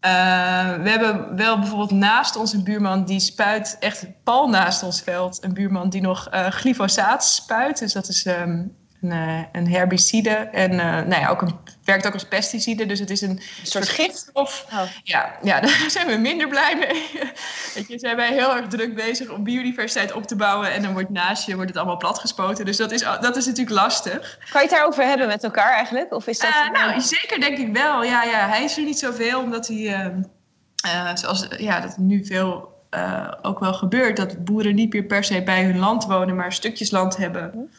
Uh, 0.00 0.82
we 0.82 0.88
hebben 0.90 1.36
wel 1.36 1.58
bijvoorbeeld 1.58 1.90
naast 1.90 2.36
ons 2.36 2.52
een 2.52 2.64
buurman 2.64 3.04
die 3.04 3.20
spuit, 3.20 3.76
echt 3.80 4.06
pal 4.24 4.48
naast 4.48 4.82
ons 4.82 5.02
veld, 5.02 5.44
een 5.44 5.54
buurman 5.54 5.88
die 5.88 6.00
nog 6.00 6.34
uh, 6.34 6.46
glyfosaat 6.46 7.24
spuit. 7.24 7.78
Dus 7.78 7.92
dat 7.92 8.08
is 8.08 8.26
um, 8.26 8.76
een, 9.02 9.10
uh, 9.10 9.40
een, 9.52 9.68
herbicide 9.68 10.30
en 10.30 10.76
nou 10.76 11.20
ja, 11.20 11.28
ook 11.28 11.42
een, 11.42 11.58
werkt 11.84 12.06
ook 12.06 12.12
als 12.12 12.24
pesticide. 12.24 12.86
Dus 12.86 12.98
het 12.98 13.10
is 13.10 13.20
een, 13.20 13.30
een 13.30 13.40
soort 13.62 13.88
gifstof. 13.88 14.66
Oh. 14.72 14.82
Ja, 15.02 15.36
ja, 15.42 15.60
daar 15.60 15.84
zijn 15.88 16.06
we 16.06 16.16
minder 16.16 16.48
blij 16.48 16.76
mee. 16.76 17.30
Weet 17.74 17.88
je, 17.88 17.98
zijn 17.98 18.16
wij 18.16 18.32
heel 18.32 18.56
erg 18.56 18.66
druk 18.66 18.94
bezig 18.94 19.30
om 19.30 19.44
biodiversiteit 19.44 20.12
op 20.12 20.26
te 20.26 20.36
bouwen 20.36 20.72
en 20.72 20.82
dan 20.82 20.92
wordt 20.92 21.10
naast 21.10 21.46
je 21.46 21.54
wordt 21.54 21.68
het 21.68 21.78
allemaal 21.78 21.96
platgespoten. 21.96 22.64
Dus 22.64 22.76
dat 22.76 22.92
is, 22.92 23.00
dat 23.20 23.36
is 23.36 23.46
natuurlijk 23.46 23.76
lastig. 23.76 24.38
Kan 24.50 24.62
je 24.62 24.68
het 24.68 24.76
daarover 24.76 25.04
hebben 25.04 25.26
met 25.26 25.44
elkaar 25.44 25.72
eigenlijk? 25.72 26.12
Of 26.12 26.26
is 26.26 26.38
dat 26.38 26.50
nou, 26.72 27.00
zeker 27.00 27.40
denk 27.40 27.58
ik 27.58 27.72
wel. 27.72 28.04
Ja, 28.04 28.22
ja, 28.22 28.48
hij 28.48 28.64
is 28.64 28.76
er 28.76 28.84
niet 28.84 28.98
zoveel 28.98 29.40
omdat 29.40 29.68
hij, 29.68 29.94
ehm, 29.94 31.16
zoals 31.16 31.46
ja, 31.58 31.80
dat 31.80 31.96
nu 31.96 32.24
veel 32.24 32.74
uh, 32.90 33.32
ook 33.42 33.58
wel 33.58 33.74
gebeurt 33.74 34.16
dat 34.16 34.44
boeren 34.44 34.74
niet 34.74 34.92
meer 34.92 35.04
per 35.04 35.24
se 35.24 35.42
bij 35.42 35.64
hun 35.64 35.78
land 35.78 36.04
wonen, 36.04 36.36
maar 36.36 36.52
stukjes 36.52 36.90
land 36.90 37.16
hebben. 37.16 37.70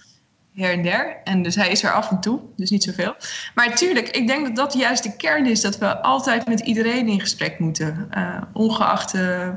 Her 0.58 0.72
en 0.72 0.84
der. 0.84 1.18
En 1.24 1.42
dus 1.42 1.56
hij 1.56 1.70
is 1.70 1.84
er 1.84 1.94
af 1.94 2.10
en 2.10 2.20
toe, 2.20 2.40
dus 2.56 2.70
niet 2.70 2.84
zoveel. 2.84 3.16
Maar 3.56 3.76
tuurlijk, 3.76 4.10
ik 4.10 4.28
denk 4.28 4.46
dat 4.46 4.56
dat 4.56 4.74
juist 4.74 5.04
de 5.04 5.16
kern 5.16 5.46
is. 5.46 5.62
Dat 5.62 5.78
we 5.78 6.02
altijd 6.02 6.48
met 6.48 6.60
iedereen 6.60 7.08
in 7.08 7.20
gesprek 7.20 7.60
moeten. 7.60 8.10
Uh, 8.18 8.42
ongeacht 8.54 9.14
uh, 9.14 9.50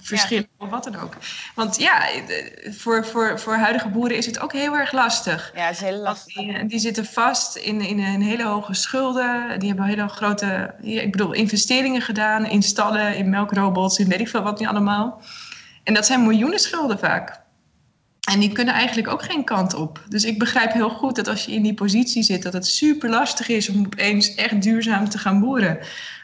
verschillen 0.00 0.48
of 0.58 0.70
wat 0.70 0.84
dan 0.84 0.96
ook. 0.96 1.16
Want 1.54 1.78
ja, 1.78 2.02
voor, 2.70 3.06
voor, 3.06 3.40
voor 3.40 3.54
huidige 3.54 3.88
boeren 3.88 4.16
is 4.16 4.26
het 4.26 4.40
ook 4.40 4.52
heel 4.52 4.76
erg 4.76 4.92
lastig. 4.92 5.52
Ja, 5.54 5.66
het 5.66 5.74
is 5.74 5.80
heel 5.80 5.98
lastig. 5.98 6.34
Die, 6.34 6.66
die, 6.66 6.78
zitten 6.78 7.04
vast 7.04 7.56
in, 7.56 7.80
in 7.80 7.98
een 7.98 8.22
hele 8.22 8.44
hoge 8.44 8.74
schulden. 8.74 9.58
Die 9.58 9.68
hebben 9.68 9.86
hele 9.86 10.08
grote, 10.08 10.74
ik 10.80 11.12
bedoel, 11.12 11.32
investeringen 11.32 12.02
gedaan 12.02 12.46
in 12.46 12.62
stallen, 12.62 13.16
in 13.16 13.30
melkrobots, 13.30 13.98
in 13.98 14.08
weet 14.08 14.20
ik 14.20 14.28
veel 14.28 14.42
wat 14.42 14.58
niet 14.58 14.68
allemaal. 14.68 15.22
En 15.84 15.94
dat 15.94 16.06
zijn 16.06 16.22
miljoenen 16.22 16.58
schulden 16.58 16.98
vaak. 16.98 17.42
En 18.24 18.40
die 18.40 18.52
kunnen 18.52 18.74
eigenlijk 18.74 19.08
ook 19.08 19.22
geen 19.22 19.44
kant 19.44 19.74
op. 19.74 20.04
Dus 20.08 20.24
ik 20.24 20.38
begrijp 20.38 20.72
heel 20.72 20.90
goed 20.90 21.16
dat 21.16 21.28
als 21.28 21.44
je 21.44 21.52
in 21.52 21.62
die 21.62 21.74
positie 21.74 22.22
zit, 22.22 22.42
dat 22.42 22.52
het 22.52 22.66
super 22.66 23.10
lastig 23.10 23.48
is 23.48 23.68
om 23.68 23.84
opeens 23.84 24.34
echt 24.34 24.62
duurzaam 24.62 25.08
te 25.08 25.18
gaan 25.18 25.40
boeren. 25.40 25.78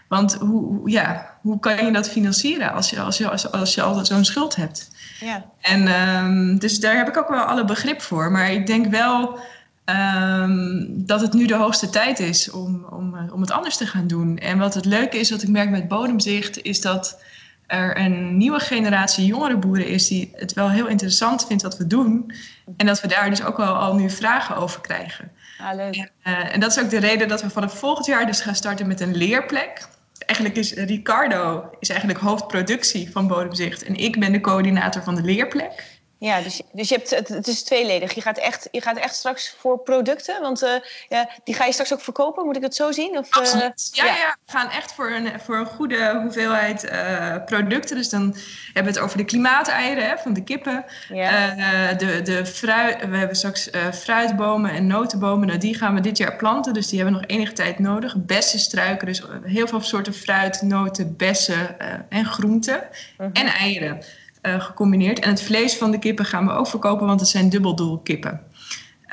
Want 0.09 0.35
hoe, 0.35 0.91
ja, 0.91 1.39
hoe 1.41 1.59
kan 1.59 1.85
je 1.85 1.93
dat 1.93 2.09
financieren 2.09 2.73
als 2.73 2.91
je, 2.91 3.01
als 3.01 3.19
je, 3.19 3.31
als, 3.31 3.53
als 3.53 3.75
je 3.75 3.83
altijd 3.83 4.07
zo'n 4.07 4.25
schuld 4.25 4.57
hebt? 4.57 4.91
Ja. 5.21 5.45
En 5.61 6.09
um, 6.09 6.59
dus 6.59 6.81
daar 6.81 6.97
heb 6.97 7.09
ik 7.09 7.17
ook 7.17 7.29
wel 7.29 7.43
alle 7.43 7.65
begrip 7.65 8.03
voor. 8.03 8.31
Maar 8.31 8.53
ik 8.53 8.67
denk 8.67 8.87
wel 8.87 9.39
um, 9.85 11.07
dat 11.07 11.21
het 11.21 11.33
nu 11.33 11.47
de 11.47 11.55
hoogste 11.55 11.91
tijd 11.91 12.19
is 12.19 12.51
om, 12.51 12.85
om, 12.91 13.31
om 13.33 13.41
het 13.41 13.51
anders 13.51 13.77
te 13.77 13.87
gaan 13.87 14.07
doen. 14.07 14.39
En 14.39 14.59
wat 14.59 14.75
het 14.75 14.85
leuke 14.85 15.19
is, 15.19 15.31
wat 15.31 15.43
ik 15.43 15.49
merk 15.49 15.71
met 15.71 15.89
bodemzicht, 15.89 16.63
is 16.63 16.81
dat 16.81 17.23
er 17.71 17.99
een 17.99 18.37
nieuwe 18.37 18.59
generatie 18.59 19.27
jongere 19.27 19.57
boeren 19.57 19.87
is 19.87 20.09
die 20.09 20.33
het 20.35 20.53
wel 20.53 20.71
heel 20.71 20.87
interessant 20.87 21.47
vindt 21.47 21.63
wat 21.63 21.77
we 21.77 21.87
doen. 21.87 22.33
En 22.77 22.87
dat 22.87 23.01
we 23.01 23.09
daar 23.09 23.31
dus 23.31 23.45
ook 23.45 23.57
wel 23.57 23.75
al 23.75 23.95
nu 23.95 24.11
vragen 24.11 24.57
over 24.57 24.81
krijgen. 24.81 25.31
Ah, 25.59 25.75
leuk. 25.75 25.95
En, 25.95 26.11
uh, 26.33 26.55
en, 26.55 26.61
dat 26.61 26.71
is 26.71 26.83
ook 26.83 26.91
de 26.91 26.99
reden 26.99 27.29
dat 27.29 27.43
we 27.43 27.51
vanaf 27.51 27.79
volgend 27.79 28.07
jaar 28.07 28.27
dus 28.27 28.41
gaan 28.41 28.55
starten 28.55 28.87
met 28.87 29.01
een 29.01 29.17
leerplek. 29.17 29.89
Eigenlijk 30.27 30.59
is 30.59 30.73
Ricardo 30.73 31.71
is 31.79 31.89
eigenlijk 31.89 32.21
hoofdproductie 32.21 33.11
van 33.11 33.27
Bodemzicht. 33.27 33.83
En 33.83 33.95
ik 33.95 34.21
ben 34.21 34.33
de 34.33 34.41
coördinator 34.41 35.03
van 35.03 35.15
de 35.15 35.23
leerplek. 35.23 36.00
Ja, 36.21 36.41
dus, 36.41 36.63
dus 36.73 36.89
je 36.89 36.95
hebt, 36.95 37.11
het, 37.11 37.29
het 37.29 37.47
is 37.47 37.63
tweeledig. 37.63 38.13
Je 38.13 38.21
gaat, 38.21 38.39
echt, 38.39 38.69
je 38.71 38.81
gaat 38.81 38.97
echt 38.97 39.15
straks 39.15 39.55
voor 39.59 39.79
producten, 39.79 40.41
want 40.41 40.63
uh, 40.63 40.71
ja, 41.09 41.29
die 41.45 41.55
ga 41.55 41.65
je 41.65 41.73
straks 41.73 41.93
ook 41.93 42.01
verkopen. 42.01 42.45
Moet 42.45 42.57
ik 42.57 42.63
het 42.63 42.75
zo 42.75 42.93
zien? 42.93 43.19
Of, 43.19 43.37
uh, 43.37 43.61
ja, 43.93 44.05
ja, 44.05 44.05
ja, 44.05 44.37
we 44.47 44.53
gaan 44.53 44.71
echt 44.71 44.93
voor 44.93 45.11
een, 45.11 45.41
voor 45.41 45.57
een 45.57 45.67
goede 45.67 46.21
hoeveelheid 46.23 46.85
uh, 46.85 47.37
producten. 47.45 47.97
Dus 47.97 48.09
dan 48.09 48.23
hebben 48.65 48.93
we 48.93 48.99
het 48.99 48.99
over 48.99 49.19
de 49.19 49.25
klimaateieren 49.25 50.09
hè, 50.09 50.19
van 50.19 50.33
de 50.33 50.45
kippen. 50.45 50.85
Ja. 51.09 51.55
de, 51.95 52.23
de 52.23 52.47
fruit, 52.47 53.09
we 53.09 53.17
hebben 53.17 53.37
straks 53.37 53.71
fruitbomen 53.93 54.71
en 54.71 54.87
notenbomen. 54.87 55.47
Nou, 55.47 55.59
die 55.59 55.75
gaan 55.75 55.95
we 55.95 56.01
dit 56.01 56.17
jaar 56.17 56.37
planten, 56.37 56.75
dus 56.75 56.87
die 56.87 57.01
hebben 57.01 57.17
nog 57.21 57.27
enige 57.27 57.53
tijd 57.53 57.79
nodig. 57.79 58.15
Bessenstruiken, 58.17 59.07
dus 59.07 59.23
heel 59.45 59.67
veel 59.67 59.81
soorten 59.81 60.15
fruit, 60.15 60.63
noten, 60.63 61.17
bessen 61.17 61.77
en 62.09 62.25
groenten. 62.25 62.89
-huh. 63.17 63.29
En 63.33 63.47
eieren. 63.47 64.03
Uh, 64.43 64.61
gecombineerd. 64.61 65.19
En 65.19 65.31
het 65.31 65.43
vlees 65.43 65.77
van 65.77 65.91
de 65.91 65.99
kippen 65.99 66.25
gaan 66.25 66.47
we 66.47 66.53
ook 66.53 66.67
verkopen, 66.67 67.07
want 67.07 67.21
het 67.21 67.29
zijn 67.29 67.49
dubbeldoelkippen. 67.49 68.41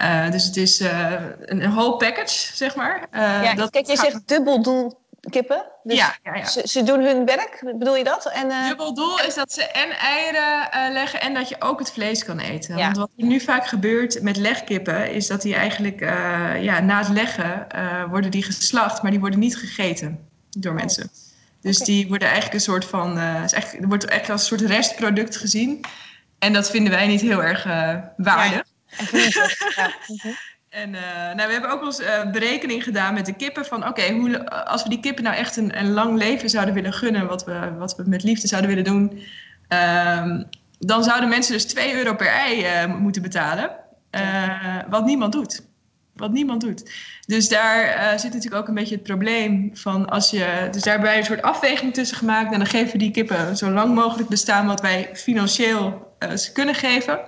Uh, 0.01 0.31
dus 0.31 0.45
het 0.45 0.57
is 0.57 0.81
uh, 0.81 1.11
een, 1.39 1.63
een 1.63 1.71
whole 1.71 1.97
package, 1.97 2.55
zeg 2.55 2.75
maar. 2.75 3.07
ja, 3.11 3.53
dat 3.53 3.69
kijk, 3.69 3.87
je 3.87 3.97
gaat... 3.97 4.11
zegt 4.11 4.27
dubbeldoelkippen. 4.27 5.65
Dus 5.83 5.97
ja, 5.97 6.15
ja, 6.23 6.35
ja. 6.35 6.45
Ze, 6.45 6.61
ze, 6.67 6.83
doen 6.83 7.03
hun 7.03 7.25
werk, 7.25 7.73
bedoel 7.77 7.95
je 7.95 8.03
dat? 8.03 8.31
En, 8.33 8.67
Dubbeldoel 8.67 9.19
is 9.19 9.33
dat 9.33 9.53
ze 9.53 9.63
en 9.63 9.89
eieren 9.89 10.93
leggen 10.93 11.21
en 11.21 11.33
dat 11.33 11.49
je 11.49 11.55
ook 11.59 11.79
het 11.79 11.91
vlees 11.91 12.25
kan 12.25 12.39
eten. 12.39 12.75
Want 12.75 12.97
wat 12.97 13.09
er 13.17 13.25
nu 13.25 13.39
vaak 13.39 13.67
gebeurt 13.67 14.21
met 14.21 14.37
legkippen, 14.37 15.11
is 15.11 15.27
dat 15.27 15.41
die 15.41 15.55
eigenlijk 15.55 15.99
ja, 16.61 16.79
na 16.79 16.97
het 16.97 17.09
leggen 17.09 17.67
worden 18.09 18.31
die 18.31 18.43
geslacht, 18.43 19.01
maar 19.01 19.11
die 19.11 19.19
worden 19.19 19.39
niet 19.39 19.57
gegeten 19.57 20.29
door 20.49 20.71
oh. 20.71 20.77
mensen. 20.77 21.09
Dus 21.61 21.77
die 21.77 22.07
worden 22.07 22.27
eigenlijk 22.27 22.55
een 22.55 22.71
soort 22.71 22.85
van. 22.85 23.17
Uh, 23.17 23.43
is 23.43 23.53
echt, 23.53 23.73
er 23.73 23.87
wordt 23.87 24.05
echt 24.05 24.29
als 24.29 24.41
een 24.41 24.57
soort 24.57 24.69
restproduct 24.69 25.37
gezien. 25.37 25.85
En 26.39 26.53
dat 26.53 26.69
vinden 26.69 26.91
wij 26.91 27.07
niet 27.07 27.21
heel 27.21 27.43
erg 27.43 27.65
uh, 27.65 27.95
waardig. 28.17 28.63
Ja. 29.75 29.91
En 30.69 30.93
uh, 30.93 31.01
nou, 31.35 31.47
we 31.47 31.51
hebben 31.51 31.71
ook 31.71 31.79
wel 31.79 31.87
eens 31.87 32.31
berekening 32.31 32.83
gedaan 32.83 33.13
met 33.13 33.25
de 33.25 33.33
kippen. 33.33 33.65
Van 33.65 33.87
oké, 33.87 34.01
okay, 34.01 34.35
als 34.45 34.83
we 34.83 34.89
die 34.89 34.99
kippen 34.99 35.23
nou 35.23 35.35
echt 35.35 35.57
een, 35.57 35.79
een, 35.79 35.91
lang 35.91 36.17
leven 36.17 36.49
zouden 36.49 36.73
willen 36.73 36.93
gunnen. 36.93 37.27
Wat 37.27 37.45
we, 37.45 37.75
wat 37.77 37.95
we 37.95 38.03
met 38.05 38.23
liefde 38.23 38.47
zouden 38.47 38.69
willen 38.69 38.83
doen. 38.83 39.23
Um, 39.69 40.49
dan 40.79 41.03
zouden 41.03 41.29
mensen 41.29 41.53
dus 41.53 41.65
2 41.65 41.93
euro 41.93 42.15
per 42.15 42.27
ei 42.27 42.87
moeten 42.87 43.21
betalen. 43.21 43.71
wat 44.89 45.05
niemand 45.05 45.31
doet 45.31 45.66
wat 46.19 46.31
niemand 46.31 46.61
doet. 46.61 46.91
Dus 47.27 47.49
daar 47.49 47.85
uh, 47.87 48.19
zit 48.19 48.33
natuurlijk 48.33 48.61
ook 48.61 48.67
een 48.67 48.73
beetje 48.73 48.95
het 48.95 49.03
probleem 49.03 49.69
van 49.73 50.09
als 50.09 50.29
je. 50.29 50.67
Dus 50.71 50.81
daar 50.81 50.93
hebben 50.93 51.09
wij 51.09 51.17
een 51.17 51.25
soort 51.25 51.41
afweging 51.41 51.93
tussen 51.93 52.17
gemaakt. 52.17 52.51
En 52.51 52.57
dan 52.57 52.67
geven 52.67 52.91
we 52.91 52.97
die 52.97 53.11
kippen 53.11 53.57
zo 53.57 53.69
lang 53.69 53.95
mogelijk 53.95 54.29
bestaan 54.29 54.67
wat 54.67 54.81
wij 54.81 55.09
financieel 55.13 56.15
uh, 56.19 56.31
ze 56.31 56.51
kunnen 56.51 56.75
geven. 56.75 57.19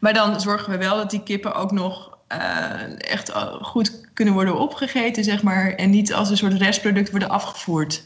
Maar 0.00 0.14
dan 0.14 0.40
zorgen 0.40 0.70
we 0.70 0.78
wel 0.78 0.96
dat 0.96 1.10
die 1.10 1.22
kippen 1.22 1.54
ook 1.54 1.72
nog 1.72 2.18
uh, 2.32 3.10
echt 3.10 3.32
goed 3.60 4.08
kunnen 4.14 4.34
worden 4.34 4.58
opgegeten, 4.58 5.24
zeg 5.24 5.42
maar. 5.42 5.74
En 5.74 5.90
niet 5.90 6.14
als 6.14 6.30
een 6.30 6.36
soort 6.36 6.52
restproduct 6.52 7.10
worden 7.10 7.28
afgevoerd. 7.28 8.02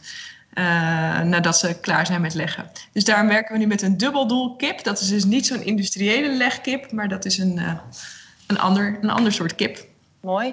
nadat 1.25 1.59
ze 1.59 1.81
klaar 1.81 2.07
zijn 2.07 2.21
met 2.21 2.35
leggen. 2.35 2.71
Dus 2.93 3.05
daarom 3.05 3.29
werken 3.29 3.53
we 3.53 3.59
nu 3.59 3.67
met 3.67 3.83
een 3.83 3.97
dubbeldoel 3.97 4.57
kip. 4.57 4.85
Dat 4.85 5.01
is 5.01 5.09
dus 5.09 5.25
niet 5.25 5.47
zo'n 5.47 5.65
industriële 5.65 6.37
legkip, 6.37 6.93
maar 6.93 7.09
dat 7.09 7.25
is 7.25 7.39
een 7.39 7.61
een 8.53 8.61
ander, 8.61 8.99
een 9.01 9.11
ander 9.11 9.33
soort 9.33 9.55
kip. 9.55 9.91
Mooi. 10.23 10.53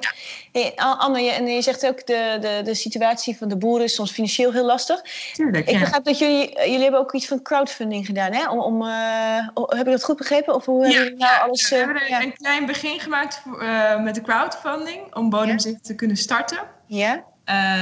Hey, 0.52 0.74
Anne, 0.76 1.22
je, 1.22 1.32
en 1.32 1.48
je 1.48 1.62
zegt 1.62 1.86
ook 1.86 2.08
de, 2.08 2.38
de, 2.42 2.62
de 2.64 2.76
situatie 2.76 3.38
van 3.38 3.50
de 3.50 3.58
boeren 3.58 3.86
is 3.86 3.96
soms 3.96 4.12
financieel 4.12 4.52
heel 4.52 4.66
lastig. 4.66 5.02
Tuurlijk, 5.34 5.70
Ik 5.70 5.80
begrijp 5.80 6.04
dat 6.04 6.20
jullie, 6.20 6.56
jullie 6.56 6.82
hebben 6.82 7.00
ook 7.00 7.14
iets 7.14 7.28
van 7.28 7.42
crowdfunding 7.42 8.06
gedaan, 8.06 8.32
hè? 8.32 8.50
Om, 8.50 8.60
om, 8.60 8.82
uh, 8.82 9.48
heb 9.54 9.86
ik 9.86 9.92
dat 9.92 10.04
goed 10.04 10.18
begrepen? 10.18 10.56
Of 10.56 10.66
hoe 10.66 10.88
ja, 10.88 10.92
hebben 10.92 11.04
jullie 11.04 11.20
nou 11.20 11.42
alles... 11.42 11.70
we 11.70 11.76
hebben 11.76 12.02
uh, 12.10 12.22
een 12.22 12.34
klein 12.34 12.66
begin 12.66 13.00
gemaakt 13.00 13.42
uh, 13.46 14.04
met 14.04 14.16
de 14.16 14.22
crowdfunding 14.22 15.16
om 15.16 15.30
bodemzicht 15.30 15.84
te 15.84 15.96
kunnen 15.96 16.18
starten. 16.18 16.60
Ja. 16.86 17.24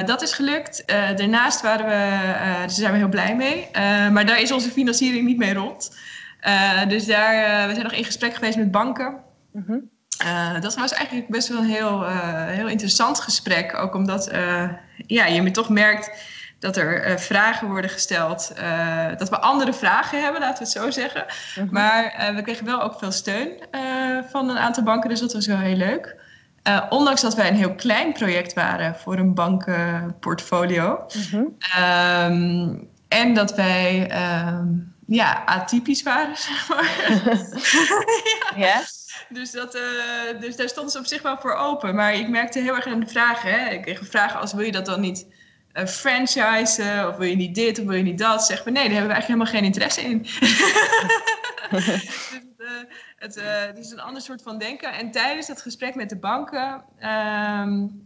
Dat 0.06 0.22
is 0.22 0.34
gelukt. 0.34 0.84
Daarnaast 0.88 1.62
waren 1.62 1.86
we, 1.86 1.92
uh, 1.94 2.60
daar 2.60 2.70
zijn 2.70 2.92
we 2.92 2.98
heel 2.98 3.10
blij 3.10 3.36
mee. 3.36 3.68
maar 4.12 4.26
daar 4.26 4.42
is 4.42 4.52
onze 4.52 4.70
financiering 4.70 5.26
niet 5.26 5.38
mee 5.38 5.54
rond. 5.54 5.98
dus 6.88 7.06
daar, 7.06 7.68
we 7.68 7.74
zijn 7.74 7.86
nog 7.86 7.94
in 7.94 8.06
gesprek 8.06 8.34
geweest 8.34 8.58
met 8.58 8.72
banken. 8.72 9.18
Mm 9.52 9.64
-hmm. 9.68 9.96
Uh, 10.26 10.62
dat 10.62 10.76
was 10.76 10.92
eigenlijk 10.92 11.28
best 11.28 11.48
wel 11.48 11.58
een 11.58 11.70
heel, 11.70 12.04
uh, 12.04 12.46
heel 12.46 12.68
interessant 12.68 13.20
gesprek. 13.20 13.76
Ook 13.76 13.96
omdat 13.96 14.34
uh, 14.34 14.70
ja, 14.96 15.26
je 15.26 15.52
toch 15.52 15.70
merkt 15.70 16.12
dat 16.60 16.78
er 16.78 17.20
vragen 17.20 17.68
worden 17.68 17.90
gesteld. 17.90 18.54
dat 19.18 19.30
we 19.30 19.40
andere 19.40 19.74
vragen 19.74 20.22
hebben, 20.24 20.42
laten 20.42 20.58
we 20.58 20.64
het 20.64 20.84
zo 20.84 20.92
zeggen. 20.92 21.26
-huh. 21.28 21.64
Mhm. 21.64 21.74
Maar 21.74 22.32
we 22.36 22.42
kregen 22.42 22.66
wel 22.66 22.82
ook 22.82 23.00
veel 23.00 23.12
steun 23.12 23.50
van 24.30 24.50
een 24.50 24.58
aantal 24.58 24.84
banken, 24.84 25.10
dus 25.10 25.20
dat 25.20 25.34
was 25.34 25.48
wel 25.48 25.58
heel 25.58 25.76
leuk. 25.76 26.16
Ondanks 26.90 27.22
dat 27.22 27.36
wij 27.36 27.48
een 27.48 27.56
heel 27.56 27.76
klein 27.76 28.14
project 28.14 28.54
waren 28.54 28.96
voor 28.96 29.18
een 29.18 29.34
bankenportfolio. 29.34 31.06
Mhm. 31.32 31.44
Ehm, 31.76 32.76
en 33.08 33.34
dat 33.34 33.56
wij 33.56 34.08
ehm, 34.10 34.68
ja, 35.08 35.44
atypisch 35.46 36.04
waren, 36.04 36.38
zeg 36.38 36.70
maar. 36.70 36.92
ja. 38.66 38.82
Dus, 39.30 39.52
dat, 39.52 39.76
uh, 39.76 39.82
dus 40.40 40.56
daar 40.56 40.70
stonden 40.70 40.92
ze 40.92 41.00
op 41.00 41.06
zich 41.06 41.22
wel 41.22 41.38
voor 41.38 41.54
open. 41.54 41.96
Maar 41.96 42.14
ik 42.14 42.30
merkte 42.30 42.60
heel 42.60 42.76
erg 42.76 42.88
aan 42.88 43.00
de 43.00 43.08
vragen. 43.08 43.52
Hè. 43.52 43.70
Ik 43.70 43.82
kreeg 43.82 44.08
vragen 44.08 44.40
als 44.40 44.54
wil 44.54 44.66
je 44.66 44.72
dat 44.72 44.86
dan 44.86 45.02
niet 45.02 45.28
uh, 45.74 45.86
franchisen? 45.86 47.08
Of 47.08 47.18
wil 47.18 47.28
je 47.28 47.36
niet 47.36 47.56
dit 47.56 47.80
of 47.80 47.86
wil 47.86 47.98
je 47.98 48.04
niet 48.04 48.18
dat? 48.18 48.46
Zeg 48.46 48.64
maar 48.64 48.74
nee, 48.74 48.84
daar 48.84 48.94
hebben 48.94 49.16
we 49.16 49.22
eigenlijk 49.22 49.52
helemaal 49.52 49.54
geen 49.54 49.64
interesse 49.64 50.02
in. 50.02 50.18
dus, 53.20 53.38
uh, 53.38 53.44
het, 53.66 53.78
is 53.78 53.92
een 53.92 54.00
ander 54.00 54.22
soort 54.22 54.42
van 54.42 54.58
denken. 54.58 54.94
En 54.94 55.12
tijdens 55.12 55.48
dat 55.48 55.62
gesprek 55.62 55.96
met 55.96 56.10
de 56.10 56.18
banken... 56.18 56.84
Um, 57.02 58.06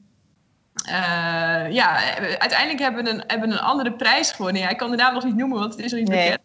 ja, 1.69 2.17
uiteindelijk 2.37 2.79
hebben 2.79 3.03
we, 3.03 3.09
een, 3.09 3.23
hebben 3.27 3.51
een 3.51 3.59
andere 3.59 3.93
prijs 3.93 4.31
gewonnen. 4.31 4.61
Ja, 4.61 4.69
ik 4.69 4.77
kan 4.77 4.91
de 4.91 4.97
naam 4.97 5.13
nog 5.13 5.23
niet 5.23 5.35
noemen, 5.35 5.59
want 5.59 5.73
het 5.73 5.85
is 5.85 5.91
nog 5.91 5.99
niet 5.99 6.09
nee. 6.09 6.37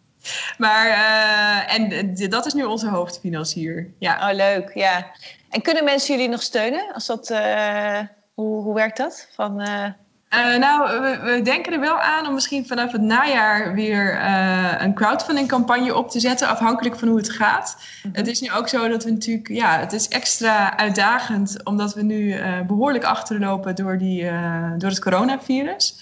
Maar, 0.57 0.87
uh, 0.87 1.73
en 1.73 2.15
dat 2.29 2.45
is 2.45 2.53
nu 2.53 2.63
onze 2.63 2.89
hoofdfinancier. 2.89 3.89
Ja. 3.99 4.29
Oh, 4.29 4.35
leuk. 4.35 4.71
Ja. 4.73 5.05
En 5.49 5.61
kunnen 5.61 5.83
mensen 5.83 6.15
jullie 6.15 6.29
nog 6.29 6.41
steunen? 6.41 6.93
Als 6.93 7.05
dat, 7.05 7.29
uh, 7.29 7.99
hoe, 8.33 8.63
hoe 8.63 8.73
werkt 8.73 8.97
dat? 8.97 9.27
Van, 9.35 9.61
uh... 9.61 10.57
nou, 10.57 11.01
we, 11.01 11.19
we, 11.23 11.41
denken 11.41 11.73
er 11.73 11.79
wel 11.79 11.99
aan 11.99 12.27
om 12.27 12.33
misschien 12.33 12.67
vanaf 12.67 12.91
het 12.91 13.01
najaar 13.01 13.73
weer 13.73 14.21
een 14.81 14.93
crowdfunding 14.93 15.47
campagne 15.47 15.95
op 15.95 16.09
te 16.09 16.19
zetten, 16.19 16.47
afhankelijk 16.47 16.95
van 16.95 17.07
hoe 17.07 17.17
het 17.17 17.29
gaat. 17.29 17.77
Mhm. 18.03 18.15
Het 18.15 18.27
is 18.27 18.41
nu 18.41 18.51
ook 18.51 18.67
zo 18.67 18.87
dat 18.87 19.03
we 19.03 19.11
natuurlijk, 19.11 19.47
ja, 19.47 19.79
het 19.79 19.93
is 19.93 20.07
extra 20.07 20.77
uitdagend, 20.77 21.63
omdat 21.63 21.93
we 21.93 22.03
nu 22.03 22.35
behoorlijk 22.67 23.03
achterlopen 23.03 23.75
door, 23.75 23.97
die, 23.97 24.23
door 24.77 24.89
het 24.89 24.99
coronavirus. 24.99 25.99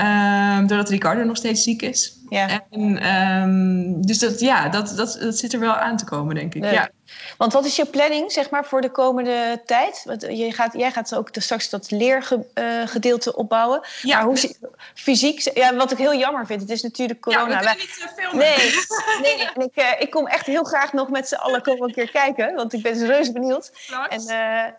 Um, 0.00 0.66
doordat 0.66 0.88
Ricardo 0.88 1.24
nog 1.24 1.36
steeds 1.36 1.62
ziek 1.62 1.82
is. 1.82 2.15
Ja. 2.28 2.64
En, 2.70 3.12
um, 3.12 4.06
dus 4.06 4.18
dat, 4.18 4.40
ja, 4.40 4.68
dat, 4.68 4.92
dat, 4.96 5.18
dat 5.20 5.38
zit 5.38 5.52
er 5.52 5.60
wel 5.60 5.74
aan 5.74 5.96
te 5.96 6.04
komen, 6.04 6.34
denk 6.34 6.54
ik. 6.54 6.64
Ja. 6.64 6.90
Want 7.38 7.52
wat 7.52 7.64
is 7.64 7.76
je 7.76 7.86
planning, 7.86 8.32
zeg 8.32 8.50
maar, 8.50 8.64
voor 8.64 8.80
de 8.80 8.90
komende 8.90 9.62
tijd? 9.66 10.02
Want 10.04 10.22
je 10.22 10.52
gaat, 10.52 10.72
jij 10.72 10.92
gaat 10.92 11.14
ook 11.14 11.28
straks 11.32 11.70
dat 11.70 11.90
leergedeelte 11.90 13.30
uh, 13.30 13.38
opbouwen. 13.38 13.80
Ja. 14.02 14.16
Maar 14.16 14.24
hoe 14.24 14.54
fysiek, 14.94 15.50
ja, 15.54 15.74
wat 15.74 15.92
ik 15.92 15.98
heel 15.98 16.14
jammer 16.14 16.46
vind, 16.46 16.60
het 16.60 16.70
is 16.70 16.82
natuurlijk 16.82 17.20
corona. 17.20 17.48
Ja, 17.48 17.58
we 17.58 17.64
kunnen 17.64 17.76
niet 17.76 17.98
uh, 17.98 18.24
filmen. 18.24 18.38
Nee, 18.38 18.74
nee 19.36 19.48
en 19.54 19.62
ik, 19.62 19.82
uh, 19.82 20.00
ik 20.00 20.10
kom 20.10 20.26
echt 20.26 20.46
heel 20.46 20.64
graag 20.64 20.92
nog 20.92 21.10
met 21.10 21.28
z'n 21.28 21.34
allen 21.34 21.62
komen 21.62 21.88
een 21.88 21.94
keer 21.94 22.10
kijken, 22.10 22.54
want 22.54 22.72
ik 22.72 22.82
ben 22.82 22.92
dus 22.92 23.08
reuze 23.08 23.32
benieuwd. 23.32 23.72
En, 24.08 24.28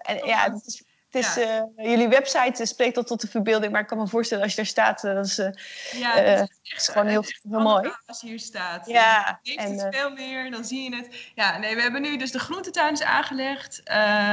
en 0.01 0.25
ja, 0.25 0.51
het 0.53 0.65
is 0.65 0.81
is, 1.15 1.37
uh, 1.37 1.61
jullie 1.75 2.07
website 2.07 2.65
spreekt 2.65 2.93
tot, 2.93 3.07
tot 3.07 3.21
de 3.21 3.27
verbeelding, 3.27 3.71
maar 3.71 3.81
ik 3.81 3.87
kan 3.87 3.97
me 3.97 4.07
voorstellen 4.07 4.43
als 4.43 4.51
je 4.51 4.57
daar 4.57 4.69
staat, 4.69 5.03
uh, 5.03 5.13
dat 5.13 5.25
is, 5.25 5.39
uh, 5.39 5.47
ja, 5.91 6.15
dat 6.15 6.49
is, 6.63 6.71
echt, 6.71 6.89
gewoon 6.89 7.07
heel, 7.07 7.23
heel 7.49 7.59
mooi. 7.59 7.91
Als 8.05 8.21
je 8.21 8.27
hier 8.27 8.39
staat. 8.39 8.87
Ja. 8.87 9.39
Je 9.41 9.55
en, 9.55 9.93
veel 9.93 10.09
meer, 10.09 10.51
dan 10.51 10.65
zie 10.65 10.89
je 10.89 10.95
het. 10.95 11.07
Ja, 11.35 11.57
nee, 11.57 11.75
we 11.75 11.81
hebben 11.81 12.01
nu 12.01 12.17
dus 12.17 12.31
de 12.31 12.39
groentetuin 12.39 12.93
is 12.93 13.03
aangelegd. 13.03 13.81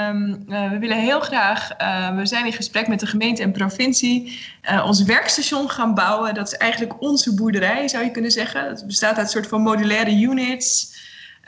Um, 0.09 0.45
we 0.47 0.77
willen 0.79 0.99
heel 0.99 1.21
graag, 1.21 1.69
we 2.15 2.27
zijn 2.27 2.47
in 2.47 2.53
gesprek 2.53 2.89
met 2.89 3.01
de 3.01 3.07
gemeente 3.07 3.43
en 3.43 3.53
provincie, 3.53 4.41
ons 4.85 5.03
werkstation 5.03 5.71
gaan 5.71 5.95
bouwen. 5.95 6.35
Dat 6.35 6.53
is 6.53 6.59
eigenlijk 6.59 7.01
onze 7.01 7.35
boerderij, 7.35 7.89
zou 7.89 8.05
je 8.05 8.11
kunnen 8.11 8.31
zeggen. 8.31 8.69
Het 8.69 8.87
bestaat 8.87 9.17
uit 9.17 9.27
een 9.27 9.33
soort 9.33 9.47
van 9.47 9.63
modulaire 9.63 10.21
units. 10.21 10.94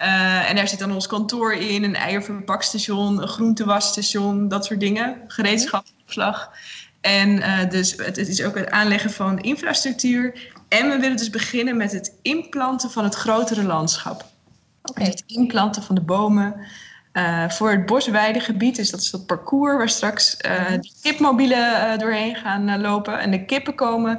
Uh, 0.00 0.50
en 0.50 0.56
daar 0.56 0.68
zit 0.68 0.78
dan 0.78 0.92
ons 0.92 1.06
kantoor 1.06 1.54
in, 1.54 1.84
een 1.84 1.94
eierverpakstation, 1.94 3.22
een 3.22 3.28
groentewasstation, 3.28 4.48
dat 4.48 4.64
soort 4.64 4.80
dingen. 4.80 5.20
Gereedschapsopslag. 5.26 6.50
En 7.00 7.28
uh, 7.28 7.70
dus 7.70 7.92
het, 7.92 8.16
het, 8.16 8.28
is 8.28 8.42
ook 8.42 8.54
het 8.54 8.70
aanleggen 8.70 9.10
van 9.10 9.38
infrastructuur. 9.38 10.52
En 10.68 10.88
we 10.88 10.98
willen 10.98 11.16
dus 11.16 11.30
beginnen 11.30 11.76
met 11.76 11.92
het 11.92 12.12
inplanten 12.22 12.90
van 12.90 13.04
het 13.04 13.14
grotere 13.14 13.62
landschap. 13.62 14.24
Okay. 14.82 15.06
Het 15.06 15.22
inplanten 15.26 15.82
van 15.82 15.94
de 15.94 16.00
bomen. 16.00 16.54
Uh, 17.12 17.48
voor 17.48 17.70
het 17.70 17.86
bosweidegebied, 17.86 18.76
dus 18.76 18.90
dat 18.90 19.00
is 19.00 19.10
dat 19.10 19.26
parcours 19.26 19.76
waar 19.76 19.88
straks 19.88 20.36
mm 20.36 20.80
de 20.80 20.90
kipmobielen 21.02 21.98
doorheen 21.98 22.36
gaan 22.36 22.80
lopen. 22.80 23.18
En 23.18 23.30
de 23.30 23.44
kippen 23.44 23.74
komen 23.74 24.18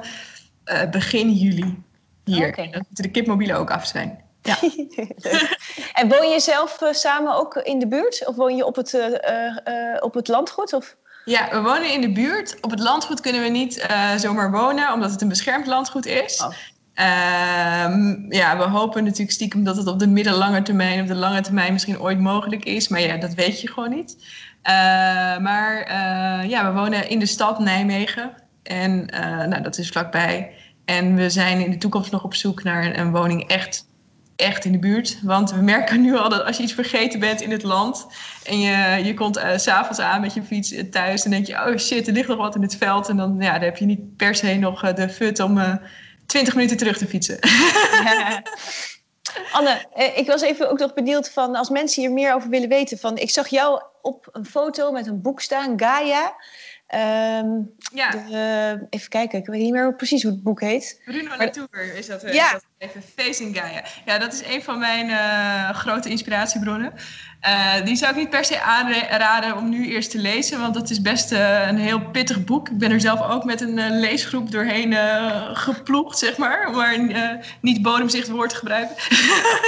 begin 0.92 1.34
juli 1.34 1.84
hier. 2.24 2.48
Okay. 2.48 2.72
Dan 2.72 2.84
moeten 2.88 3.04
de 3.04 3.12
kipmobielen 3.12 3.58
ook 3.58 3.72
af 3.72 3.86
zijn. 3.86 4.20
Ja. 4.48 4.58
en 6.02 6.10
woon 6.10 6.30
je 6.30 6.40
zelf 6.40 6.82
uh, 6.82 6.94
samen 6.94 7.36
ook 7.36 7.56
in 7.56 7.80
de 7.80 7.88
buurt? 7.88 8.28
Of 8.28 8.36
woon 8.36 8.56
je 8.56 8.66
op 8.66 8.76
het, 8.76 8.94
uh, 8.94 9.08
uh, 9.08 9.98
op 10.00 10.14
het 10.14 10.28
landgoed? 10.28 10.74
Of? 10.74 10.96
Ja, 11.26 11.50
we 11.52 11.62
wonen 11.62 11.94
in 11.94 12.02
de 12.02 12.12
buurt. 12.12 12.58
Op 12.62 12.70
het 12.70 12.80
landgoed 12.80 13.22
kunnen 13.22 13.42
we 13.42 13.48
niet 13.48 13.88
zomaar 14.18 14.52
wonen, 14.52 14.94
omdat 14.94 15.12
het 15.12 15.22
een 15.22 15.28
beschermd 15.28 15.68
landgoed 15.68 16.06
is. 16.06 16.42
Oh. 16.42 16.50
Ehm, 16.94 18.32
ja, 18.34 18.58
we 18.58 18.64
hopen 18.64 19.04
natuurlijk 19.04 19.32
stiekem 19.32 19.64
dat 19.64 19.78
het 19.78 19.88
op 19.88 20.00
de 20.00 20.08
middellange 20.08 20.62
termijn, 20.62 21.02
op 21.02 21.08
de 21.08 21.16
lange 21.16 21.42
termijn 21.42 21.74
misschien 21.74 22.00
ooit 22.00 22.20
mogelijk 22.20 22.66
is. 22.66 22.88
Maar 22.88 23.02
ja, 23.02 23.18
dat 23.18 23.34
weet 23.34 23.62
je 23.62 23.68
gewoon 23.68 23.90
niet. 23.90 24.18
maar 25.42 25.94
ja, 26.48 26.74
we 26.74 26.80
wonen 26.80 27.10
in 27.10 27.20
de 27.20 27.26
stad 27.26 27.60
Nijmegen. 27.60 28.32
En 28.64 29.06
nou, 29.50 29.62
dat 29.62 29.78
is 29.78 29.90
vlakbij. 29.90 30.52
En 30.88 31.16
we 31.16 31.30
zijn 31.30 31.60
in 31.60 31.72
de 31.72 31.78
toekomst 31.78 32.12
nog 32.12 32.24
op 32.24 32.34
zoek 32.34 32.64
naar 32.64 32.86
een, 32.86 33.00
een 33.00 33.12
woning 33.12 33.48
echt 33.48 33.88
echt 34.38 34.66
in 34.66 34.72
de 34.72 34.80
buurt. 34.80 35.20
Want 35.24 35.52
we 35.52 35.62
merken 35.62 36.02
nu 36.02 36.18
al 36.18 36.30
dat 36.30 36.44
als 36.44 36.58
je 36.58 36.64
iets 36.64 36.74
vergeten 36.74 37.20
bent 37.20 37.42
in 37.42 37.52
het 37.52 37.64
land 37.64 38.08
en 38.44 38.60
je, 38.60 39.04
je 39.04 39.14
komt 39.14 39.38
uh, 39.38 39.58
s'avonds 39.58 40.00
aan 40.00 40.22
met 40.22 40.34
je 40.34 40.44
fiets 40.44 40.74
thuis 40.92 41.24
en 41.24 41.32
denk 41.32 41.48
je, 41.48 41.54
oh 41.54 41.78
shit, 41.78 42.08
er 42.08 42.14
ligt 42.14 42.28
nog 42.28 42.38
wat 42.38 42.56
in 42.56 42.62
het 42.62 42.76
veld. 42.76 43.10
En 43.10 43.18
dan, 43.18 43.36
ja, 43.40 43.54
dan 43.54 43.62
heb 43.62 43.78
je 43.78 43.86
niet 43.86 44.16
per 44.18 44.36
se 44.36 44.54
nog 44.54 44.84
uh, 44.84 44.94
de 44.94 45.10
fut 45.10 45.40
om 45.40 45.58
uh, 45.58 45.70
eh, 45.70 45.76
20 46.26 46.56
minuten 46.56 46.78
terug 46.78 46.98
te 46.98 47.08
fietsen. 47.08 47.40
Anne, 49.52 49.86
ik 50.16 50.28
was 50.28 50.42
even 50.42 50.70
ook 50.70 50.80
nog 50.80 50.94
benieuwd 50.94 51.30
van 51.30 51.56
als 51.56 51.70
mensen 51.70 52.02
hier 52.02 52.12
meer 52.12 52.34
over 52.34 52.50
willen 52.50 52.70
weten. 52.70 52.98
Van, 52.98 53.18
ik 53.18 53.30
zag 53.30 53.48
jou 53.48 53.82
op 54.02 54.30
een 54.32 54.46
foto 54.46 54.92
met 54.92 55.08
een 55.08 55.22
boek 55.22 55.42
staan, 55.42 55.80
Gaia. 55.80 56.36
Um, 56.96 57.76
ja. 57.94 58.10
De, 58.10 58.88
even 58.90 59.10
kijken, 59.10 59.40
ik 59.40 59.46
weet 59.46 59.62
niet 59.62 59.72
meer 59.72 59.96
precies 59.96 60.24
hoe 60.24 60.32
het 60.32 60.44
boek 60.44 60.62
heet. 60.62 61.02
Bruno 61.06 61.38
Latour 61.38 61.96
is 61.96 62.08
dat, 62.08 62.22
ja. 62.34 62.52
dat 62.52 62.66
even. 62.78 63.02
Facing 63.16 63.58
Gaia. 63.58 63.84
Ja, 64.06 64.18
dat 64.18 64.34
is 64.34 64.44
een 64.46 64.64
van 64.64 64.80
mijn 64.80 65.10
uh, 65.10 65.70
grote 65.70 66.10
inspiratiebronnen. 66.10 66.94
Uh, 67.48 67.86
die 67.86 67.96
zou 67.96 68.12
ik 68.12 68.18
niet 68.18 68.30
per 68.30 68.46
se 68.46 68.62
aanraden 68.62 69.58
om 69.58 69.70
nu 69.70 69.88
eerst 69.88 70.12
te 70.12 70.18
lezen, 70.18 70.60
want 70.60 70.74
dat 70.74 70.90
is 70.90 71.02
best 71.02 71.32
een 71.32 71.78
heel 71.78 72.10
pittig 72.10 72.44
boek. 72.44 72.70
Ik 72.70 72.78
ben 72.78 72.92
er 72.92 73.02
zelf 73.02 73.22
ook 73.22 73.44
met 73.44 73.62
een 73.62 74.00
leesgroep 74.00 74.52
doorheen 74.52 74.94
geploegd, 75.56 76.18
zeg 76.18 76.38
maar, 76.38 76.68
om 76.68 76.76
maar 76.76 76.98
niet 77.62 77.82
bodemzicht 77.82 78.28
woord 78.28 78.50
te 78.50 78.56
gebruiken. 78.56 78.96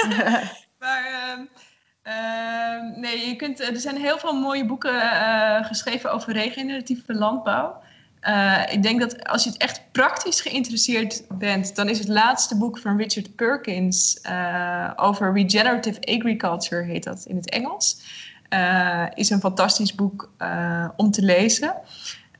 maar 0.79 1.47
ehm, 2.09 2.99
nee, 2.99 3.27
je 3.27 3.35
kunt, 3.35 3.59
er 3.59 3.79
zijn 3.79 3.97
heel 3.97 4.17
veel 4.17 4.33
mooie 4.33 4.65
boeken 4.65 4.93
uh, 4.93 5.65
geschreven 5.65 6.11
over 6.11 6.33
regeneratieve 6.33 7.13
landbouw. 7.13 7.81
Uh, 8.23 8.63
ik 8.71 8.83
denk 8.83 8.99
dat 8.99 9.27
als 9.27 9.43
je 9.43 9.49
het 9.49 9.61
echt 9.61 9.81
praktisch 9.91 10.41
geïnteresseerd 10.41 11.23
bent, 11.33 11.75
dan 11.75 11.89
is 11.89 11.99
het 11.99 12.07
laatste 12.07 12.57
boek 12.57 12.77
van 12.77 12.97
Richard 12.97 13.35
Perkins 13.35 14.21
over 14.95 15.33
regenerative 15.33 15.99
agriculture, 16.01 16.83
heet 16.83 17.03
dat 17.03 17.23
in 17.25 17.35
het 17.35 17.49
Engels. 17.49 18.01
is 19.13 19.29
een 19.29 19.39
fantastisch 19.39 19.95
boek 19.95 20.31
om 20.95 21.11
te 21.11 21.21
lezen. 21.21 21.73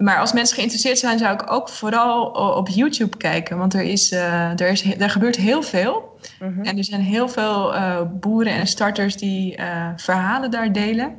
Maar 0.04 0.20
als 0.20 0.34
mensen 0.34 0.56
geïnteresseerd 0.56 1.00
zijn, 1.00 1.18
zou 1.18 1.34
ik 1.34 1.52
ook 1.52 1.70
vooral 1.70 2.26
op 2.56 2.68
YouTube 2.68 3.18
kijken. 3.18 3.58
Want 3.58 3.74
er, 3.74 3.82
is, 3.82 4.12
uh, 4.12 4.60
er, 4.60 4.68
is, 4.68 4.96
er 4.96 5.10
gebeurt 5.10 5.36
heel 5.36 5.64
veel. 5.64 6.20
Mhm. 6.40 6.64
En 6.64 6.78
er 6.78 6.84
zijn 6.84 7.02
heel 7.02 7.30
veel 7.30 7.76
uh, 7.76 8.02
boeren 8.12 8.54
en 8.54 8.68
starters 8.68 9.16
die 9.16 9.58
uh, 9.58 9.90
verhalen 9.96 10.52
daar 10.52 10.72
delen. 10.72 11.18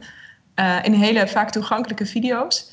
in 0.82 0.92
hele 0.92 1.28
vaak 1.28 1.50
toegankelijke 1.50 2.06
video's. 2.06 2.72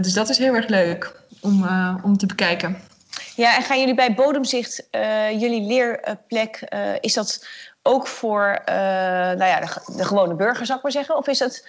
dus 0.00 0.12
dat 0.12 0.28
is 0.28 0.38
heel 0.38 0.54
erg 0.54 0.68
leuk 0.68 1.20
om, 1.40 1.68
om 2.02 2.16
te 2.16 2.26
bekijken. 2.26 2.76
Ja, 3.36 3.56
en 3.56 3.62
gaan 3.62 3.78
jullie 3.78 3.94
bij 3.94 4.14
Bodemzicht, 4.14 4.88
jullie 5.38 5.62
leerplek, 5.62 6.68
is 7.00 7.14
dat 7.14 7.46
ook 7.82 8.06
voor 8.06 8.62
nou 8.64 9.44
ja, 9.44 9.60
de, 9.60 9.92
de, 9.96 10.04
gewone 10.04 10.34
burger, 10.34 10.66
zou 10.66 10.78
ik 10.78 10.84
maar 10.84 10.92
zeggen? 10.92 11.16
Of 11.16 11.26
is 11.26 11.38
dat 11.38 11.66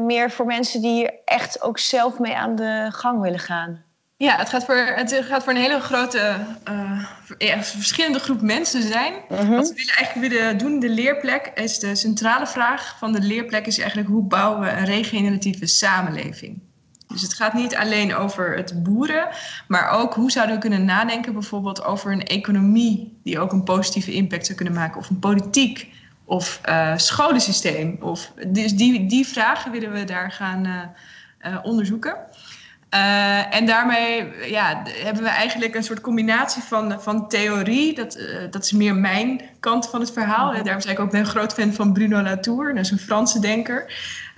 meer 0.00 0.30
voor 0.30 0.46
mensen 0.46 0.80
die 0.80 0.92
hier 0.92 1.14
echt 1.24 1.62
ook 1.62 1.78
zelf 1.78 2.18
mee 2.18 2.36
aan 2.36 2.56
de 2.56 2.88
gang 2.92 3.20
willen 3.20 3.38
gaan? 3.38 3.84
Ja, 4.16 4.36
het 4.36 4.48
gaat 4.48 4.64
voor, 4.64 4.76
het 4.76 5.20
gaat 5.22 5.42
voor 5.42 5.52
een 5.52 5.58
hele 5.58 5.80
grote, 5.80 6.36
uh, 6.70 7.04
ja, 7.38 7.62
verschillende 7.62 8.18
groep 8.18 8.40
mensen 8.40 8.82
zijn. 8.82 9.14
Mhm. 9.28 9.50
Wat 9.50 9.68
we 9.68 9.74
willen 9.74 9.94
eigenlijk 9.94 10.32
willen 10.32 10.58
doen, 10.58 10.80
de 10.80 10.88
leerplek, 10.88 11.50
is 11.54 11.78
de 11.78 11.94
centrale 11.94 12.46
vraag 12.46 12.96
van 12.98 13.12
de 13.12 13.20
leerplek 13.20 13.66
is 13.66 13.78
eigenlijk 13.78 14.08
hoe 14.08 14.22
bouwen 14.22 14.60
we 14.60 14.70
een 14.70 14.84
regeneratieve 14.84 15.66
samenleving. 15.66 16.62
Dus 17.12 17.22
het 17.22 17.34
gaat 17.34 17.54
niet 17.54 17.76
alleen 17.76 18.14
over 18.14 18.56
het 18.56 18.82
boeren, 18.82 19.28
maar 19.68 19.90
ook 19.90 20.14
hoe 20.14 20.30
zouden 20.30 20.54
we 20.54 20.60
kunnen 20.60 20.84
nadenken 20.84 21.32
bijvoorbeeld 21.32 21.84
over 21.84 22.12
een 22.12 22.26
economie 22.26 23.18
die 23.22 23.38
ook 23.38 23.52
een 23.52 23.64
positieve 23.64 24.12
impact 24.12 24.44
zou 24.46 24.56
kunnen 24.56 24.74
maken 24.74 25.00
of 25.00 25.10
een 25.10 25.18
politiek 25.18 25.88
of 26.24 26.60
uh, 26.68 26.96
scholensysteem? 26.96 27.96
Of, 28.00 28.32
dus 28.46 28.74
die, 28.74 29.06
die 29.06 29.26
vragen 29.26 29.72
willen 29.72 29.92
we 29.92 30.04
daar 30.04 30.32
gaan 30.32 30.66
uh, 30.66 31.58
onderzoeken. 31.62 32.16
en 33.50 33.66
daarmee 33.66 34.32
ja, 34.50 34.82
hebben 34.84 35.22
we 35.22 35.28
eigenlijk 35.28 35.74
een 35.74 35.82
soort 35.84 36.00
combinatie 36.00 36.62
van, 36.62 37.00
van 37.00 37.28
theorie. 37.28 37.94
Dat, 37.94 38.18
dat 38.50 38.64
is 38.64 38.72
meer 38.72 38.94
mijn 38.94 39.40
kant 39.60 39.88
van 39.88 40.00
het 40.00 40.12
verhaal. 40.12 40.52
En 40.52 40.64
daarom 40.64 40.82
ben 40.82 40.92
ik 40.92 41.00
ook 41.00 41.12
een 41.12 41.26
groot 41.26 41.52
fan 41.52 41.72
van 41.72 41.92
Bruno 41.92 42.22
Latour. 42.22 42.74
Dat 42.74 42.84
is 42.84 42.90
een 42.90 42.98
Franse 42.98 43.40
denker. 43.40 43.92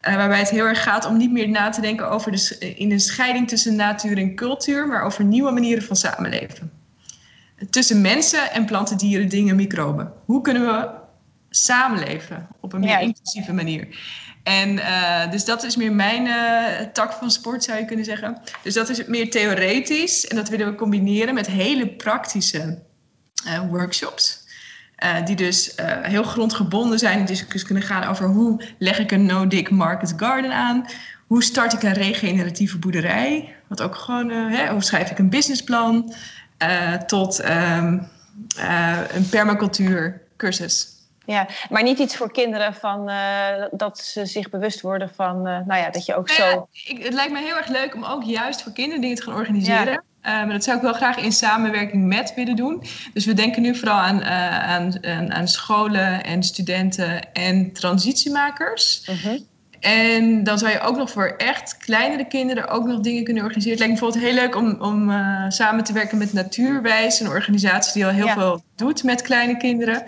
Waarbij 0.04 0.38
het 0.38 0.50
heel 0.50 0.64
erg 0.64 0.82
gaat 0.82 1.06
om 1.06 1.16
niet 1.16 1.32
meer 1.32 1.48
na 1.48 1.68
te 1.68 1.80
denken 1.80 2.10
over 2.10 2.32
de, 2.32 2.74
in 2.76 2.92
een 2.92 3.00
scheiding 3.00 3.48
tussen 3.48 3.76
natuur 3.76 4.18
en 4.18 4.34
cultuur, 4.34 4.86
maar 4.86 5.02
over 5.02 5.24
nieuwe 5.24 5.50
manieren 5.50 5.82
van 5.82 5.96
samenleven. 5.96 6.70
Tussen 7.70 8.00
mensen 8.00 8.52
en 8.52 8.64
planten, 8.64 8.96
dieren, 8.96 9.28
dingen, 9.28 9.56
microben. 9.56 10.12
Hoe 10.24 10.40
kunnen 10.40 10.66
we 10.66 11.02
samenleven 11.56 12.48
op 12.60 12.72
een 12.72 12.80
meer 12.80 13.00
inclusieve 13.00 13.52
manier. 13.52 13.88
En 14.42 14.70
uh, 14.70 15.30
dus 15.30 15.44
dat 15.44 15.62
is 15.62 15.76
meer 15.76 15.92
mijn 15.92 16.26
uh, 16.26 16.86
tak 16.92 17.12
van 17.12 17.30
sport, 17.30 17.64
zou 17.64 17.78
je 17.78 17.84
kunnen 17.84 18.04
zeggen. 18.04 18.40
Dus 18.62 18.74
dat 18.74 18.88
is 18.88 19.04
meer 19.04 19.30
theoretisch. 19.30 20.26
En 20.26 20.36
dat 20.36 20.48
willen 20.48 20.66
we 20.66 20.74
combineren 20.74 21.34
met 21.34 21.46
hele 21.46 21.88
praktische 21.88 22.82
uh, 24.98 25.10
workshops. 25.10 25.26
die 25.26 25.36
dus 25.36 25.74
heel 26.02 26.22
grondgebonden 26.22 26.98
zijn. 26.98 27.24
Die 27.24 27.44
dus 27.48 27.64
kunnen 27.64 27.82
gaan 27.82 28.04
over 28.04 28.26
hoe 28.26 28.64
leg 28.78 28.98
ik 28.98 29.10
een 29.10 29.26
no-dig 29.26 29.70
market 29.70 30.14
garden 30.16 30.52
aan. 30.52 30.86
Hoe 31.26 31.42
start 31.42 31.72
ik 31.72 31.82
een 31.82 31.92
regeneratieve 31.92 32.78
boerderij. 32.78 33.54
Wat 33.66 33.82
ook 33.82 33.94
gewoon, 33.94 34.30
hè, 34.30 34.68
hoe 34.68 34.82
schrijf 34.82 35.10
ik 35.10 35.18
een 35.18 35.30
businessplan. 35.30 36.14
tot 37.06 37.44
um, 37.44 38.08
een 39.14 39.28
permacultuur 39.30 40.22
cursus. 40.36 40.94
Ja, 41.26 41.46
maar 41.70 41.82
niet 41.82 41.98
iets 41.98 42.16
voor 42.16 42.32
kinderen 42.32 42.74
van 42.74 43.10
uh, 43.10 43.64
dat 43.70 43.98
ze 43.98 44.26
zich 44.26 44.50
bewust 44.50 44.80
worden 44.80 45.10
van, 45.14 45.36
uh, 45.36 45.58
nou 45.66 45.80
ja, 45.80 45.90
dat 45.90 46.06
je 46.06 46.14
ook 46.14 46.26
nou 46.26 46.50
zo. 46.50 46.68
Ik, 46.72 47.04
het 47.04 47.14
lijkt 47.14 47.32
me 47.32 47.38
heel 47.38 47.56
erg 47.56 47.68
leuk 47.68 47.94
om 47.94 48.04
ook 48.04 48.22
juist 48.22 48.62
voor 48.62 48.72
kinderen 48.72 49.00
dingen 49.00 49.16
te 49.16 49.22
gaan 49.22 49.34
organiseren. 49.34 49.92
Ja. 49.92 50.02
Uh, 50.26 50.32
maar 50.32 50.52
dat 50.52 50.64
zou 50.64 50.76
ik 50.76 50.82
wel 50.82 50.92
graag 50.92 51.16
in 51.16 51.32
samenwerking 51.32 52.06
met 52.06 52.34
willen 52.34 52.56
doen. 52.56 52.82
Dus 53.12 53.24
we 53.24 53.32
denken 53.32 53.62
nu 53.62 53.76
vooral 53.76 53.98
aan, 53.98 54.24
aan, 54.24 55.04
aan, 55.06 55.32
aan, 55.32 55.48
scholen 55.48 56.24
en 56.24 56.42
studenten 56.42 57.32
en 57.32 57.72
transitiemakers. 57.72 59.02
-huh. 59.22 59.40
En 59.84 60.44
dan 60.44 60.58
zou 60.58 60.72
je 60.72 60.80
ook 60.80 60.96
nog 60.96 61.10
voor 61.10 61.34
echt 61.36 61.76
kleinere 61.76 62.26
kinderen 62.26 62.68
ook 62.68 62.86
nog 62.86 63.00
dingen 63.00 63.24
kunnen 63.24 63.42
organiseren. 63.42 63.78
Het 63.78 63.86
lijkt 63.86 64.02
me 64.02 64.08
bijvoorbeeld 64.08 64.34
heel 64.34 64.44
leuk 64.44 64.56
om, 64.56 64.90
om 64.90 65.10
uh, 65.10 65.44
samen 65.48 65.84
te 65.84 65.92
werken 65.92 66.18
met 66.18 66.32
Natuurwijs, 66.32 67.20
een 67.20 67.28
organisatie 67.28 67.92
die 67.92 68.06
al 68.06 68.10
heel 68.10 68.26
ja. 68.26 68.34
veel 68.34 68.62
doet 68.74 69.02
met 69.02 69.22
kleine 69.22 69.56
kinderen. 69.56 70.04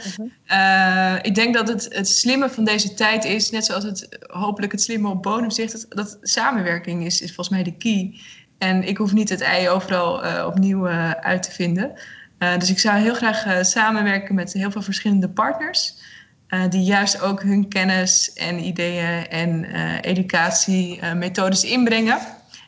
Uh, 0.53 1.15
ik 1.23 1.35
denk 1.35 1.55
dat 1.55 1.69
het, 1.69 1.89
het 1.91 2.09
slimme 2.09 2.49
van 2.49 2.65
deze 2.65 2.95
tijd 2.95 3.25
is, 3.25 3.51
net 3.51 3.65
zoals 3.65 3.85
het 3.85 4.19
hopelijk 4.27 4.73
het 4.73 4.83
slimme 4.83 5.09
op 5.09 5.23
bodemzicht, 5.23 5.73
dat, 5.73 5.87
dat 5.89 6.19
samenwerking 6.23 7.05
is, 7.05 7.21
is 7.21 7.35
volgens 7.35 7.49
mij 7.49 7.63
de 7.63 7.77
key. 7.77 8.21
En 8.59 8.89
ik 8.89 8.97
hoef 8.97 9.13
niet 9.13 9.29
het 9.29 9.41
ei 9.41 9.69
overal 9.69 10.25
uh, 10.25 10.45
opnieuw 10.47 10.89
uit 11.21 11.43
te 11.43 11.53
vinden. 11.53 11.93
dus 12.59 12.71
ik 12.71 12.79
zou 12.79 12.99
heel 12.99 13.15
graag 13.15 13.67
samenwerken 13.67 14.35
met 14.35 14.53
heel 14.53 14.71
veel 14.71 14.83
verschillende 14.83 15.29
partners. 15.29 15.95
Die 16.69 16.83
juist 16.83 17.21
ook 17.21 17.43
hun 17.43 17.69
kennis 17.69 18.33
en 18.33 18.59
ideeën 18.59 19.29
en 19.29 19.65
educatiemethodes 20.01 21.65
uh, 21.65 21.71
inbrengen. 21.71 22.19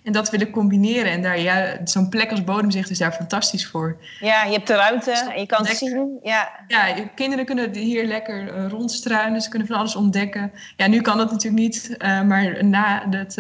En 0.02 0.12
dat 0.12 0.30
willen 0.30 0.50
combineren. 0.50 1.12
En 1.12 1.22
daar, 1.22 1.38
ja, 1.38 1.76
zo'n 1.84 2.08
plek 2.08 2.30
als 2.30 2.44
Bodemzicht 2.44 2.90
is 2.90 2.98
daar 2.98 3.12
fantastisch 3.12 3.66
voor. 3.66 3.96
Ja, 4.20 4.44
je 4.44 4.52
hebt 4.52 4.66
de 4.66 4.74
ruimte 4.74 5.12
en 5.12 5.40
je 5.40 5.46
kan 5.46 5.66
het 5.66 5.76
zien. 5.76 6.18
Ja. 6.22 6.50
ja, 6.66 6.94
kinderen 7.14 7.44
kunnen 7.44 7.74
hier 7.74 8.06
lekker 8.06 8.68
rondstruinen. 8.68 9.40
Ze 9.40 9.48
kunnen 9.48 9.68
van 9.68 9.76
alles 9.76 9.96
ontdekken. 9.96 10.52
Ja, 10.76 10.86
nu 10.86 11.00
kan 11.00 11.16
dat 11.16 11.30
natuurlijk 11.30 11.62
niet. 11.62 11.96
maar 11.98 12.64
na 12.64 13.04
dat, 13.04 13.36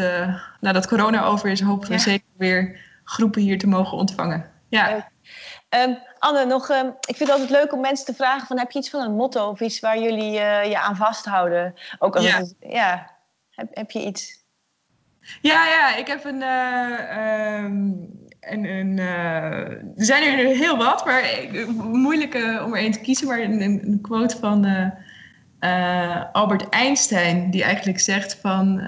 nadat 0.60 0.86
corona 0.86 1.24
over 1.24 1.50
is, 1.50 1.60
hopen 1.60 1.88
we 1.88 1.94
ja. 1.94 2.00
zeker 2.00 2.26
weer 2.36 2.80
groepen 3.04 3.42
hier 3.42 3.58
te 3.58 3.66
mogen 3.66 3.98
ontvangen. 3.98 4.50
Ja. 4.68 5.10
Um, 5.70 5.98
Anne, 6.18 6.44
nog, 6.44 6.68
um, 6.68 6.86
ik 6.86 7.16
vind 7.16 7.18
het 7.18 7.30
altijd 7.30 7.50
leuk 7.50 7.72
om 7.72 7.80
mensen 7.80 8.06
te 8.06 8.14
vragen: 8.14 8.46
van, 8.46 8.58
heb 8.58 8.70
je 8.70 8.78
iets 8.78 8.90
van 8.90 9.00
een 9.00 9.14
motto 9.14 9.48
of 9.48 9.60
iets 9.60 9.80
waar 9.80 9.98
jullie 9.98 10.32
uh, 10.32 10.64
je 10.64 10.78
aan 10.78 10.96
vasthouden? 10.96 11.74
Ook 11.98 12.16
als 12.16 12.24
ja. 12.24 12.36
Het, 12.36 12.54
ja. 12.60 13.10
Heb, 13.50 13.68
heb 13.76 13.90
je 13.90 14.04
iets? 14.04 14.46
Ja, 15.40 15.66
ja, 15.66 15.96
ik 15.96 16.06
heb 16.06 16.24
een. 16.24 16.40
Uh, 16.40 17.64
een, 18.40 18.96
uh, 18.96 19.70
er 19.96 20.04
zijn 20.04 20.38
er 20.38 20.56
heel 20.56 20.76
wat, 20.76 21.04
maar 21.04 21.22
moeilijk 21.76 22.34
om 22.34 22.74
er 22.74 22.80
één 22.80 22.92
te 22.92 23.00
kiezen. 23.00 23.26
Maar 23.26 23.40
een, 23.40 23.98
quote 24.02 24.36
van 24.36 24.92
Albert 26.32 26.68
Einstein, 26.68 27.50
die 27.50 27.62
eigenlijk 27.62 28.00
zegt 28.00 28.38
van. 28.40 28.80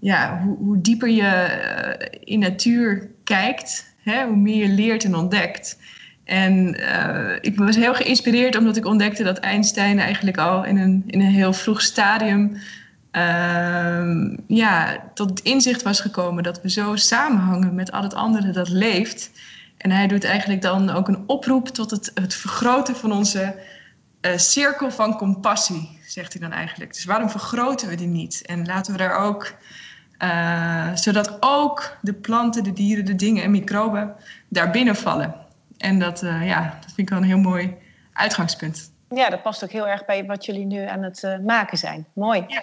ja, 0.00 0.40
hoe, 0.42 0.56
hoe 0.56 0.80
dieper 0.80 1.08
je 1.08 2.20
in 2.24 2.38
natuur 2.38 3.10
kijkt, 3.24 3.94
Hè, 4.02 4.24
hoe 4.24 4.36
meer 4.36 4.66
je 4.66 4.74
leert 4.74 5.04
en 5.04 5.14
ontdekt. 5.14 5.78
En 6.24 6.80
ik 7.40 7.58
was 7.58 7.76
heel 7.76 7.94
geïnspireerd 7.94 8.56
omdat 8.56 8.76
ik 8.76 8.84
ontdekte 8.84 9.22
dat 9.22 9.38
Einstein 9.38 9.98
eigenlijk 9.98 10.38
al 10.38 10.64
in 10.64 10.76
een, 10.76 11.04
in 11.06 11.20
een 11.20 11.26
heel 11.26 11.52
vroeg 11.52 11.80
stadium 11.82 12.56
uh, 13.12 14.36
ja, 14.46 15.02
tot 15.14 15.30
het 15.30 15.40
inzicht 15.40 15.82
was 15.82 16.00
gekomen 16.00 16.42
dat 16.42 16.62
we 16.62 16.70
zo 16.70 16.96
samenhangen 16.96 17.74
met 17.74 17.92
al 17.92 18.02
het 18.02 18.14
andere 18.14 18.50
dat 18.50 18.68
leeft. 18.68 19.30
En 19.76 19.90
hij 19.90 20.06
doet 20.06 20.24
eigenlijk 20.24 20.62
dan 20.62 20.90
ook 20.90 21.08
een 21.08 21.22
oproep 21.26 21.68
tot 21.68 21.90
het, 21.90 22.10
het 22.14 22.34
vergroten 22.34 22.96
van 22.96 23.12
onze 23.12 23.54
uh, 24.20 24.36
cirkel 24.36 24.90
van 24.90 25.16
compassie, 25.16 25.98
zegt 26.06 26.32
hij 26.32 26.42
dan 26.42 26.52
eigenlijk. 26.52 26.94
Dus 26.94 27.04
waarom 27.04 27.30
vergroten 27.30 27.88
we 27.88 27.94
die 27.94 28.06
niet? 28.06 28.42
En 28.46 28.66
laten 28.66 28.92
we 28.92 28.98
daar 28.98 29.16
ook 29.16 29.54
uh, 30.22 30.94
zodat 30.94 31.36
ook 31.40 31.96
de 32.02 32.12
planten, 32.12 32.64
de 32.64 32.72
dieren, 32.72 33.04
de 33.04 33.14
dingen 33.14 33.42
en 33.42 33.50
microben 33.50 34.14
daar 34.48 34.70
binnen 34.70 34.96
vallen. 34.96 35.34
En 35.76 35.98
dat, 35.98 36.22
uh, 36.22 36.46
ja, 36.46 36.62
dat 36.80 36.84
vind 36.84 36.98
ik 36.98 37.08
wel 37.08 37.18
een 37.18 37.24
heel 37.24 37.38
mooi 37.38 37.74
uitgangspunt. 38.12 38.89
Ja, 39.14 39.30
dat 39.30 39.42
past 39.42 39.64
ook 39.64 39.70
heel 39.70 39.88
erg 39.88 40.04
bij 40.04 40.24
wat 40.24 40.44
jullie 40.44 40.64
nu 40.64 40.86
aan 40.86 41.02
het 41.02 41.22
uh, 41.22 41.38
maken 41.38 41.78
zijn. 41.78 42.06
Mooi. 42.14 42.44
Ja. 42.46 42.62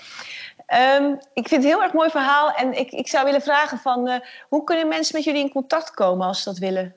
Um, 0.95 1.11
ik 1.33 1.47
vind 1.47 1.49
het 1.49 1.63
een 1.63 1.77
heel 1.77 1.83
erg 1.83 1.93
mooi 1.93 2.09
verhaal. 2.09 2.51
En 2.51 2.79
ik, 2.79 2.91
ik 2.91 3.07
zou 3.07 3.25
willen 3.25 3.41
vragen 3.41 3.77
van... 3.77 4.21
hoe 4.49 4.63
kunnen 4.63 4.87
mensen 4.87 5.15
met 5.15 5.23
jullie 5.23 5.43
in 5.43 5.51
contact 5.51 5.91
komen 5.91 6.27
als 6.27 6.43
ze 6.43 6.49
dat 6.49 6.57
willen? 6.57 6.95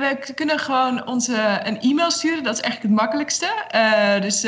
we 0.00 0.32
kunnen 0.34 0.58
gewoon 0.58 1.06
onze 1.06 1.60
een 1.64 1.80
e-mail 1.80 2.10
sturen. 2.10 2.42
Dat 2.42 2.54
is 2.54 2.60
eigenlijk 2.60 2.92
het 2.92 3.02
makkelijkste. 3.02 3.48
dus 4.20 4.46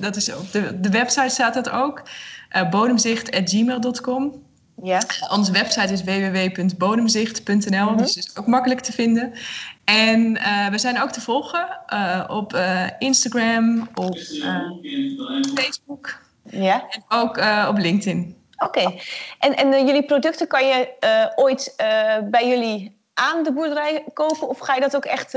dat 0.00 0.16
is 0.16 0.34
op 0.34 0.52
de, 0.52 0.80
de 0.80 0.90
website 0.90 1.28
staat 1.28 1.54
dat 1.54 1.70
ook. 1.70 2.02
bodemzicht.gmail.com. 2.70 4.47
Ja. 4.82 5.00
Onze 5.30 5.52
website 5.52 5.92
is 5.92 6.04
www.bodemzicht.nl, 6.04 7.82
mm 7.82 7.88
-hmm. 7.88 7.96
dus 7.96 8.16
is 8.16 8.36
ook 8.36 8.46
makkelijk 8.46 8.80
te 8.80 8.92
vinden. 8.92 9.32
En 9.84 10.36
uh, 10.36 10.68
we 10.68 10.78
zijn 10.78 11.02
ook 11.02 11.10
te 11.10 11.20
volgen 11.20 11.68
uh, 11.92 12.24
op 12.28 12.54
uh, 12.54 12.86
Instagram, 12.98 13.88
op 13.94 14.18
Facebook 15.54 16.20
ja. 16.42 16.86
en 16.90 17.04
ook 17.08 17.36
op 17.68 17.78
LinkedIn. 17.78 18.36
Oké, 18.56 18.78
okay. 18.78 19.00
en, 19.38 19.56
en 19.56 19.86
jullie 19.86 20.04
producten 20.04 20.46
kan 20.46 20.66
je 20.66 20.88
ooit 21.36 21.74
bij 22.30 22.48
jullie 22.48 22.96
aan 23.14 23.42
de 23.42 23.52
boerderij 23.52 24.04
kopen 24.12 24.48
of 24.48 24.58
ga 24.58 24.74
je 24.74 24.80
dat 24.80 24.96
ook 24.96 25.04
echt 25.04 25.32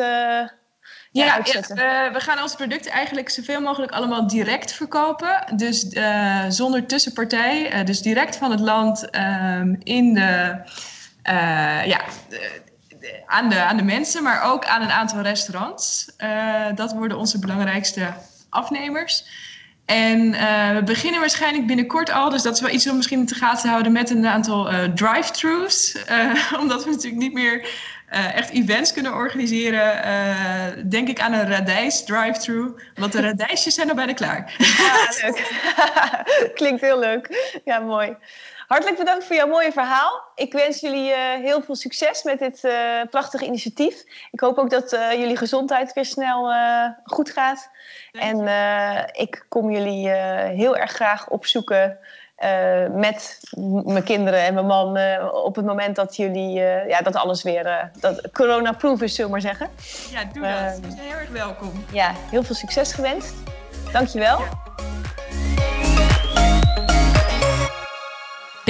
ja, 1.12 1.34
uitzetten? 1.34 1.76
Ja, 1.76 2.08
uh, 2.08 2.14
we 2.14 2.20
gaan 2.20 2.42
onze 2.42 2.56
producten 2.56 2.92
eigenlijk 2.92 3.30
zoveel 3.30 3.62
mogelijk 3.62 3.92
allemaal 3.92 4.28
direct 4.28 4.74
verkopen. 4.74 5.44
Dus 5.56 5.84
uh, 5.84 6.44
zonder 6.48 6.86
tussenpartij. 6.86 7.74
Uh, 7.80 7.86
dus 7.86 8.02
direct 8.02 8.36
van 8.36 8.52
het 8.52 8.60
land 8.60 9.10
ehm, 9.10 9.76
in 9.84 10.14
de, 10.14 10.56
ja, 11.86 12.02
aan, 13.26 13.50
de, 13.50 13.62
aan 13.62 13.78
de 13.78 13.84
mensen, 13.84 14.24
maar 14.24 14.44
ook 14.44 14.66
aan 14.66 14.82
een 14.82 14.92
aantal 14.92 15.22
restaurants. 15.22 16.12
dat 16.76 16.94
worden 16.94 17.18
onze 17.18 17.40
belangrijkste 17.40 18.14
afnemers. 18.50 19.26
En 19.86 20.32
we 20.76 20.82
beginnen 20.86 21.20
waarschijnlijk 21.20 21.68
binnenkort 21.68 22.12
al, 22.12 22.30
dus 22.30 22.42
dat 22.42 22.56
is 22.56 22.62
wel 22.62 22.70
iets 22.70 22.90
om 22.90 22.96
misschien 22.96 23.20
in 23.20 23.26
de 23.26 23.36
gaten 23.36 23.62
te 23.62 23.68
houden 23.68 23.92
met 23.92 24.10
een 24.10 24.28
aantal 24.28 24.70
drive-thrus. 24.96 25.98
omdat 26.62 26.84
we 26.84 26.90
natuurlijk 26.90 27.22
niet 27.22 27.34
meer 27.34 27.70
uh, 28.12 28.36
echt 28.36 28.50
events 28.50 28.94
kunnen 28.94 29.14
organiseren. 29.14 30.08
Uh, 30.08 30.84
denk 30.90 31.08
ik 31.08 31.20
aan 31.20 31.34
een 31.34 31.48
radijs 31.48 32.04
drive-thru. 32.04 32.74
Want 32.96 33.12
de 33.12 33.22
radijsjes 33.30 33.74
zijn 33.74 33.90
al 33.90 33.96
bijna 33.96 34.14
klaar. 34.14 34.56
Ja, 34.58 35.08
leuk. 35.22 35.52
Klinkt 36.60 36.82
heel 36.82 37.00
leuk. 37.00 37.60
Ja, 37.66 37.80
mooi. 37.80 38.16
Hartelijk 38.68 38.98
bedankt 38.98 39.26
voor 39.26 39.36
jouw 39.36 39.48
mooie 39.48 39.72
verhaal. 39.72 40.24
Ik 40.36 40.54
wens 40.54 40.80
jullie 40.80 41.10
uh, 41.10 41.18
heel 41.18 41.62
veel 41.62 41.76
succes 41.76 42.24
met 42.24 42.40
dit 42.40 42.62
prachtige 43.10 43.46
initiatief. 43.46 44.04
Ik 44.32 44.40
hoop 44.40 44.58
ook 44.58 44.70
dat 44.70 44.90
jullie 44.92 45.38
gezondheid 45.38 45.94
weer 45.94 46.06
snel 46.06 46.54
goed 47.04 47.32
gaat. 47.32 47.70
En 48.12 48.38
ik 49.12 49.46
kom 49.50 49.72
jullie 49.72 50.10
heel 50.10 50.78
erg 50.78 50.92
graag 50.92 51.30
opzoeken 51.30 52.00
uh, 52.44 52.96
met 53.00 53.40
mijn 53.86 54.04
kinderen 54.04 54.40
en 54.40 54.54
mijn 54.54 54.66
man 54.66 54.98
uh, 54.98 55.28
op 55.44 55.56
het 55.56 55.66
moment 55.66 55.96
dat 55.96 56.16
jullie, 56.16 56.60
uh, 56.60 56.88
ja, 56.88 57.02
dat 57.02 57.16
alles 57.16 57.44
weer 57.44 57.90
dat 58.00 58.32
corona-proof 58.32 59.02
is, 59.02 59.16
zullen 59.16 59.32
we 59.32 59.38
maar 59.42 59.56
zeggen. 59.56 59.70
Ja, 60.12 60.24
doe 60.34 60.44
dat. 60.44 60.80
We 60.80 60.92
zijn 60.92 61.08
heel 61.08 61.18
erg 61.18 61.30
welkom. 61.30 61.86
Ja, 61.92 62.12
heel 62.30 62.44
veel 62.44 62.56
succes 62.56 62.94
gewenst. 62.94 63.34
Dankjewel. 63.92 64.40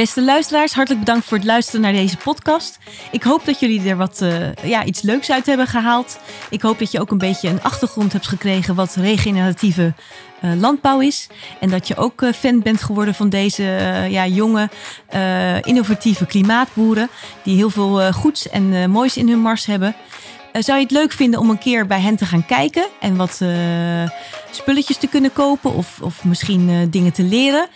Beste 0.01 0.23
luisteraars, 0.23 0.73
hartelijk 0.73 1.05
bedankt 1.05 1.25
voor 1.25 1.37
het 1.37 1.45
luisteren 1.45 1.81
naar 1.81 1.91
deze 1.93 2.17
podcast. 2.17 2.79
Ik 3.11 3.23
hoop 3.23 3.45
dat 3.45 3.59
jullie 3.59 3.89
er 3.89 3.97
wat, 3.97 4.21
uh, 4.21 4.53
ja, 4.53 4.83
iets 4.83 5.01
leuks 5.01 5.31
uit 5.31 5.45
hebben 5.45 5.67
gehaald. 5.67 6.19
Ik 6.49 6.61
hoop 6.61 6.79
dat 6.79 6.91
je 6.91 6.99
ook 6.99 7.11
een 7.11 7.17
beetje 7.17 7.49
een 7.49 7.61
achtergrond 7.61 8.13
hebt 8.13 8.27
gekregen 8.27 8.75
wat 8.75 8.95
regeneratieve 8.95 9.93
uh, 10.43 10.51
landbouw 10.59 10.99
is. 10.99 11.27
En 11.59 11.69
dat 11.69 11.87
je 11.87 11.95
ook 11.95 12.21
uh, 12.21 12.31
fan 12.33 12.61
bent 12.61 12.83
geworden 12.83 13.13
van 13.15 13.29
deze 13.29 13.63
ja, 14.09 14.27
jonge, 14.27 14.69
innovatieve 15.61 16.25
klimaatboeren. 16.25 17.09
Die 17.43 17.55
heel 17.55 17.69
veel 17.69 18.13
goeds 18.13 18.49
en 18.49 18.91
moois 18.91 19.17
in 19.17 19.29
hun 19.29 19.39
mars 19.39 19.65
hebben. 19.65 19.95
zou 20.51 20.77
je 20.77 20.83
het 20.83 20.93
leuk 20.93 21.11
vinden 21.11 21.39
om 21.39 21.49
een 21.49 21.59
keer 21.59 21.87
bij 21.87 21.99
hen 21.99 22.15
te 22.15 22.25
gaan 22.25 22.45
kijken 22.45 22.85
en 22.99 23.15
wat 23.15 23.41
spulletjes 24.51 24.97
te 24.97 25.07
kunnen 25.07 25.33
kopen 25.33 25.73
of, 25.73 25.99
of 26.01 26.23
misschien 26.23 26.89
dingen 26.89 27.13
te 27.13 27.23
leren? 27.23 27.69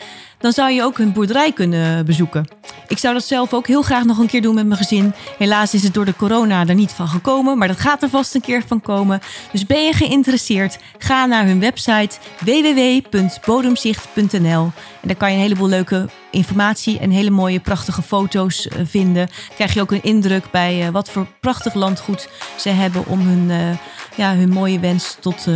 dan 0.45 0.53
zou 0.53 0.71
je 0.71 0.83
ook 0.83 0.97
hun 0.97 1.13
boerderij 1.13 1.51
kunnen 1.51 2.05
bezoeken. 2.05 2.47
Ik 2.87 2.97
zou 2.97 3.13
dat 3.13 3.25
zelf 3.25 3.53
ook 3.53 3.67
heel 3.67 3.81
graag 3.81 4.03
nog 4.03 4.17
een 4.17 4.27
keer 4.27 4.41
doen 4.41 4.55
met 4.55 4.65
mijn 4.65 4.79
gezin. 4.79 5.13
Helaas 5.37 5.73
is 5.73 5.83
het 5.83 5.93
door 5.93 6.05
de 6.05 6.15
corona 6.15 6.67
er 6.67 6.75
niet 6.75 6.91
van 6.91 7.07
gekomen, 7.07 7.57
maar 7.57 7.67
dat 7.67 7.79
gaat 7.79 8.03
er 8.03 8.09
vast 8.09 8.35
een 8.35 8.41
keer 8.41 8.63
van 8.67 8.81
komen. 8.81 9.19
Dus 9.51 9.65
ben 9.65 9.85
je 9.85 9.93
geïnteresseerd? 9.93 10.77
Ga 10.97 11.25
naar 11.25 11.45
hun 11.45 11.59
website 11.59 12.17
www.bodemzicht.nl 12.39 14.71
en 15.01 15.07
daar 15.07 15.15
kan 15.15 15.29
je 15.29 15.35
een 15.35 15.41
heleboel 15.41 15.67
leuke 15.67 16.09
informatie 16.31 16.99
en 16.99 17.09
hele 17.09 17.29
mooie 17.29 17.59
prachtige 17.59 18.01
foto's 18.01 18.67
eh, 18.67 18.79
vinden. 18.83 19.29
Krijg 19.55 19.73
je 19.73 19.81
ook 19.81 19.91
een 19.91 20.03
indruk 20.03 20.51
bij 20.51 20.85
eh, 20.85 20.89
wat 20.89 21.09
voor 21.09 21.27
prachtig 21.39 21.73
landgoed 21.73 22.29
ze 22.57 22.69
hebben 22.69 23.07
om 23.07 23.19
hun, 23.19 23.49
uh, 23.49 23.77
ja, 24.15 24.35
hun 24.35 24.49
mooie 24.49 24.79
wens 24.79 25.17
tot, 25.19 25.47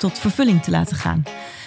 tot 0.00 0.18
vervulling 0.18 0.62
te 0.62 0.70
laten 0.70 0.96
gaan. 0.96 1.22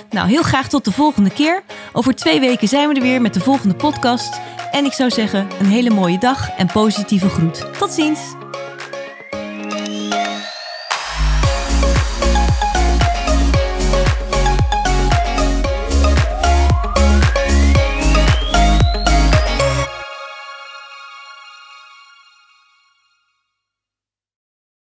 Nou, 0.09 0.27
heel 0.27 0.43
graag 0.43 0.67
tot 0.67 0.85
de 0.85 0.91
volgende 0.91 1.29
keer. 1.29 1.63
Over 1.93 2.15
twee 2.15 2.39
weken 2.39 2.67
zijn 2.67 2.89
we 2.89 2.95
er 2.95 3.01
weer 3.01 3.21
met 3.21 3.33
de 3.33 3.39
volgende 3.39 3.75
podcast. 3.75 4.39
En 4.71 4.85
ik 4.85 4.93
zou 4.93 5.09
zeggen, 5.09 5.47
een 5.59 5.65
hele 5.65 5.89
mooie 5.89 6.17
dag 6.17 6.49
en 6.49 6.67
positieve 6.67 7.29
groet. 7.29 7.77
Tot 7.77 7.91
ziens! 7.91 8.42